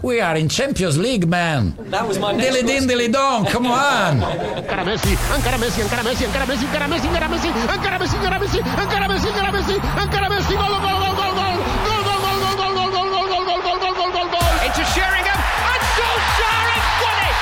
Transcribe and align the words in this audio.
We 0.00 0.20
are 0.20 0.36
in 0.36 0.48
Champions 0.48 0.96
League, 0.96 1.26
man. 1.26 1.74
That 1.90 2.06
was 2.06 2.20
my 2.20 2.30
next 2.30 2.46
Dilly 2.46 2.62
din, 2.62 2.86
dilly 2.86 3.08
dong, 3.08 3.46
come 3.46 3.66
on. 3.66 4.20
Encara 4.22 4.84
Messi, 4.86 5.16
encara 5.34 5.58
Messi, 5.58 5.82
encara 5.82 6.02
Messi, 6.06 6.22
encara 6.22 6.46
Messi, 6.46 6.66
encara 6.70 6.86
Messi, 6.86 7.08
encara 7.08 7.26
Messi, 7.28 7.48
encara 7.50 7.98
Messi, 7.98 8.14
encara 8.14 8.38
Messi, 8.38 8.58
encara 8.62 9.10
Messi, 9.10 9.26
encara 9.26 9.50
Messi, 9.50 9.74
encara 9.74 10.28
Messi, 10.30 10.54
gol, 10.54 10.70
gol, 10.70 11.02
gol, 11.02 11.18
gol, 11.18 11.34
gol, 11.34 11.58
gol, 11.82 11.98
gol, 12.06 12.22
gol, 12.22 12.38
gol, 12.46 12.54
gol, 12.54 12.70
gol, 12.78 12.94
gol, 12.94 13.10
gol, 13.10 13.42
gol, 13.42 13.58
gol, 13.58 13.74
gol, 13.74 13.94
gol, 13.98 14.10
gol, 14.14 14.28
gol. 14.30 14.48
into 14.62 14.84
Sheringham, 14.94 15.34
and 15.34 15.82
Solskjaer 15.98 16.62
has 16.70 16.86
won 17.02 17.18
it! 17.26 17.34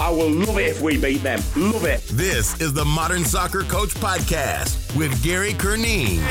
I 0.00 0.08
will 0.08 0.32
love 0.32 0.56
it 0.56 0.72
if 0.72 0.80
we 0.80 0.96
beat 0.96 1.22
them. 1.22 1.40
Love 1.54 1.84
it. 1.84 2.00
This 2.08 2.58
is 2.62 2.72
the 2.72 2.84
Modern 2.84 3.24
Soccer 3.26 3.62
Coach 3.64 3.92
Podcast 4.00 4.96
with 4.96 5.12
Gary 5.22 5.52
Curneen. 5.52 6.24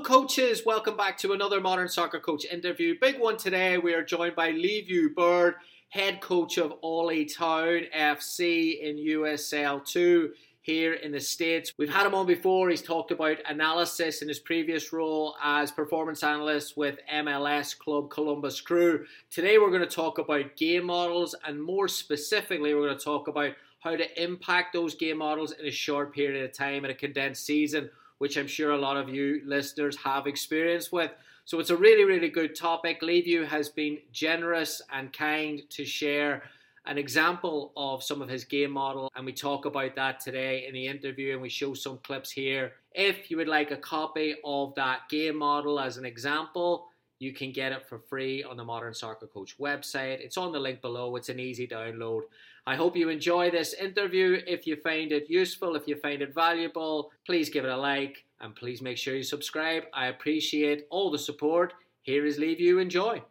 Coaches. 0.00 0.62
Welcome 0.64 0.96
back 0.96 1.18
to 1.18 1.32
another 1.32 1.60
Modern 1.60 1.88
Soccer 1.88 2.20
Coach 2.20 2.44
interview. 2.44 2.94
Big 3.00 3.18
one 3.18 3.36
today. 3.36 3.78
We 3.78 3.94
are 3.94 4.04
joined 4.04 4.36
by 4.36 4.52
Liviu 4.52 5.14
Bird, 5.14 5.54
head 5.88 6.20
coach 6.20 6.58
of 6.58 6.74
Oly 6.82 7.24
Town 7.24 7.82
FC 7.96 8.80
in 8.80 8.96
USL 8.96 9.84
2 9.84 10.32
here 10.60 10.94
in 10.94 11.12
the 11.12 11.20
States. 11.20 11.72
We've 11.78 11.92
had 11.92 12.06
him 12.06 12.14
on 12.14 12.26
before. 12.26 12.70
He's 12.70 12.82
talked 12.82 13.10
about 13.10 13.38
analysis 13.48 14.22
in 14.22 14.28
his 14.28 14.38
previous 14.38 14.92
role 14.92 15.36
as 15.42 15.72
performance 15.72 16.22
analyst 16.22 16.76
with 16.76 16.98
MLS 17.12 17.76
club 17.76 18.10
Columbus 18.10 18.60
Crew. 18.60 19.04
Today, 19.30 19.58
we're 19.58 19.70
going 19.70 19.80
to 19.80 19.86
talk 19.86 20.18
about 20.18 20.56
game 20.56 20.86
models, 20.86 21.34
and 21.46 21.62
more 21.62 21.88
specifically, 21.88 22.74
we're 22.74 22.86
going 22.86 22.98
to 22.98 23.04
talk 23.04 23.28
about 23.28 23.52
how 23.80 23.96
to 23.96 24.22
impact 24.22 24.72
those 24.72 24.94
game 24.94 25.18
models 25.18 25.52
in 25.52 25.66
a 25.66 25.70
short 25.70 26.14
period 26.14 26.44
of 26.44 26.52
time 26.52 26.84
in 26.84 26.90
a 26.90 26.94
condensed 26.94 27.46
season 27.46 27.90
which 28.18 28.36
I'm 28.36 28.46
sure 28.46 28.72
a 28.72 28.78
lot 28.78 28.96
of 28.96 29.08
you 29.08 29.42
listeners 29.44 29.96
have 29.96 30.26
experience 30.26 30.92
with. 30.92 31.10
So 31.44 31.58
it's 31.60 31.70
a 31.70 31.76
really, 31.76 32.04
really 32.04 32.28
good 32.28 32.54
topic. 32.54 33.00
Liviu 33.00 33.46
has 33.46 33.68
been 33.68 33.98
generous 34.12 34.82
and 34.92 35.12
kind 35.12 35.62
to 35.70 35.84
share 35.84 36.42
an 36.86 36.98
example 36.98 37.72
of 37.76 38.02
some 38.02 38.22
of 38.22 38.28
his 38.28 38.44
game 38.44 38.70
model, 38.70 39.10
and 39.14 39.24
we 39.26 39.32
talk 39.32 39.66
about 39.66 39.94
that 39.96 40.20
today 40.20 40.64
in 40.66 40.72
the 40.72 40.86
interview, 40.86 41.32
and 41.32 41.42
we 41.42 41.48
show 41.48 41.74
some 41.74 41.98
clips 41.98 42.30
here. 42.30 42.72
If 42.92 43.30
you 43.30 43.36
would 43.36 43.48
like 43.48 43.70
a 43.70 43.76
copy 43.76 44.36
of 44.44 44.74
that 44.76 45.00
game 45.10 45.36
model 45.36 45.78
as 45.78 45.98
an 45.98 46.06
example, 46.06 46.88
you 47.18 47.32
can 47.32 47.52
get 47.52 47.72
it 47.72 47.86
for 47.86 47.98
free 47.98 48.42
on 48.42 48.56
the 48.56 48.64
Modern 48.64 48.94
Soccer 48.94 49.26
Coach 49.26 49.58
website. 49.58 50.20
It's 50.20 50.38
on 50.38 50.52
the 50.52 50.58
link 50.58 50.80
below. 50.80 51.16
It's 51.16 51.28
an 51.28 51.40
easy 51.40 51.66
download. 51.66 52.22
I 52.68 52.76
hope 52.76 52.98
you 52.98 53.08
enjoy 53.08 53.50
this 53.50 53.72
interview. 53.72 54.42
If 54.46 54.66
you 54.66 54.76
find 54.76 55.10
it 55.10 55.30
useful, 55.30 55.74
if 55.74 55.88
you 55.88 55.96
find 55.96 56.20
it 56.20 56.34
valuable, 56.34 57.10
please 57.24 57.48
give 57.48 57.64
it 57.64 57.70
a 57.70 57.76
like 57.78 58.26
and 58.42 58.54
please 58.54 58.82
make 58.82 58.98
sure 58.98 59.16
you 59.16 59.22
subscribe. 59.22 59.84
I 59.94 60.08
appreciate 60.08 60.86
all 60.90 61.10
the 61.10 61.18
support. 61.18 61.72
Here 62.02 62.26
is 62.26 62.36
Liviu 62.38 62.82
Enjoy. 62.82 63.22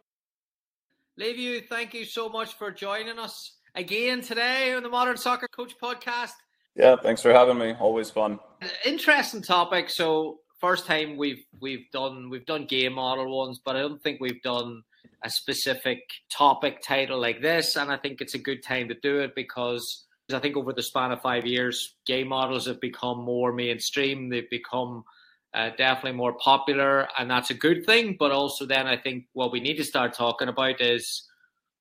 Liviu, 1.20 1.64
thank 1.68 1.94
you 1.94 2.04
so 2.04 2.28
much 2.28 2.54
for 2.54 2.72
joining 2.72 3.20
us 3.20 3.52
again 3.76 4.22
today 4.22 4.72
on 4.72 4.82
the 4.82 4.88
Modern 4.88 5.16
Soccer 5.16 5.46
Coach 5.46 5.76
podcast. 5.80 6.32
Yeah, 6.74 6.96
thanks 7.00 7.22
for 7.22 7.32
having 7.32 7.58
me. 7.58 7.74
Always 7.78 8.10
fun. 8.10 8.40
Interesting 8.84 9.42
topic. 9.42 9.88
So 9.88 10.40
first 10.60 10.84
time 10.84 11.16
we've 11.16 11.44
we've 11.60 11.88
done 11.92 12.28
we've 12.28 12.46
done 12.46 12.66
game 12.66 12.94
model 12.94 13.38
ones, 13.38 13.60
but 13.64 13.76
I 13.76 13.82
don't 13.82 14.02
think 14.02 14.20
we've 14.20 14.42
done 14.42 14.82
a 15.22 15.30
specific 15.30 16.00
topic 16.30 16.82
title 16.82 17.20
like 17.20 17.42
this. 17.42 17.76
And 17.76 17.90
I 17.90 17.96
think 17.96 18.20
it's 18.20 18.34
a 18.34 18.38
good 18.38 18.62
time 18.62 18.88
to 18.88 18.94
do 18.94 19.20
it 19.20 19.34
because 19.34 20.06
I 20.32 20.38
think 20.38 20.56
over 20.56 20.72
the 20.72 20.82
span 20.82 21.12
of 21.12 21.22
five 21.22 21.46
years, 21.46 21.94
game 22.06 22.28
models 22.28 22.66
have 22.66 22.80
become 22.80 23.18
more 23.24 23.52
mainstream. 23.52 24.28
They've 24.28 24.50
become 24.50 25.04
uh, 25.54 25.70
definitely 25.78 26.12
more 26.12 26.34
popular, 26.34 27.08
and 27.18 27.30
that's 27.30 27.50
a 27.50 27.54
good 27.54 27.86
thing. 27.86 28.16
But 28.18 28.30
also, 28.30 28.66
then 28.66 28.86
I 28.86 28.98
think 28.98 29.24
what 29.32 29.52
we 29.52 29.60
need 29.60 29.76
to 29.76 29.84
start 29.84 30.12
talking 30.12 30.48
about 30.48 30.80
is 30.80 31.24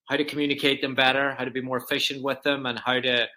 how 0.06 0.16
to 0.16 0.24
communicate 0.24 0.82
them 0.82 0.96
better, 0.96 1.36
how 1.38 1.44
to 1.44 1.52
be 1.52 1.62
more 1.62 1.78
efficient 1.78 2.24
with 2.24 2.42
them, 2.44 2.66
and 2.66 2.80
how 2.80 3.00
to 3.00 3.28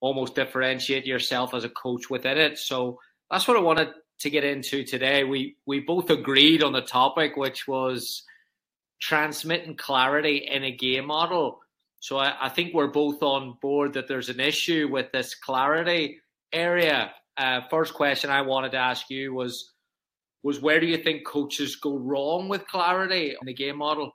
almost 0.00 0.34
differentiate 0.34 1.06
yourself 1.06 1.52
as 1.54 1.64
a 1.64 1.68
coach 1.68 2.08
within 2.08 2.38
it. 2.38 2.58
So 2.58 2.98
that's 3.30 3.46
what 3.46 3.58
I 3.58 3.60
wanted 3.60 3.88
to 4.20 4.30
get 4.30 4.44
into 4.44 4.84
today. 4.84 5.24
We 5.24 5.56
we 5.66 5.80
both 5.80 6.08
agreed 6.08 6.62
on 6.62 6.72
the 6.72 6.80
topic, 6.80 7.36
which 7.36 7.68
was 7.68 8.24
transmitting 9.04 9.76
clarity 9.76 10.48
in 10.50 10.64
a 10.64 10.70
game 10.70 11.04
model. 11.04 11.60
So 12.00 12.16
I, 12.16 12.46
I, 12.46 12.48
think 12.48 12.72
we're 12.72 12.86
both 12.86 13.22
on 13.22 13.58
board 13.60 13.92
that 13.92 14.08
there's 14.08 14.30
an 14.30 14.40
issue 14.40 14.88
with 14.90 15.12
this 15.12 15.34
clarity 15.34 16.20
area. 16.54 17.12
Uh, 17.36 17.60
first 17.68 17.92
question 17.92 18.30
I 18.30 18.40
wanted 18.40 18.72
to 18.72 18.78
ask 18.78 19.10
you 19.10 19.34
was 19.34 19.72
was 20.42 20.60
where 20.60 20.80
do 20.80 20.86
you 20.86 20.96
think 20.96 21.26
coaches 21.26 21.76
go 21.76 21.98
wrong 21.98 22.48
with 22.48 22.66
clarity 22.66 23.34
in 23.38 23.46
the 23.46 23.52
game 23.52 23.76
model? 23.76 24.10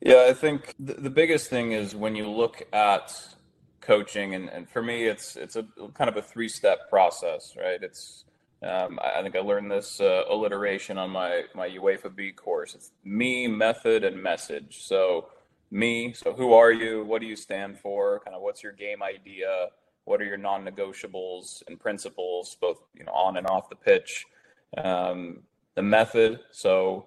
Yeah, 0.00 0.26
I 0.28 0.32
think 0.32 0.74
the, 0.80 0.94
the 0.94 1.10
biggest 1.10 1.50
thing 1.50 1.72
is 1.72 1.94
when 1.94 2.16
you 2.16 2.28
look 2.28 2.66
at 2.72 3.16
coaching, 3.80 4.34
and, 4.34 4.48
and 4.48 4.68
for 4.68 4.82
me, 4.82 5.04
it's 5.04 5.36
it's 5.36 5.54
a 5.54 5.64
kind 5.94 6.10
of 6.10 6.16
a 6.16 6.22
three 6.22 6.48
step 6.48 6.90
process, 6.90 7.54
right? 7.56 7.80
It's 7.80 8.24
um, 8.64 8.98
I, 9.02 9.18
I, 9.18 9.22
think 9.22 9.36
I 9.36 9.40
learned 9.40 9.70
this 9.70 10.00
uh, 10.00 10.22
alliteration 10.30 10.98
on 10.98 11.10
my 11.10 11.42
my 11.54 11.68
UEFA 11.68 12.14
B 12.14 12.32
course. 12.32 12.74
It's 12.74 12.92
me, 13.04 13.46
method, 13.46 14.04
and 14.04 14.22
message. 14.22 14.84
So 14.84 15.28
me, 15.70 16.12
so 16.12 16.32
who 16.32 16.52
are 16.54 16.72
you? 16.72 17.04
What 17.04 17.20
do 17.20 17.26
you 17.26 17.36
stand 17.36 17.78
for? 17.78 18.20
Kind 18.20 18.34
of 18.34 18.42
what's 18.42 18.62
your 18.62 18.72
game 18.72 19.02
idea? 19.02 19.68
What 20.04 20.20
are 20.20 20.24
your 20.24 20.36
non-negotiables 20.36 21.62
and 21.66 21.80
principles, 21.80 22.56
both 22.60 22.78
you 22.94 23.04
know 23.04 23.12
on 23.12 23.36
and 23.36 23.46
off 23.46 23.68
the 23.68 23.76
pitch? 23.76 24.24
Um, 24.76 25.42
the 25.74 25.82
method. 25.82 26.40
So 26.50 27.06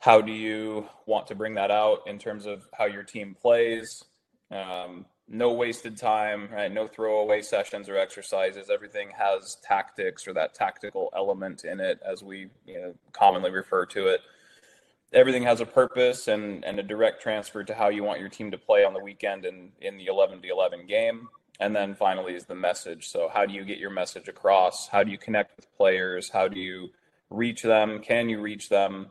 how 0.00 0.20
do 0.20 0.32
you 0.32 0.88
want 1.06 1.26
to 1.28 1.34
bring 1.34 1.54
that 1.54 1.70
out 1.70 2.00
in 2.06 2.18
terms 2.18 2.46
of 2.46 2.66
how 2.76 2.86
your 2.86 3.02
team 3.02 3.36
plays? 3.40 4.02
Um, 4.50 5.06
no 5.30 5.52
wasted 5.52 5.96
time, 5.96 6.48
right? 6.52 6.72
No 6.72 6.88
throwaway 6.88 7.40
sessions 7.40 7.88
or 7.88 7.96
exercises. 7.96 8.68
Everything 8.68 9.10
has 9.16 9.56
tactics 9.62 10.26
or 10.26 10.34
that 10.34 10.54
tactical 10.54 11.08
element 11.14 11.64
in 11.64 11.78
it, 11.78 12.00
as 12.04 12.24
we 12.24 12.48
you 12.66 12.80
know, 12.80 12.94
commonly 13.12 13.52
refer 13.52 13.86
to 13.86 14.08
it. 14.08 14.22
Everything 15.12 15.44
has 15.44 15.60
a 15.60 15.66
purpose 15.66 16.26
and, 16.26 16.64
and 16.64 16.80
a 16.80 16.82
direct 16.82 17.22
transfer 17.22 17.62
to 17.62 17.74
how 17.74 17.88
you 17.88 18.02
want 18.02 18.18
your 18.18 18.28
team 18.28 18.50
to 18.50 18.58
play 18.58 18.84
on 18.84 18.92
the 18.92 19.00
weekend 19.00 19.44
and 19.44 19.70
in 19.80 19.96
the 19.96 20.06
11 20.06 20.42
to 20.42 20.48
11 20.48 20.86
game. 20.86 21.28
And 21.60 21.76
then 21.76 21.94
finally 21.94 22.34
is 22.34 22.46
the 22.46 22.54
message. 22.54 23.08
So, 23.08 23.30
how 23.32 23.46
do 23.46 23.52
you 23.52 23.64
get 23.64 23.78
your 23.78 23.90
message 23.90 24.28
across? 24.28 24.88
How 24.88 25.04
do 25.04 25.12
you 25.12 25.18
connect 25.18 25.56
with 25.56 25.72
players? 25.76 26.30
How 26.30 26.48
do 26.48 26.58
you 26.58 26.88
reach 27.28 27.62
them? 27.62 28.00
Can 28.00 28.28
you 28.28 28.40
reach 28.40 28.68
them? 28.68 29.10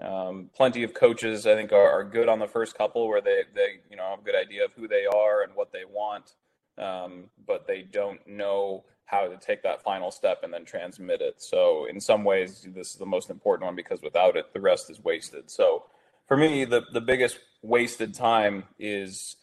Um, 0.00 0.50
plenty 0.54 0.84
of 0.84 0.94
coaches, 0.94 1.46
I 1.46 1.54
think, 1.54 1.72
are, 1.72 1.90
are, 1.90 2.04
good 2.04 2.28
on 2.28 2.38
the 2.38 2.46
first 2.46 2.76
couple 2.76 3.08
where 3.08 3.20
they, 3.20 3.42
they, 3.54 3.80
you 3.90 3.96
know, 3.96 4.04
have 4.10 4.20
a 4.20 4.22
good 4.22 4.34
idea 4.34 4.64
of 4.64 4.72
who 4.74 4.86
they 4.86 5.06
are 5.06 5.42
and 5.42 5.52
what 5.54 5.72
they 5.72 5.84
want, 5.88 6.34
um, 6.76 7.24
but 7.46 7.66
they 7.66 7.82
don't 7.82 8.24
know 8.26 8.84
how 9.06 9.26
to 9.26 9.38
take 9.38 9.62
that 9.62 9.82
final 9.82 10.10
step 10.10 10.40
and 10.42 10.52
then 10.52 10.64
transmit 10.64 11.22
it. 11.22 11.40
So, 11.40 11.86
in 11.86 12.00
some 12.00 12.22
ways, 12.22 12.66
this 12.74 12.90
is 12.90 12.96
the 12.96 13.06
most 13.06 13.30
important 13.30 13.64
one 13.64 13.74
because 13.74 14.02
without 14.02 14.36
it, 14.36 14.52
the 14.52 14.60
rest 14.60 14.90
is 14.90 15.02
wasted. 15.02 15.50
So, 15.50 15.84
for 16.26 16.36
me, 16.36 16.66
the 16.66 16.82
the 16.92 17.00
biggest 17.00 17.38
wasted 17.62 18.14
time 18.14 18.64
is 18.78 19.36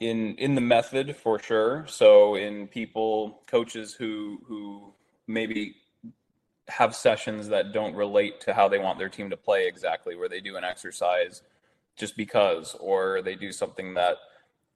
in 0.00 0.34
in 0.36 0.56
the 0.56 0.60
method 0.60 1.16
for 1.16 1.38
sure. 1.38 1.86
So, 1.86 2.34
in 2.34 2.66
people, 2.66 3.42
coaches 3.46 3.94
who 3.94 4.40
who 4.48 4.92
maybe 5.28 5.76
have 6.68 6.94
sessions 6.94 7.48
that 7.48 7.72
don't 7.72 7.94
relate 7.94 8.40
to 8.42 8.54
how 8.54 8.68
they 8.68 8.78
want 8.78 8.98
their 8.98 9.08
team 9.08 9.30
to 9.30 9.36
play 9.36 9.66
exactly, 9.66 10.16
where 10.16 10.28
they 10.28 10.40
do 10.40 10.56
an 10.56 10.64
exercise 10.64 11.42
just 11.96 12.16
because, 12.16 12.74
or 12.80 13.22
they 13.22 13.34
do 13.34 13.52
something 13.52 13.94
that 13.94 14.16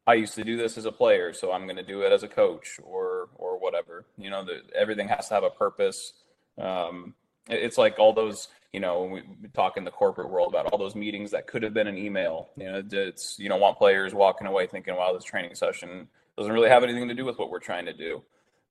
I 0.07 0.15
used 0.15 0.35
to 0.37 0.45
do 0.45 0.57
this 0.57 0.79
as 0.79 0.87
a 0.87 0.93
player, 0.93 1.33
so 1.33 1.53
I'm 1.53 1.65
going 1.65 1.77
to 1.77 1.83
do 1.83 2.01
it 2.01 2.13
as 2.13 2.23
a 2.23 2.29
coach, 2.29 2.81
or 2.83 3.29
or 3.35 3.59
whatever. 3.59 4.07
You 4.17 4.31
know, 4.31 4.43
the, 4.45 4.63
everything 4.75 5.09
has 5.09 5.29
to 5.29 5.35
have 5.35 5.45
a 5.45 5.51
purpose. 5.51 6.15
Um, 6.57 7.15
it's 7.49 7.77
like 7.77 7.99
all 7.99 8.13
those, 8.13 8.49
you 8.73 8.81
know, 8.81 9.05
we 9.05 9.23
talk 9.55 9.77
in 9.77 9.85
the 9.85 9.91
corporate 9.91 10.31
world 10.31 10.55
about 10.55 10.67
all 10.67 10.79
those 10.79 10.95
meetings 10.95 11.31
that 11.33 11.47
could 11.47 11.63
have 11.63 11.75
been 11.75 11.87
an 11.87 11.99
email. 11.99 12.49
You 12.57 12.73
know, 12.73 12.83
it's 12.91 13.39
you 13.39 13.51
don't 13.51 13.61
want 13.61 13.77
players 13.77 14.15
walking 14.15 14.47
away 14.47 14.67
thinking, 14.67 14.97
"Wow, 14.97 15.13
this 15.13 15.25
training 15.25 15.55
session 15.55 16.09
doesn't 16.39 16.53
really 16.53 16.71
have 16.71 16.85
anything 16.85 17.09
to 17.09 17.15
do 17.15 17.27
with 17.27 17.39
what 17.39 17.51
we're 17.51 17.59
trying 17.59 17.85
to 17.85 17.93
do." 17.93 18.23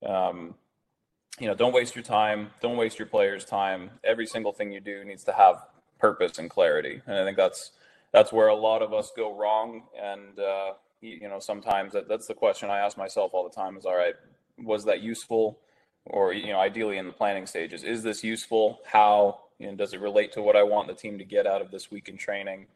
Um, 0.04 0.56
you 1.40 1.48
know, 1.48 1.54
don't 1.54 1.74
waste 1.74 1.96
your 1.96 2.04
time. 2.04 2.52
Don't 2.62 2.78
waste 2.78 2.98
your 2.98 3.08
players' 3.08 3.46
time. 3.46 3.92
Every 4.04 4.26
single 4.26 4.52
thing 4.52 4.72
you 4.72 4.80
do 4.80 5.04
needs 5.04 5.24
to 5.26 5.34
have 5.34 5.66
purpose 6.00 6.40
and 6.40 6.50
clarity. 6.50 7.02
And 7.06 7.16
I 7.18 7.24
think 7.24 7.38
that's 7.38 7.72
that's 8.12 8.32
where 8.32 8.48
a 8.48 8.56
lot 8.56 8.82
of 8.82 8.94
us 8.94 9.12
go 9.16 9.36
wrong. 9.36 9.84
And 10.02 10.40
uh, 10.40 10.74
you 11.02 11.28
know, 11.30 11.40
sometimes 11.40 11.94
that, 11.94 12.08
that's 12.08 12.28
the 12.28 12.34
question 12.34 12.70
I 12.70 12.80
ask 12.80 12.98
myself 12.98 13.32
all 13.34 13.48
the 13.48 13.56
time: 13.56 13.78
is 13.78 13.86
all 13.86 13.96
right, 13.96 14.16
was 14.58 14.86
that 14.86 15.02
useful? 15.02 15.60
Or 16.06 16.34
you 16.34 16.54
know, 16.54 16.60
ideally 16.60 16.98
in 16.98 17.06
the 17.06 17.14
planning 17.14 17.46
stages, 17.46 17.84
is 17.84 18.02
this 18.02 18.24
useful? 18.24 18.80
How? 18.86 19.42
You 19.60 19.68
know, 19.68 19.76
does 19.76 19.94
it 19.94 20.00
relate 20.00 20.32
to 20.34 20.42
what 20.42 20.56
I 20.56 20.64
want 20.64 20.88
the 20.88 20.94
team 20.94 21.18
to 21.18 21.26
get 21.26 21.48
out 21.48 21.62
of 21.62 21.72
this 21.72 21.92
week 21.92 22.10
in 22.10 22.18
training? 22.18 22.68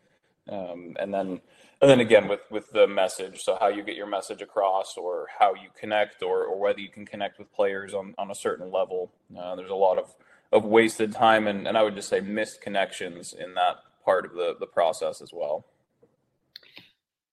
Um, 0.51 0.97
and 0.99 1.13
then 1.13 1.39
and 1.81 1.89
then 1.89 2.01
again 2.01 2.27
with 2.27 2.41
with 2.51 2.69
the 2.71 2.85
message 2.85 3.41
so 3.41 3.57
how 3.59 3.69
you 3.69 3.83
get 3.83 3.95
your 3.95 4.07
message 4.07 4.41
across 4.41 4.97
or 4.97 5.27
how 5.39 5.53
you 5.53 5.69
connect 5.79 6.21
or, 6.21 6.43
or 6.43 6.59
whether 6.59 6.79
you 6.79 6.89
can 6.89 7.05
connect 7.05 7.39
with 7.39 7.51
players 7.53 7.93
on, 7.93 8.13
on 8.17 8.29
a 8.31 8.35
certain 8.35 8.69
level. 8.69 9.13
Uh, 9.37 9.55
there's 9.55 9.69
a 9.69 9.75
lot 9.75 9.97
of 9.97 10.13
of 10.51 10.65
wasted 10.65 11.13
time 11.13 11.47
and, 11.47 11.65
and 11.65 11.77
i 11.77 11.81
would 11.81 11.95
just 11.95 12.09
say 12.09 12.19
missed 12.19 12.61
connections 12.61 13.31
in 13.31 13.53
that 13.53 13.77
part 14.03 14.25
of 14.25 14.33
the 14.33 14.55
the 14.59 14.67
process 14.67 15.21
as 15.21 15.31
well. 15.31 15.65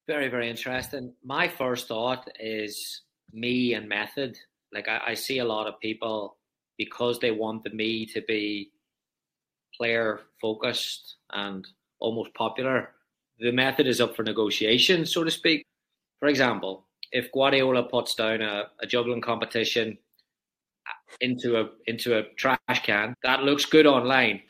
Very 0.07 0.29
very 0.29 0.49
interesting. 0.49 1.13
My 1.25 1.49
first 1.49 1.89
thought 1.89 2.31
is 2.39 3.03
me 3.33 3.75
and 3.75 3.89
method. 3.89 4.39
Like 4.73 4.87
I, 4.87 5.01
I 5.09 5.15
see 5.15 5.41
a 5.41 5.45
lot 5.45 5.67
of 5.67 5.81
people 5.81 6.37
because 6.77 7.19
they 7.19 7.33
want 7.33 7.65
the 7.65 7.71
me 7.71 8.07
to 8.07 8.23
be 8.29 8.71
player 9.77 10.21
focused 10.41 11.17
and 11.31 11.67
almost 11.99 12.33
popular 12.35 12.91
the 13.39 13.53
method 13.53 13.87
is 13.87 14.01
up 14.01 14.17
for 14.17 14.23
negotiation, 14.23 15.07
so 15.07 15.25
to 15.25 15.31
speak. 15.31 15.65
For 16.21 16.29
example, 16.29 16.87
if 17.13 17.31
Guardiola 17.33 17.85
puts 17.85 18.15
down 18.15 18.43
a, 18.43 18.65
a 18.81 18.87
juggling 18.87 19.21
competition 19.21 19.97
uh, 20.87 21.15
into 21.21 21.61
a 21.61 21.71
into 21.87 22.19
a 22.19 22.25
trash 22.37 22.59
can, 22.83 23.15
that 23.23 23.43
looks 23.43 23.65
good 23.65 23.87
online. 23.87 24.43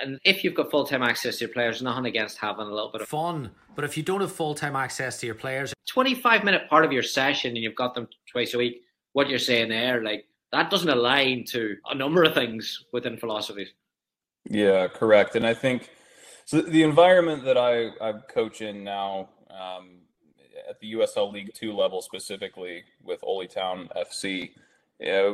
And 0.00 0.18
if 0.24 0.44
you've 0.44 0.54
got 0.54 0.70
full 0.70 0.84
time 0.84 1.02
access 1.02 1.38
to 1.38 1.46
your 1.46 1.52
players, 1.52 1.82
nothing 1.82 2.06
against 2.06 2.38
having 2.38 2.66
a 2.66 2.72
little 2.72 2.90
bit 2.92 3.00
of 3.00 3.08
fun. 3.08 3.50
But 3.74 3.84
if 3.84 3.96
you 3.96 4.02
don't 4.02 4.20
have 4.20 4.32
full 4.32 4.54
time 4.54 4.76
access 4.76 5.18
to 5.20 5.26
your 5.26 5.34
players, 5.34 5.72
twenty 5.88 6.14
five 6.14 6.44
minute 6.44 6.68
part 6.68 6.84
of 6.84 6.92
your 6.92 7.02
session, 7.02 7.50
and 7.50 7.58
you've 7.58 7.74
got 7.74 7.94
them 7.94 8.08
twice 8.30 8.54
a 8.54 8.58
week, 8.58 8.82
what 9.12 9.28
you're 9.28 9.38
saying 9.38 9.70
there, 9.70 10.02
like 10.02 10.26
that 10.52 10.70
doesn't 10.70 10.88
align 10.88 11.44
to 11.46 11.76
a 11.90 11.94
number 11.94 12.22
of 12.22 12.34
things 12.34 12.84
within 12.92 13.16
philosophies. 13.16 13.68
Yeah, 14.48 14.88
correct. 14.88 15.36
And 15.36 15.46
I 15.46 15.54
think 15.54 15.90
so 16.48 16.62
the 16.62 16.82
environment 16.82 17.44
that 17.44 17.58
I, 17.58 17.90
I 18.00 18.12
coach 18.26 18.62
in 18.62 18.82
now 18.82 19.28
um, 19.50 19.98
at 20.66 20.80
the 20.80 20.94
USL 20.94 21.30
League 21.30 21.52
Two 21.52 21.74
level 21.74 22.00
specifically 22.00 22.84
with 23.04 23.20
Oly 23.22 23.46
Town 23.46 23.90
FC, 23.94 24.52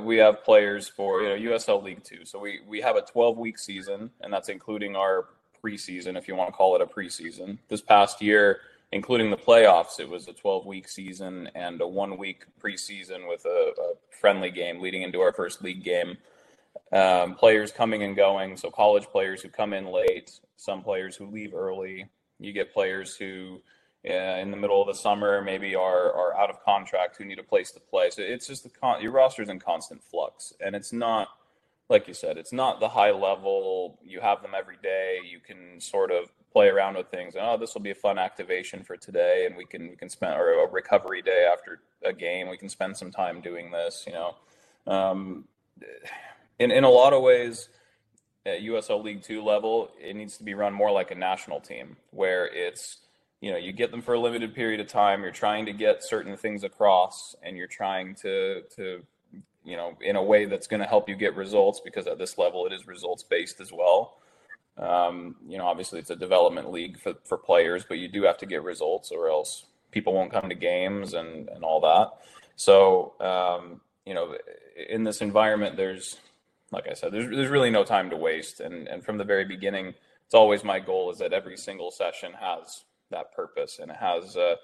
we 0.02 0.16
have 0.16 0.42
players 0.42 0.88
for 0.88 1.22
you 1.22 1.28
know 1.28 1.52
USL 1.52 1.84
League 1.84 2.02
Two. 2.02 2.24
So 2.24 2.40
we 2.40 2.62
we 2.66 2.80
have 2.80 2.96
a 2.96 3.02
12 3.02 3.38
week 3.38 3.60
season, 3.60 4.10
and 4.22 4.32
that's 4.32 4.48
including 4.48 4.96
our 4.96 5.26
preseason, 5.64 6.18
if 6.18 6.26
you 6.26 6.34
want 6.34 6.48
to 6.48 6.52
call 6.52 6.74
it 6.74 6.82
a 6.82 6.86
preseason. 6.86 7.58
This 7.68 7.80
past 7.80 8.20
year, 8.20 8.62
including 8.90 9.30
the 9.30 9.36
playoffs, 9.36 10.00
it 10.00 10.08
was 10.08 10.26
a 10.26 10.32
12 10.32 10.66
week 10.66 10.88
season 10.88 11.48
and 11.54 11.80
a 11.80 11.86
one 11.86 12.18
week 12.18 12.44
preseason 12.60 13.28
with 13.28 13.44
a, 13.44 13.72
a 13.78 13.92
friendly 14.20 14.50
game 14.50 14.80
leading 14.80 15.02
into 15.02 15.20
our 15.20 15.32
first 15.32 15.62
league 15.62 15.84
game 15.84 16.18
um, 16.92 17.34
players 17.34 17.72
coming 17.72 18.02
and 18.02 18.16
going. 18.16 18.56
So 18.56 18.70
college 18.70 19.06
players 19.06 19.42
who 19.42 19.48
come 19.48 19.72
in 19.72 19.86
late, 19.86 20.38
some 20.56 20.82
players 20.82 21.16
who 21.16 21.26
leave 21.26 21.54
early. 21.54 22.06
You 22.38 22.52
get 22.52 22.72
players 22.72 23.16
who, 23.16 23.60
uh, 24.08 24.12
in 24.12 24.50
the 24.50 24.56
middle 24.56 24.80
of 24.80 24.88
the 24.88 24.94
summer, 24.94 25.42
maybe 25.42 25.74
are 25.74 26.12
are 26.12 26.36
out 26.36 26.50
of 26.50 26.62
contract 26.64 27.16
who 27.16 27.24
need 27.24 27.38
a 27.38 27.44
place 27.44 27.70
to 27.72 27.80
play. 27.80 28.10
So 28.10 28.22
it's 28.22 28.46
just 28.46 28.64
the 28.64 28.70
con- 28.70 29.02
your 29.02 29.12
roster's 29.12 29.48
in 29.48 29.58
constant 29.58 30.02
flux, 30.02 30.52
and 30.60 30.74
it's 30.74 30.92
not 30.92 31.28
like 31.88 32.08
you 32.08 32.14
said, 32.14 32.38
it's 32.38 32.52
not 32.52 32.80
the 32.80 32.88
high 32.88 33.10
level. 33.10 33.98
You 34.02 34.20
have 34.20 34.42
them 34.42 34.52
every 34.56 34.78
day. 34.82 35.18
You 35.30 35.38
can 35.38 35.80
sort 35.80 36.10
of 36.10 36.32
play 36.52 36.68
around 36.68 36.96
with 36.96 37.08
things. 37.08 37.34
Oh, 37.38 37.56
this 37.58 37.74
will 37.74 37.82
be 37.82 37.90
a 37.90 37.94
fun 37.94 38.18
activation 38.18 38.82
for 38.82 38.96
today, 38.96 39.46
and 39.46 39.56
we 39.56 39.64
can 39.64 39.88
we 39.88 39.96
can 39.96 40.08
spend 40.08 40.34
or 40.34 40.64
a 40.64 40.70
recovery 40.70 41.22
day 41.22 41.48
after 41.50 41.80
a 42.04 42.12
game. 42.12 42.48
We 42.48 42.56
can 42.56 42.68
spend 42.68 42.96
some 42.96 43.10
time 43.10 43.40
doing 43.40 43.70
this. 43.70 44.04
You 44.06 44.12
know. 44.12 44.34
Um, 44.86 45.44
in 46.58 46.70
in 46.70 46.84
a 46.84 46.90
lot 46.90 47.12
of 47.12 47.22
ways, 47.22 47.68
at 48.46 48.60
USL 48.60 49.02
League 49.02 49.22
Two 49.22 49.42
level, 49.42 49.90
it 50.00 50.14
needs 50.14 50.36
to 50.38 50.44
be 50.44 50.54
run 50.54 50.72
more 50.72 50.90
like 50.90 51.10
a 51.10 51.14
national 51.14 51.60
team, 51.60 51.96
where 52.10 52.46
it's 52.46 52.98
you 53.40 53.50
know 53.50 53.58
you 53.58 53.72
get 53.72 53.90
them 53.90 54.02
for 54.02 54.14
a 54.14 54.20
limited 54.20 54.54
period 54.54 54.80
of 54.80 54.88
time. 54.88 55.22
You're 55.22 55.32
trying 55.32 55.66
to 55.66 55.72
get 55.72 56.04
certain 56.04 56.36
things 56.36 56.64
across, 56.64 57.34
and 57.42 57.56
you're 57.56 57.66
trying 57.66 58.14
to 58.16 58.62
to 58.76 59.02
you 59.64 59.76
know 59.76 59.96
in 60.00 60.16
a 60.16 60.22
way 60.22 60.44
that's 60.44 60.66
going 60.66 60.80
to 60.80 60.86
help 60.86 61.08
you 61.08 61.16
get 61.16 61.36
results 61.36 61.80
because 61.84 62.06
at 62.06 62.18
this 62.18 62.38
level 62.38 62.66
it 62.66 62.72
is 62.72 62.86
results 62.86 63.22
based 63.22 63.60
as 63.60 63.72
well. 63.72 64.18
Um, 64.76 65.36
you 65.46 65.56
know, 65.58 65.66
obviously 65.66 66.00
it's 66.00 66.10
a 66.10 66.16
development 66.16 66.72
league 66.72 66.98
for, 66.98 67.14
for 67.24 67.38
players, 67.38 67.84
but 67.88 67.98
you 67.98 68.08
do 68.08 68.24
have 68.24 68.38
to 68.38 68.46
get 68.46 68.62
results 68.64 69.12
or 69.12 69.28
else 69.28 69.66
people 69.92 70.12
won't 70.12 70.32
come 70.32 70.48
to 70.48 70.54
games 70.54 71.14
and, 71.14 71.48
and 71.48 71.62
all 71.62 71.80
that. 71.80 72.10
So, 72.56 73.14
um, 73.20 73.80
you 74.04 74.14
know, 74.14 74.36
in 74.88 75.04
this 75.04 75.20
environment, 75.20 75.76
there's 75.76 76.16
like 76.72 76.88
I 76.88 76.94
said, 76.94 77.12
there's 77.12 77.30
there's 77.30 77.50
really 77.50 77.70
no 77.70 77.84
time 77.84 78.10
to 78.10 78.16
waste. 78.16 78.60
And 78.60 78.88
and 78.88 79.04
from 79.04 79.18
the 79.18 79.24
very 79.24 79.44
beginning, 79.44 79.94
it's 80.26 80.34
always 80.34 80.64
my 80.64 80.80
goal 80.80 81.10
is 81.10 81.18
that 81.18 81.32
every 81.32 81.56
single 81.56 81.90
session 81.90 82.32
has 82.40 82.84
that 83.10 83.34
purpose 83.34 83.78
and 83.80 83.90
it 83.90 83.96
has 83.96 84.36
uh, 84.36 84.56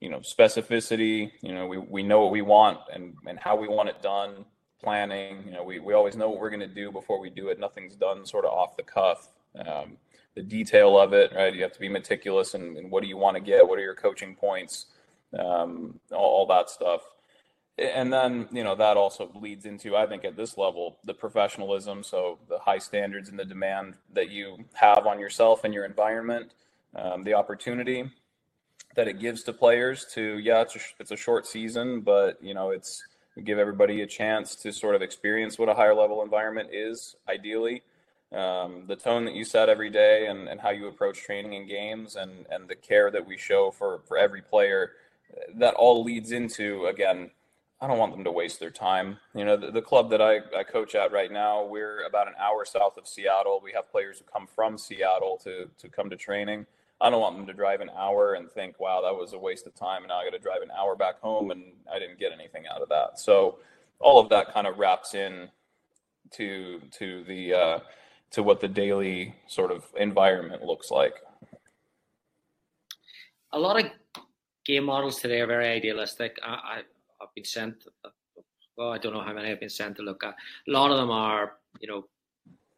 you 0.00 0.10
know 0.10 0.18
specificity. 0.18 1.32
You 1.40 1.54
know, 1.54 1.66
we 1.66 1.78
we 1.78 2.02
know 2.02 2.20
what 2.22 2.32
we 2.32 2.42
want 2.42 2.78
and 2.92 3.14
and 3.26 3.38
how 3.38 3.56
we 3.56 3.68
want 3.68 3.88
it 3.88 4.02
done. 4.02 4.44
Planning. 4.82 5.44
You 5.46 5.52
know, 5.52 5.62
we 5.62 5.78
we 5.78 5.94
always 5.94 6.16
know 6.16 6.28
what 6.28 6.40
we're 6.40 6.50
going 6.50 6.60
to 6.60 6.66
do 6.66 6.90
before 6.90 7.20
we 7.20 7.30
do 7.30 7.48
it. 7.48 7.60
Nothing's 7.60 7.94
done 7.94 8.26
sort 8.26 8.44
of 8.44 8.50
off 8.50 8.76
the 8.76 8.82
cuff. 8.82 9.28
Um, 9.64 9.96
the 10.34 10.42
detail 10.42 10.98
of 10.98 11.12
it, 11.12 11.30
right? 11.34 11.54
You 11.54 11.62
have 11.62 11.72
to 11.72 11.78
be 11.78 11.88
meticulous 11.88 12.54
and, 12.54 12.90
what 12.90 13.02
do 13.02 13.08
you 13.08 13.18
want 13.18 13.36
to 13.36 13.42
get? 13.42 13.68
What 13.68 13.78
are 13.78 13.82
your 13.82 13.94
coaching 13.94 14.34
points? 14.34 14.86
Um, 15.38 16.00
all, 16.10 16.18
all 16.24 16.46
that 16.46 16.70
stuff 16.70 17.02
and 17.78 18.12
then 18.12 18.48
you 18.52 18.62
know 18.62 18.74
that 18.74 18.96
also 18.96 19.30
leads 19.34 19.64
into 19.64 19.96
i 19.96 20.06
think 20.06 20.24
at 20.24 20.36
this 20.36 20.58
level 20.58 20.98
the 21.04 21.14
professionalism 21.14 22.02
so 22.02 22.38
the 22.48 22.58
high 22.58 22.78
standards 22.78 23.28
and 23.28 23.38
the 23.38 23.44
demand 23.44 23.94
that 24.12 24.28
you 24.28 24.58
have 24.74 25.06
on 25.06 25.18
yourself 25.18 25.64
and 25.64 25.72
your 25.72 25.84
environment 25.84 26.52
um, 26.96 27.24
the 27.24 27.32
opportunity 27.32 28.10
that 28.94 29.08
it 29.08 29.18
gives 29.18 29.42
to 29.42 29.52
players 29.52 30.06
to 30.12 30.38
yeah 30.38 30.60
it's 30.60 30.76
a, 30.76 30.80
it's 31.00 31.10
a 31.12 31.16
short 31.16 31.46
season 31.46 32.02
but 32.02 32.36
you 32.42 32.52
know 32.52 32.70
it's 32.70 33.02
give 33.40 33.58
everybody 33.58 34.02
a 34.02 34.06
chance 34.06 34.54
to 34.56 34.72
sort 34.72 34.94
of 34.94 35.02
experience 35.02 35.58
what 35.58 35.68
a 35.68 35.74
higher 35.74 35.94
level 35.94 36.22
environment 36.22 36.68
is 36.72 37.16
ideally. 37.28 37.82
Um, 38.32 38.84
the 38.86 38.96
tone 38.96 39.24
that 39.26 39.34
you 39.34 39.44
set 39.44 39.68
every 39.68 39.90
day 39.90 40.26
and, 40.26 40.48
and 40.48 40.60
how 40.60 40.70
you 40.70 40.88
approach 40.88 41.22
training 41.22 41.54
and 41.54 41.68
games 41.68 42.16
and, 42.16 42.46
and 42.50 42.66
the 42.68 42.74
care 42.74 43.10
that 43.10 43.26
we 43.26 43.36
show 43.36 43.70
for, 43.70 44.00
for 44.06 44.16
every 44.16 44.40
player 44.40 44.92
that 45.56 45.74
all 45.74 46.02
leads 46.02 46.32
into 46.32 46.86
again 46.86 47.30
I 47.82 47.88
don't 47.88 47.98
want 47.98 48.12
them 48.12 48.22
to 48.22 48.30
waste 48.30 48.60
their 48.60 48.70
time. 48.70 49.18
You 49.34 49.44
know, 49.44 49.56
the, 49.56 49.72
the, 49.72 49.82
club 49.82 50.08
that 50.10 50.22
I, 50.22 50.36
I 50.56 50.62
coach 50.62 50.94
at 50.94 51.10
right 51.10 51.32
now, 51.32 51.64
we're 51.64 52.06
about 52.06 52.28
an 52.28 52.34
hour 52.40 52.64
south 52.64 52.96
of 52.96 53.08
Seattle. 53.08 53.60
We 53.60 53.72
have 53.72 53.90
players 53.90 54.20
who 54.20 54.24
come 54.32 54.46
from 54.46 54.78
Seattle 54.78 55.36
to, 55.42 55.68
to 55.78 55.88
come 55.88 56.08
to 56.08 56.14
training. 56.16 56.64
I 57.00 57.10
don't 57.10 57.20
want 57.20 57.36
them 57.36 57.46
to 57.48 57.52
drive 57.52 57.80
an 57.80 57.90
hour 57.98 58.34
and 58.34 58.48
think, 58.48 58.78
wow, 58.78 59.00
that 59.02 59.12
was 59.12 59.32
a 59.32 59.38
waste 59.38 59.66
of 59.66 59.74
time. 59.74 60.02
And 60.02 60.10
now 60.10 60.18
I 60.18 60.24
got 60.24 60.30
to 60.30 60.38
drive 60.38 60.62
an 60.62 60.70
hour 60.78 60.94
back 60.94 61.20
home 61.20 61.50
and 61.50 61.72
I 61.92 61.98
didn't 61.98 62.20
get 62.20 62.30
anything 62.30 62.66
out 62.72 62.82
of 62.82 62.88
that. 62.90 63.18
So 63.18 63.58
all 63.98 64.20
of 64.20 64.28
that 64.28 64.54
kind 64.54 64.68
of 64.68 64.78
wraps 64.78 65.14
in 65.14 65.48
to, 66.34 66.80
to 66.98 67.24
the, 67.24 67.52
uh, 67.52 67.78
to 68.30 68.44
what 68.44 68.60
the 68.60 68.68
daily 68.68 69.34
sort 69.48 69.72
of 69.72 69.86
environment 69.96 70.62
looks 70.62 70.92
like. 70.92 71.14
A 73.50 73.58
lot 73.58 73.84
of 73.84 73.90
game 74.64 74.84
models 74.84 75.18
today 75.18 75.40
are 75.40 75.48
very 75.48 75.66
idealistic. 75.66 76.38
I, 76.44 76.52
I 76.52 76.82
have 77.22 77.34
been 77.34 77.44
sent. 77.44 77.84
I 78.04 78.98
don't 78.98 79.12
know 79.12 79.22
how 79.22 79.32
many 79.32 79.48
have 79.48 79.60
been 79.60 79.68
sent 79.68 79.96
to 79.96 80.02
look 80.02 80.24
at. 80.24 80.34
A 80.68 80.70
lot 80.70 80.90
of 80.90 80.96
them 80.96 81.10
are, 81.10 81.54
you 81.80 81.88
know, 81.88 82.06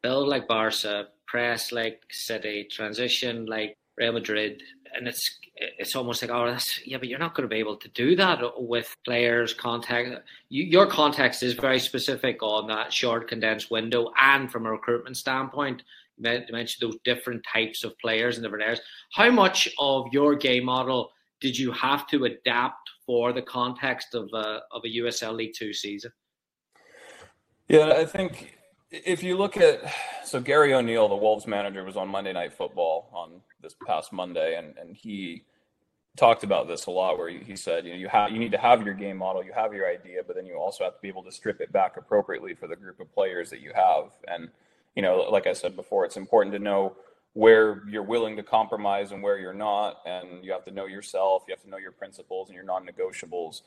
build 0.02 0.28
like 0.28 0.46
Barca, 0.48 1.08
press 1.26 1.72
like 1.72 2.02
City, 2.10 2.66
transition 2.70 3.46
like 3.46 3.76
Real 3.96 4.12
Madrid, 4.12 4.62
and 4.94 5.08
it's 5.08 5.38
it's 5.56 5.94
almost 5.94 6.20
like 6.20 6.30
oh 6.30 6.46
that's 6.46 6.80
yeah, 6.86 6.98
but 6.98 7.08
you're 7.08 7.18
not 7.18 7.34
going 7.34 7.48
to 7.48 7.52
be 7.52 7.60
able 7.60 7.76
to 7.76 7.88
do 7.88 8.16
that 8.16 8.40
with 8.56 8.94
players' 9.04 9.54
context. 9.54 10.20
You, 10.48 10.64
your 10.64 10.86
context 10.86 11.42
is 11.42 11.54
very 11.54 11.78
specific 11.78 12.42
on 12.42 12.66
that 12.68 12.92
short 12.92 13.28
condensed 13.28 13.70
window, 13.70 14.12
and 14.20 14.50
from 14.50 14.66
a 14.66 14.70
recruitment 14.70 15.16
standpoint, 15.16 15.82
you 16.18 16.42
mentioned 16.50 16.90
those 16.90 16.98
different 17.04 17.44
types 17.50 17.84
of 17.84 17.98
players 17.98 18.36
and 18.36 18.44
different 18.44 18.64
areas. 18.64 18.80
How 19.12 19.30
much 19.30 19.68
of 19.78 20.06
your 20.12 20.34
game 20.34 20.64
model 20.64 21.10
did 21.44 21.58
you 21.58 21.70
have 21.72 22.06
to 22.06 22.24
adapt 22.24 22.90
for 23.04 23.34
the 23.34 23.42
context 23.42 24.14
of 24.14 24.30
a, 24.32 24.62
of 24.72 24.82
a 24.82 24.96
USL 24.96 25.36
League 25.36 25.52
Two 25.54 25.74
season? 25.74 26.10
Yeah, 27.68 27.92
I 27.98 28.06
think 28.06 28.56
if 28.90 29.22
you 29.22 29.36
look 29.36 29.58
at 29.58 29.82
so 30.24 30.40
Gary 30.40 30.72
O'Neill, 30.72 31.06
the 31.06 31.14
Wolves 31.14 31.46
manager, 31.46 31.84
was 31.84 31.98
on 31.98 32.08
Monday 32.08 32.32
Night 32.32 32.54
Football 32.54 33.10
on 33.12 33.42
this 33.60 33.76
past 33.86 34.10
Monday, 34.10 34.56
and 34.56 34.74
and 34.78 34.96
he 34.96 35.44
talked 36.16 36.44
about 36.44 36.66
this 36.66 36.86
a 36.86 36.90
lot. 36.90 37.18
Where 37.18 37.28
he, 37.28 37.56
said, 37.56 37.84
you 37.84 37.92
know, 37.92 37.98
you 37.98 38.08
have 38.08 38.30
you 38.30 38.38
need 38.38 38.52
to 38.52 38.58
have 38.58 38.82
your 38.82 38.94
game 38.94 39.18
model, 39.18 39.44
you 39.44 39.52
have 39.52 39.74
your 39.74 39.86
idea, 39.86 40.22
but 40.26 40.36
then 40.36 40.46
you 40.46 40.54
also 40.54 40.84
have 40.84 40.94
to 40.94 41.02
be 41.02 41.08
able 41.08 41.24
to 41.24 41.32
strip 41.32 41.60
it 41.60 41.70
back 41.72 41.98
appropriately 41.98 42.54
for 42.54 42.68
the 42.68 42.76
group 42.76 43.00
of 43.00 43.12
players 43.12 43.50
that 43.50 43.60
you 43.60 43.72
have. 43.74 44.12
And 44.28 44.48
you 44.96 45.02
know, 45.02 45.28
like 45.30 45.46
I 45.46 45.52
said 45.52 45.76
before, 45.76 46.06
it's 46.06 46.16
important 46.16 46.54
to 46.54 46.58
know 46.58 46.96
where 47.35 47.83
you're 47.88 48.03
willing 48.03 48.37
to 48.37 48.43
compromise 48.43 49.12
and 49.12 49.23
where 49.23 49.38
you're 49.38 49.53
not 49.53 50.00
and 50.07 50.45
you 50.45 50.53
have 50.53 50.64
to 50.64 50.71
know 50.71 50.87
yourself 50.87 51.45
you 51.47 51.53
have 51.53 51.62
to 51.62 51.69
know 51.69 51.76
your 51.76 51.93
principles 51.93 52.49
and 52.49 52.55
your 52.57 52.64
non-negotiables 52.64 53.62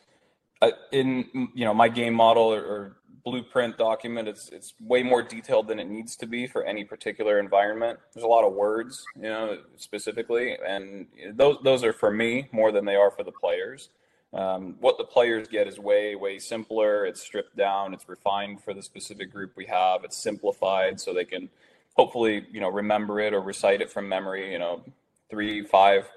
uh, 0.62 0.72
in 0.92 1.50
you 1.54 1.66
know 1.66 1.74
my 1.74 1.88
game 1.88 2.14
model 2.14 2.54
or, 2.54 2.62
or, 2.62 2.98
blueprint 3.24 3.78
document. 3.78 4.26
It's 4.26 4.48
it's 4.50 4.74
way 4.80 5.04
more 5.04 5.22
detailed 5.22 5.68
than 5.68 5.80
it 5.80 5.90
needs 5.90 6.16
to 6.16 6.26
be 6.26 6.48
for 6.48 6.64
any 6.64 6.86
particular 6.86 7.40
environment. 7.40 8.00
There's 8.14 8.24
a 8.24 8.28
lot 8.28 8.46
of 8.46 8.54
words, 8.54 9.04
you 9.18 9.24
know, 9.24 9.58
specifically, 9.76 10.58
and 10.66 11.08
those 11.34 11.58
those 11.62 11.84
are 11.84 11.92
for 11.92 12.10
me 12.10 12.48
more 12.54 12.72
than 12.72 12.86
they 12.86 12.96
are 12.96 13.12
for 13.12 13.24
the 13.24 13.34
players. 13.34 13.90
Um, 14.34 14.76
what 14.80 14.98
the 14.98 15.04
players 15.04 15.50
get 15.50 15.68
is 15.68 15.78
way 15.78 16.16
way 16.16 16.40
simpler. 16.40 17.06
It's 17.06 17.22
stripped 17.22 17.58
down. 17.58 17.94
It's 17.94 18.08
refined 18.08 18.64
for 18.64 18.74
the 18.74 18.82
specific 18.82 19.30
group 19.30 19.52
we 19.58 19.66
have. 19.66 20.06
It's 20.06 20.16
simplified 20.16 21.02
so 21.02 21.14
they 21.14 21.26
can 21.26 21.50
hopefully 21.98 22.46
you 22.52 22.62
know 22.62 22.70
remember 22.70 23.20
it 23.20 23.34
or 23.34 23.42
recite 23.42 23.82
it 23.82 23.92
from 23.92 24.08
memory. 24.08 24.52
You 24.52 24.60
know, 24.60 24.84
three 25.30 25.64
five 25.64 26.10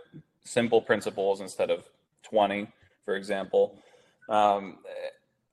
simple 0.44 0.80
principles 0.80 1.40
instead 1.40 1.70
of 1.70 1.84
twenty, 2.22 2.68
for 3.04 3.16
example. 3.16 3.76
Um, 4.28 4.78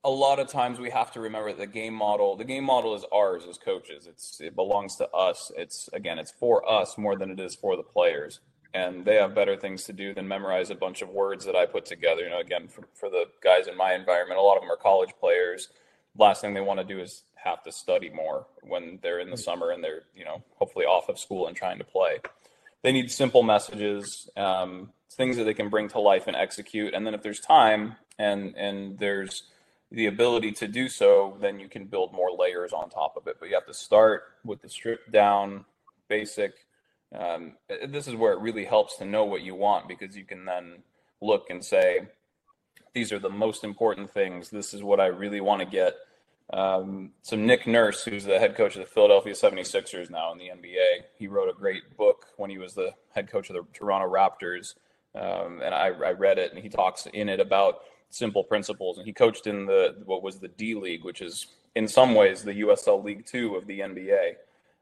a 0.04 0.10
lot 0.10 0.38
of 0.38 0.48
times 0.48 0.78
we 0.78 0.90
have 0.90 1.10
to 1.12 1.20
remember 1.20 1.52
the 1.52 1.66
game 1.66 1.92
model 1.92 2.36
the 2.36 2.44
game 2.44 2.64
model 2.64 2.94
is 2.94 3.04
ours 3.12 3.44
as 3.48 3.58
coaches 3.58 4.06
it's 4.06 4.40
it 4.40 4.54
belongs 4.54 4.96
to 4.96 5.08
us 5.10 5.50
it's 5.56 5.90
again 5.92 6.18
it's 6.18 6.30
for 6.30 6.68
us 6.70 6.96
more 6.96 7.16
than 7.16 7.30
it 7.30 7.40
is 7.40 7.54
for 7.54 7.76
the 7.76 7.82
players 7.82 8.40
and 8.74 9.04
they 9.04 9.16
have 9.16 9.34
better 9.34 9.56
things 9.56 9.84
to 9.84 9.92
do 9.92 10.14
than 10.14 10.28
memorize 10.28 10.70
a 10.70 10.74
bunch 10.74 11.02
of 11.02 11.08
words 11.08 11.44
that 11.44 11.56
i 11.56 11.66
put 11.66 11.84
together 11.84 12.22
you 12.22 12.30
know 12.30 12.38
again 12.38 12.68
for, 12.68 12.84
for 12.94 13.10
the 13.10 13.24
guys 13.42 13.66
in 13.66 13.76
my 13.76 13.92
environment 13.92 14.38
a 14.38 14.42
lot 14.42 14.56
of 14.56 14.62
them 14.62 14.70
are 14.70 14.76
college 14.76 15.10
players 15.18 15.68
last 16.16 16.40
thing 16.40 16.54
they 16.54 16.60
want 16.60 16.78
to 16.78 16.84
do 16.84 17.00
is 17.00 17.24
have 17.42 17.62
to 17.62 17.72
study 17.72 18.10
more 18.10 18.46
when 18.62 18.98
they're 19.02 19.20
in 19.20 19.30
the 19.30 19.36
summer 19.36 19.70
and 19.70 19.82
they're 19.82 20.02
you 20.14 20.24
know 20.24 20.42
hopefully 20.56 20.84
off 20.84 21.08
of 21.08 21.18
school 21.18 21.46
and 21.46 21.56
trying 21.56 21.78
to 21.78 21.84
play 21.84 22.18
they 22.82 22.92
need 22.92 23.10
simple 23.10 23.42
messages 23.42 24.28
um, 24.36 24.90
things 25.12 25.36
that 25.36 25.44
they 25.44 25.54
can 25.54 25.68
bring 25.68 25.88
to 25.88 26.00
life 26.00 26.26
and 26.26 26.36
execute 26.36 26.94
and 26.94 27.06
then 27.06 27.14
if 27.14 27.22
there's 27.22 27.40
time 27.40 27.96
and 28.18 28.54
and 28.56 28.98
there's 28.98 29.44
the 29.90 30.06
ability 30.06 30.52
to 30.52 30.68
do 30.68 30.88
so, 30.88 31.36
then 31.40 31.58
you 31.58 31.68
can 31.68 31.86
build 31.86 32.12
more 32.12 32.30
layers 32.30 32.72
on 32.72 32.90
top 32.90 33.16
of 33.16 33.26
it. 33.26 33.36
But 33.40 33.48
you 33.48 33.54
have 33.54 33.66
to 33.66 33.74
start 33.74 34.24
with 34.44 34.60
the 34.60 34.68
stripped 34.68 35.10
down, 35.10 35.64
basic. 36.08 36.52
Um, 37.14 37.54
this 37.88 38.06
is 38.06 38.14
where 38.14 38.34
it 38.34 38.40
really 38.40 38.66
helps 38.66 38.96
to 38.96 39.06
know 39.06 39.24
what 39.24 39.42
you 39.42 39.54
want 39.54 39.88
because 39.88 40.14
you 40.14 40.24
can 40.24 40.44
then 40.44 40.82
look 41.22 41.48
and 41.48 41.64
say, 41.64 42.00
these 42.92 43.12
are 43.12 43.18
the 43.18 43.30
most 43.30 43.64
important 43.64 44.12
things. 44.12 44.50
This 44.50 44.74
is 44.74 44.82
what 44.82 45.00
I 45.00 45.06
really 45.06 45.40
want 45.40 45.60
to 45.60 45.66
get. 45.66 45.94
Um, 46.52 47.10
so 47.22 47.36
Nick 47.36 47.66
Nurse, 47.66 48.04
who's 48.04 48.24
the 48.24 48.38
head 48.38 48.56
coach 48.56 48.74
of 48.74 48.80
the 48.80 48.86
Philadelphia 48.86 49.34
76ers 49.34 50.10
now 50.10 50.32
in 50.32 50.38
the 50.38 50.48
NBA, 50.48 51.04
he 51.18 51.26
wrote 51.26 51.50
a 51.50 51.52
great 51.52 51.96
book 51.96 52.26
when 52.36 52.48
he 52.48 52.58
was 52.58 52.74
the 52.74 52.94
head 53.14 53.30
coach 53.30 53.50
of 53.50 53.56
the 53.56 53.64
Toronto 53.74 54.10
Raptors. 54.10 54.74
Um, 55.14 55.60
and 55.62 55.74
I, 55.74 55.88
I 55.88 56.12
read 56.12 56.38
it 56.38 56.52
and 56.52 56.62
he 56.62 56.68
talks 56.68 57.06
in 57.06 57.28
it 57.28 57.40
about 57.40 57.80
simple 58.10 58.44
principles. 58.44 58.96
And 58.96 59.06
he 59.06 59.12
coached 59.12 59.46
in 59.46 59.66
the 59.66 59.96
what 60.04 60.22
was 60.22 60.38
the 60.38 60.48
D 60.48 60.74
League, 60.74 61.04
which 61.04 61.20
is 61.20 61.48
in 61.74 61.86
some 61.86 62.14
ways 62.14 62.42
the 62.42 62.60
USL 62.60 63.04
League 63.04 63.26
Two 63.26 63.56
of 63.56 63.66
the 63.66 63.80
NBA. 63.80 64.34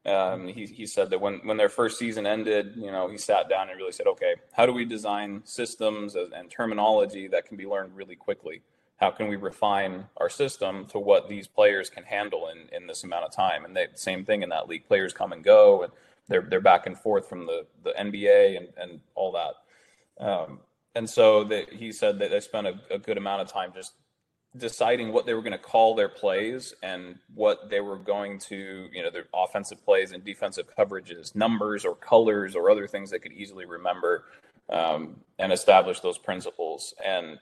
Um, 0.07 0.47
he, 0.47 0.67
he 0.67 0.87
said 0.87 1.11
that 1.11 1.21
when, 1.21 1.41
when 1.43 1.57
their 1.57 1.69
first 1.69 1.99
season 1.99 2.29
ended, 2.29 2.75
you 2.77 2.93
know, 2.93 3.09
he 3.09 3.19
sat 3.19 3.49
down 3.49 3.71
and 3.71 3.77
really 3.77 3.91
said, 3.91 4.07
okay, 4.07 4.37
how 4.53 4.65
do 4.65 4.73
we 4.73 4.85
design 4.85 5.43
systems 5.45 6.15
and 6.15 6.49
terminology 6.49 7.27
that 7.27 7.45
can 7.45 7.57
be 7.57 7.67
learned 7.67 7.97
really 7.97 8.15
quickly? 8.15 8.63
How 8.99 9.11
can 9.11 9.29
we 9.29 9.37
refine 9.37 10.07
our 10.17 10.31
system 10.31 10.87
to 10.87 10.99
what 10.99 11.29
these 11.29 11.47
players 11.47 11.91
can 11.91 12.05
handle 12.05 12.49
in, 12.49 12.75
in 12.75 12.87
this 12.87 13.05
amount 13.05 13.25
of 13.25 13.33
time? 13.33 13.65
And 13.65 13.76
the 13.76 13.88
same 13.95 14.25
thing 14.25 14.43
in 14.43 14.49
that 14.49 14.69
league. 14.69 14.87
Players 14.87 15.12
come 15.12 15.33
and 15.33 15.45
go, 15.45 15.83
and 15.83 15.93
they're 16.29 16.47
they're 16.49 16.61
back 16.61 16.87
and 16.87 16.99
forth 16.99 17.29
from 17.29 17.47
the, 17.47 17.67
the 17.85 17.93
NBA 17.93 18.57
and, 18.57 18.69
and 18.79 19.00
all 19.15 19.33
that. 19.33 20.25
Um, 20.25 20.61
and 20.95 21.09
so 21.09 21.45
that 21.45 21.73
he 21.73 21.93
said 21.93 22.19
that 22.21 22.31
they 22.31 22.41
spent 22.41 22.67
a, 22.67 22.75
a 22.91 22.99
good 22.99 23.19
amount 23.19 23.43
of 23.43 23.49
time 23.53 23.73
just 23.75 23.93
deciding 24.57 25.12
what 25.12 25.26
they 25.26 25.35
were 25.35 25.43
going 25.43 25.53
to 25.53 25.59
call 25.59 25.95
their 25.95 26.09
plays 26.09 26.75
and 26.83 27.17
what 27.35 27.69
they 27.69 27.81
were 27.81 27.99
going 27.99 28.38
to, 28.38 28.88
you 28.93 29.03
know, 29.03 29.11
their 29.11 29.26
offensive 29.35 29.85
plays 29.85 30.12
and 30.12 30.25
defensive 30.25 30.67
coverages, 30.76 31.35
numbers 31.35 31.85
or 31.85 31.95
colors 31.95 32.55
or 32.57 32.71
other 32.71 32.87
things 32.87 33.11
they 33.11 33.19
could 33.19 33.33
easily 33.33 33.67
remember 33.67 34.25
um, 34.71 35.17
and 35.38 35.53
establish 35.53 36.00
those 36.00 36.19
principles. 36.19 36.95
And 37.05 37.38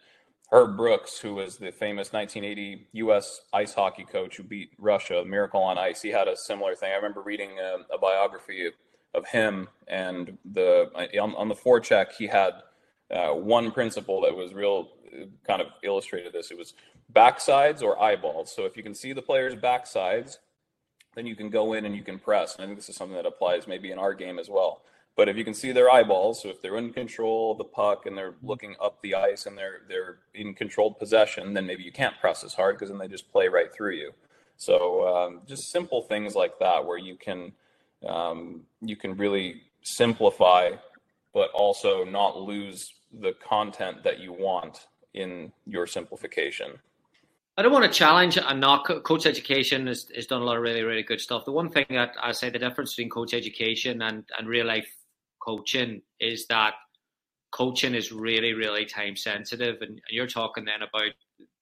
Herb 0.50 0.76
Brooks, 0.76 1.18
who 1.18 1.34
was 1.34 1.56
the 1.56 1.72
famous 1.72 2.12
1980 2.12 2.86
U.S. 2.92 3.40
ice 3.52 3.74
hockey 3.74 4.04
coach 4.04 4.36
who 4.36 4.42
beat 4.42 4.70
Russia, 4.78 5.24
Miracle 5.24 5.62
on 5.62 5.78
Ice, 5.78 6.02
he 6.02 6.10
had 6.10 6.28
a 6.28 6.36
similar 6.36 6.74
thing. 6.74 6.92
I 6.92 6.96
remember 6.96 7.22
reading 7.22 7.58
a, 7.58 7.94
a 7.94 7.98
biography 7.98 8.66
of, 8.66 8.74
of 9.14 9.26
him 9.26 9.68
and 9.88 10.38
the 10.44 10.90
on, 11.20 11.34
on 11.34 11.48
the 11.48 11.54
forecheck 11.54 12.12
he 12.12 12.26
had 12.26 12.52
uh, 13.10 13.30
one 13.30 13.70
principle 13.70 14.20
that 14.22 14.34
was 14.34 14.54
real 14.54 14.90
kind 15.46 15.60
of 15.60 15.68
illustrated 15.82 16.32
this. 16.32 16.50
It 16.50 16.58
was 16.58 16.74
backsides 17.12 17.82
or 17.82 18.00
eyeballs. 18.00 18.54
So 18.54 18.64
if 18.64 18.76
you 18.76 18.82
can 18.82 18.94
see 18.94 19.12
the 19.12 19.22
player's 19.22 19.54
backsides, 19.54 20.38
then 21.14 21.26
you 21.26 21.36
can 21.36 21.50
go 21.50 21.74
in 21.74 21.84
and 21.84 21.94
you 21.94 22.02
can 22.02 22.18
press. 22.18 22.56
And 22.56 22.64
I 22.64 22.66
think 22.66 22.78
this 22.78 22.88
is 22.88 22.96
something 22.96 23.16
that 23.16 23.26
applies 23.26 23.66
maybe 23.66 23.92
in 23.92 23.98
our 23.98 24.14
game 24.14 24.38
as 24.38 24.48
well. 24.48 24.82
But 25.16 25.28
if 25.28 25.36
you 25.36 25.44
can 25.44 25.54
see 25.54 25.70
their 25.70 25.90
eyeballs, 25.90 26.42
so 26.42 26.48
if 26.48 26.60
they're 26.60 26.76
in 26.76 26.92
control 26.92 27.52
of 27.52 27.58
the 27.58 27.64
puck 27.64 28.06
and 28.06 28.18
they're 28.18 28.34
looking 28.42 28.74
up 28.82 29.00
the 29.00 29.14
ice 29.14 29.46
and 29.46 29.56
they're 29.56 29.82
they're 29.88 30.18
in 30.34 30.54
controlled 30.54 30.98
possession, 30.98 31.54
then 31.54 31.66
maybe 31.66 31.84
you 31.84 31.92
can't 31.92 32.18
press 32.20 32.42
as 32.42 32.54
hard 32.54 32.76
because 32.76 32.88
then 32.88 32.98
they 32.98 33.08
just 33.08 33.30
play 33.30 33.48
right 33.48 33.72
through 33.72 33.94
you. 33.94 34.12
So 34.56 35.06
um, 35.06 35.40
just 35.46 35.70
simple 35.70 36.02
things 36.02 36.34
like 36.34 36.58
that, 36.58 36.84
where 36.84 36.98
you 36.98 37.16
can 37.16 37.52
um, 38.08 38.62
you 38.80 38.96
can 38.96 39.16
really 39.16 39.62
simplify 39.82 40.70
but 41.34 41.50
also 41.50 42.04
not 42.04 42.40
lose 42.40 42.94
the 43.20 43.34
content 43.46 44.02
that 44.04 44.20
you 44.20 44.32
want 44.32 44.86
in 45.12 45.52
your 45.66 45.86
simplification. 45.86 46.78
I 47.58 47.62
don't 47.62 47.72
want 47.72 47.84
to 47.84 47.90
challenge 47.90 48.38
and 48.38 48.60
not 48.60 48.84
coach 49.04 49.26
education 49.26 49.86
has, 49.86 50.06
has 50.14 50.26
done 50.26 50.42
a 50.42 50.44
lot 50.44 50.56
of 50.56 50.62
really, 50.62 50.82
really 50.82 51.02
good 51.02 51.20
stuff. 51.20 51.44
The 51.44 51.52
one 51.52 51.70
thing 51.70 51.86
that 51.90 52.14
I 52.20 52.32
say 52.32 52.50
the 52.50 52.58
difference 52.58 52.94
between 52.94 53.10
coach 53.10 53.34
education 53.34 54.02
and, 54.02 54.24
and 54.36 54.48
real 54.48 54.66
life 54.66 54.88
coaching 55.44 56.02
is 56.20 56.46
that 56.46 56.74
coaching 57.52 57.94
is 57.94 58.12
really, 58.12 58.52
really 58.52 58.84
time 58.84 59.16
sensitive. 59.16 59.76
And 59.80 60.00
you're 60.10 60.26
talking 60.26 60.64
then 60.64 60.82
about 60.82 61.12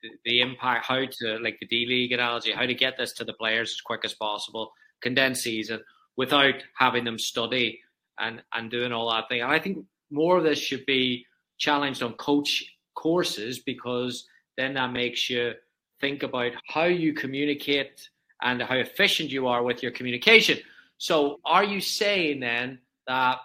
the, 0.02 0.08
the 0.24 0.40
impact, 0.40 0.86
how 0.86 1.04
to, 1.04 1.38
like 1.42 1.58
the 1.60 1.66
D 1.66 1.86
League 1.86 2.12
analogy, 2.12 2.52
how 2.52 2.66
to 2.66 2.74
get 2.74 2.96
this 2.96 3.12
to 3.14 3.24
the 3.24 3.34
players 3.34 3.70
as 3.70 3.80
quick 3.80 4.00
as 4.04 4.14
possible, 4.14 4.72
condensed 5.02 5.42
season, 5.42 5.80
without 6.16 6.54
having 6.78 7.04
them 7.04 7.18
study 7.18 7.80
and 8.18 8.42
and 8.54 8.70
doing 8.70 8.92
all 8.92 9.10
that 9.10 9.28
thing. 9.28 9.42
And 9.42 9.50
I 9.50 9.58
think 9.58 9.84
more 10.10 10.38
of 10.38 10.44
this 10.44 10.58
should 10.58 10.86
be 10.86 11.26
challenged 11.58 12.02
on 12.02 12.14
coach 12.14 12.64
courses 12.94 13.60
because 13.60 14.26
then 14.56 14.74
that 14.74 14.92
makes 14.92 15.30
you 15.30 15.52
think 16.00 16.22
about 16.22 16.52
how 16.68 16.84
you 16.84 17.14
communicate 17.14 18.08
and 18.42 18.60
how 18.60 18.76
efficient 18.76 19.30
you 19.30 19.46
are 19.46 19.62
with 19.62 19.82
your 19.82 19.92
communication. 19.92 20.58
So, 20.98 21.40
are 21.44 21.64
you 21.64 21.80
saying 21.80 22.40
then 22.40 22.78
that 23.06 23.38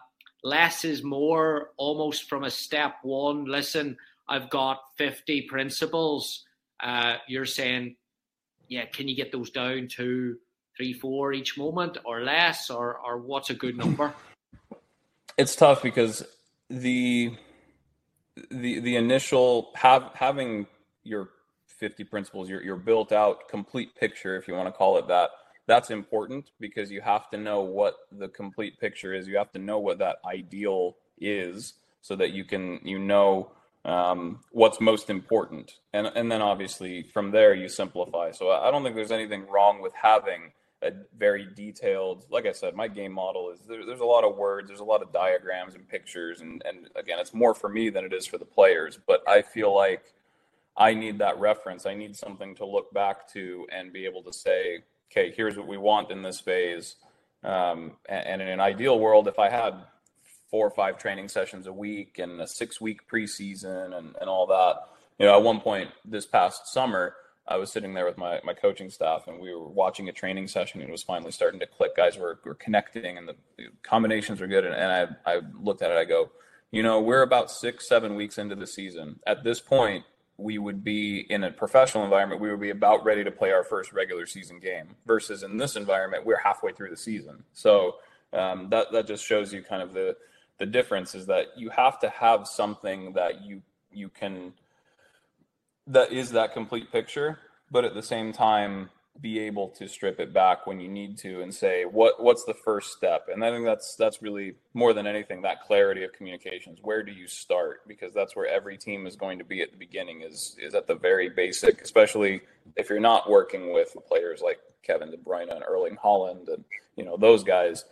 less 0.44 0.86
is 0.86 1.04
more 1.04 1.72
almost 1.78 2.30
from 2.30 2.44
a 2.44 2.52
step 2.52 2.96
one? 3.04 3.46
Listen, 3.46 3.98
I've 4.28 4.50
got 4.50 4.82
50 4.98 5.44
principles. 5.44 6.46
Uh, 6.80 7.16
you're 7.28 7.46
saying, 7.46 7.96
yeah, 8.68 8.86
can 8.86 9.08
you 9.08 9.16
get 9.16 9.32
those 9.32 9.50
down 9.50 9.88
to 9.90 10.38
three, 10.76 10.94
four 10.94 11.34
each 11.34 11.58
moment 11.58 11.98
or 12.06 12.22
less, 12.22 12.70
or, 12.70 12.98
or 12.98 13.18
what's 13.18 13.50
a 13.50 13.56
good 13.56 13.78
number? 13.84 14.14
It's 15.38 15.56
tough 15.56 15.84
because 15.84 16.24
the 16.70 17.36
the 18.52 18.80
the 18.80 18.96
initial 18.96 19.72
have 19.76 20.12
having 20.14 20.68
your 21.04 21.30
50 21.68 22.04
principles 22.04 22.50
your 22.50 22.62
your 22.64 22.76
built 22.76 23.12
out 23.12 23.48
complete 23.50 23.96
picture 23.96 24.36
if 24.36 24.48
you 24.48 24.54
want 24.54 24.68
to 24.68 24.72
call 24.72 24.98
it 24.98 25.08
that 25.08 25.30
that's 25.68 25.92
important 25.92 26.52
because 26.60 26.90
you 26.92 27.02
have 27.02 27.30
to 27.30 27.38
know 27.38 27.62
what 27.62 27.96
the 28.12 28.30
complete 28.30 28.80
picture 28.80 29.14
is. 29.14 29.28
You 29.28 29.38
have 29.38 29.52
to 29.52 29.60
know 29.60 29.80
what 29.80 30.00
that 30.00 30.18
ideal 30.26 30.96
is 31.20 31.74
so 32.02 32.16
that 32.16 32.32
you 32.32 32.46
can 32.46 32.80
you 32.84 32.98
know 32.98 33.52
um, 33.86 34.40
what's 34.52 34.82
most 34.82 35.10
important. 35.10 35.74
And 35.94 36.08
and 36.08 36.32
then 36.32 36.42
obviously 36.42 37.04
from 37.04 37.32
there 37.32 37.54
you 37.54 37.70
simplify. 37.70 38.32
So 38.32 38.50
i 38.50 38.72
don't 38.72 38.84
think 38.84 38.96
there's 38.96 39.12
anything 39.12 39.46
wrong 39.48 39.82
with 39.82 39.94
having 39.94 40.52
a 40.84 40.92
very 41.18 41.48
detailed 41.56 42.24
like 42.30 42.46
i 42.46 42.52
said 42.52 42.76
my 42.76 42.88
game 42.88 43.12
model 43.12 43.50
is 43.50 43.62
there, 43.68 43.84
there's 43.84 44.00
a 44.00 44.06
lot 44.06 44.24
of 44.24 44.38
words 44.38 44.68
there's 44.68 44.80
a 44.80 44.84
lot 44.84 45.02
of 45.02 45.12
diagrams 45.12 45.74
and 45.74 45.90
pictures 45.90 46.42
and, 46.42 46.62
and 46.68 46.88
again 46.96 47.18
it's 47.18 47.34
more 47.34 47.56
for 47.56 47.68
me 47.68 47.90
than 47.90 48.06
it 48.06 48.14
is 48.14 48.28
for 48.28 48.38
the 48.38 48.46
players 48.46 49.00
but 49.08 49.28
i 49.28 49.42
feel 49.42 49.74
like 49.74 50.14
i 50.78 50.94
need 50.94 51.18
that 51.18 51.40
reference. 51.40 51.88
I 51.88 51.96
need 51.96 52.16
something 52.16 52.54
to 52.56 52.66
look 52.66 52.94
back 52.94 53.28
to 53.34 53.66
and 53.72 53.92
be 53.92 54.06
able 54.06 54.22
to 54.24 54.32
say 54.32 54.84
okay 55.12 55.34
here's 55.36 55.58
what 55.58 55.68
we 55.68 55.78
want 55.78 56.12
in 56.12 56.22
this 56.22 56.40
phase 56.40 56.96
um, 57.44 57.94
and, 58.08 58.42
in 58.42 58.48
an 58.48 58.60
ideal 58.60 59.00
world 59.00 59.28
if 59.28 59.40
i 59.40 59.50
had 59.50 59.74
four 60.50 60.66
or 60.66 60.72
five 60.72 60.98
training 60.98 61.28
sessions 61.28 61.68
a 61.68 61.74
week 61.74 62.20
and 62.20 62.40
a 62.40 62.48
six 62.48 62.80
week 62.80 63.02
preseason 63.10 63.98
and, 63.98 64.16
and 64.20 64.30
all 64.30 64.48
that 64.48 64.76
you 65.20 65.26
know 65.26 65.36
at 65.36 65.44
one 65.44 65.60
point 65.60 65.90
this 66.06 66.26
past 66.26 66.68
summer 66.68 67.16
I 67.48 67.56
was 67.58 67.72
sitting 67.72 67.94
there 67.94 68.06
with 68.06 68.18
my, 68.18 68.42
my 68.44 68.54
coaching 68.54 68.90
staff 68.90 69.28
and 69.28 69.40
we 69.40 69.54
were 69.54 69.70
watching 69.70 70.10
a 70.10 70.12
training 70.12 70.48
session 70.48 70.82
and 70.82 70.90
it 70.90 70.92
was 70.92 71.04
finally 71.04 71.32
starting 71.32 71.60
to 71.62 71.66
click. 71.66 71.96
Guys 71.96 72.18
were, 72.18 72.40
were 72.44 72.56
connecting 72.56 73.18
and 73.18 73.28
the, 73.28 73.36
the 73.58 73.68
combinations 73.84 74.42
were 74.42 74.48
good. 74.48 74.66
And, 74.66 74.76
and 74.76 75.18
I, 75.26 75.32
I 75.36 75.42
looked 75.58 75.82
at 75.82 75.90
it, 75.90 75.98
I 75.98 76.04
go, 76.04 76.30
you 76.72 76.84
know, 76.84 77.00
we're 77.00 77.22
about 77.22 77.50
six, 77.50 77.88
seven 77.88 78.16
weeks 78.16 78.38
into 78.38 78.56
the 78.56 78.68
season. 78.68 79.20
At 79.26 79.46
this 79.46 79.62
point, 79.62 80.04
we 80.38 80.58
would 80.60 80.84
be 80.84 81.26
in 81.30 81.44
a 81.44 81.52
professional 81.52 82.04
environment, 82.04 82.40
we 82.40 82.52
would 82.52 82.62
be 82.62 82.70
about 82.70 83.04
ready 83.04 83.24
to 83.24 83.32
play 83.32 83.52
our 83.52 83.64
first 83.64 83.92
regular 83.92 84.26
season 84.26 84.60
game. 84.60 84.96
Versus 85.06 85.44
in 85.44 85.58
this 85.58 85.76
environment, 85.76 86.26
we're 86.26 86.40
halfway 86.40 86.72
through 86.72 86.90
the 86.90 86.98
season. 86.98 87.44
So 87.54 87.96
um, 88.34 88.70
that 88.70 88.92
that 88.92 89.08
just 89.08 89.26
shows 89.26 89.54
you 89.54 89.62
kind 89.64 89.82
of 89.82 89.94
the 89.94 90.16
the 90.60 90.66
difference 90.66 91.16
is 91.16 91.26
that 91.28 91.48
you 91.56 91.70
have 91.70 92.00
to 92.00 92.10
have 92.10 92.48
something 92.48 93.14
that 93.14 93.44
you 93.44 93.62
you 93.92 94.10
can 94.10 94.54
that 95.88 96.12
is 96.12 96.32
that 96.32 96.54
complete 96.54 96.92
picture, 96.92 97.40
but 97.72 97.86
at 97.86 97.94
the 97.94 98.04
same 98.04 98.32
time 98.32 98.90
be 99.22 99.40
able 99.40 99.70
to 99.70 99.88
strip 99.88 100.20
it 100.20 100.34
back 100.34 100.68
when 100.68 100.80
you 100.80 100.88
need 100.88 101.18
to 101.18 101.42
and 101.42 101.54
say 101.54 101.86
what 101.86 102.22
what's 102.24 102.44
the 102.46 102.54
first 102.54 102.94
step? 102.94 103.28
And 103.32 103.44
i 103.44 103.52
think 103.52 103.66
that's 103.66 103.96
that's 103.96 104.22
really 104.22 104.56
more 104.74 104.94
than 104.94 105.08
anything 105.08 105.42
that 105.42 105.64
clarity 105.64 106.04
of 106.04 106.14
communications. 106.14 106.80
Where 106.82 107.04
do 107.04 107.12
you 107.12 107.28
start? 107.28 107.88
Because 107.88 108.14
that's 108.14 108.36
where 108.36 108.48
every 108.48 108.78
team 108.78 109.08
is 109.08 109.16
going 109.16 109.40
to 109.40 109.46
be 109.46 109.62
at 109.62 109.72
the 109.72 109.78
beginning 109.78 110.22
is 110.22 110.56
is 110.60 110.76
at 110.76 110.88
the 110.88 110.96
very 110.96 111.30
basic 111.30 111.82
especially 111.82 112.42
if 112.76 112.90
you're 112.90 113.00
not 113.00 113.30
working 113.30 113.74
with 113.74 113.96
players 114.08 114.42
like 114.42 114.60
kevin 114.84 115.12
de 115.12 115.18
bruyne 115.18 115.54
and 115.54 115.64
erling 115.68 115.98
haaland 115.98 116.48
and 116.54 116.64
you 116.96 117.06
know 117.06 117.16
those 117.16 117.44
guys. 117.44 117.86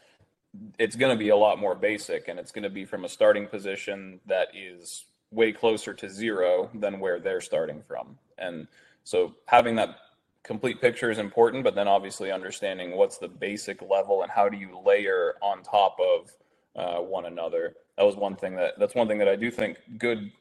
It's 0.80 0.96
going 0.96 1.12
to 1.16 1.20
be 1.20 1.30
a 1.30 1.36
lot 1.36 1.60
more 1.60 1.76
basic 1.76 2.30
and 2.30 2.40
it's 2.40 2.52
going 2.52 2.64
to 2.64 2.70
be 2.70 2.86
from 2.86 3.04
a 3.04 3.10
starting 3.10 3.46
position 3.46 4.22
that 4.26 4.48
is 4.56 5.06
way 5.32 5.52
closer 5.52 5.94
to 5.94 6.10
zero 6.10 6.70
than 6.74 7.00
where 7.00 7.20
they're 7.20 7.42
starting 7.42 7.82
from. 7.86 8.18
And 8.38 8.68
so 9.04 9.36
having 9.46 9.76
that 9.76 9.98
complete 10.46 10.80
picture 10.80 11.10
is 11.10 11.18
important, 11.18 11.64
but 11.64 11.76
then 11.76 11.88
obviously 11.88 12.32
understanding 12.32 12.96
what's 12.96 13.18
the 13.18 13.28
basic 13.28 13.82
level 13.82 14.22
and 14.22 14.32
how 14.32 14.48
do 14.48 14.58
you 14.58 14.80
layer 14.86 15.36
on 15.42 15.64
top 15.64 15.98
of 16.00 16.32
uh, 16.76 17.02
one 17.02 17.26
another. 17.26 17.76
That 17.98 18.06
was 18.06 18.16
one 18.16 18.36
thing 18.36 18.56
that 18.56 18.78
that's 18.78 18.96
one 18.96 19.08
thing 19.08 19.18
that 19.18 19.28
I 19.28 19.36
do 19.36 19.50
think 19.50 19.78
good 19.98 20.32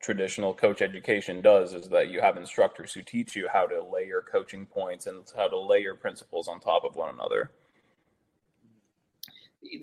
traditional 0.00 0.54
coach 0.54 0.80
education 0.80 1.40
does 1.40 1.74
is 1.74 1.88
that 1.88 2.08
you 2.08 2.20
have 2.20 2.36
instructors 2.36 2.92
who 2.92 3.02
teach 3.02 3.34
you 3.34 3.48
how 3.52 3.66
to 3.66 3.82
layer 3.82 4.22
coaching 4.30 4.64
points 4.64 5.06
and 5.06 5.24
how 5.36 5.48
to 5.48 5.58
layer 5.58 5.94
principles 5.94 6.46
on 6.46 6.60
top 6.60 6.84
of 6.84 6.94
one 6.94 7.12
another. 7.12 7.50